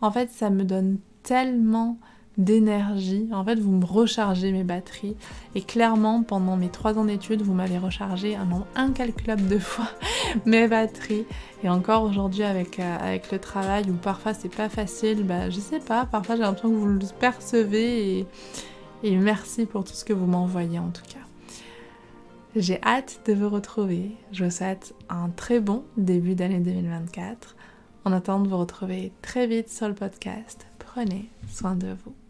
en 0.00 0.12
fait, 0.12 0.30
ça 0.30 0.50
me 0.50 0.64
donne 0.64 0.98
tellement 1.22 1.98
d'énergie. 2.38 3.28
En 3.32 3.44
fait, 3.44 3.58
vous 3.58 3.72
me 3.72 3.84
rechargez 3.84 4.52
mes 4.52 4.64
batteries. 4.64 5.16
Et 5.54 5.62
clairement, 5.62 6.22
pendant 6.22 6.56
mes 6.56 6.68
trois 6.68 6.98
ans 6.98 7.04
d'études, 7.04 7.42
vous 7.42 7.54
m'avez 7.54 7.78
rechargé 7.78 8.36
un 8.36 8.44
nombre 8.44 8.66
incalculable 8.74 9.48
de 9.48 9.58
fois 9.58 9.88
mes 10.46 10.68
batteries. 10.68 11.26
Et 11.62 11.68
encore 11.68 12.02
aujourd'hui, 12.02 12.42
avec, 12.42 12.78
euh, 12.78 12.98
avec 13.00 13.32
le 13.32 13.38
travail, 13.38 13.90
où 13.90 13.94
parfois 13.94 14.34
c'est 14.34 14.54
pas 14.54 14.68
facile, 14.68 15.24
bah, 15.24 15.50
je 15.50 15.58
sais 15.60 15.80
pas, 15.80 16.06
parfois 16.06 16.36
j'ai 16.36 16.42
l'impression 16.42 16.70
que 16.70 16.76
vous 16.76 16.86
le 16.86 17.00
percevez. 17.18 18.18
Et, 18.18 18.26
et 19.02 19.16
merci 19.16 19.66
pour 19.66 19.84
tout 19.84 19.94
ce 19.94 20.04
que 20.04 20.12
vous 20.12 20.26
m'envoyez 20.26 20.78
en 20.78 20.90
tout 20.90 21.04
cas. 21.04 21.20
J'ai 22.54 22.80
hâte 22.82 23.20
de 23.26 23.34
vous 23.34 23.50
retrouver. 23.50 24.12
Je 24.32 24.44
vous 24.44 24.50
souhaite 24.50 24.94
un 25.10 25.28
très 25.28 25.60
bon 25.60 25.84
début 25.98 26.34
d'année 26.34 26.60
2024. 26.60 27.54
En 28.06 28.12
attendant 28.12 28.44
de 28.44 28.48
vous 28.48 28.58
retrouver 28.58 29.12
très 29.20 29.46
vite 29.46 29.68
sur 29.68 29.88
le 29.88 29.94
podcast, 29.94 30.66
prenez 30.78 31.28
soin 31.48 31.74
de 31.74 31.88
vous. 31.88 32.25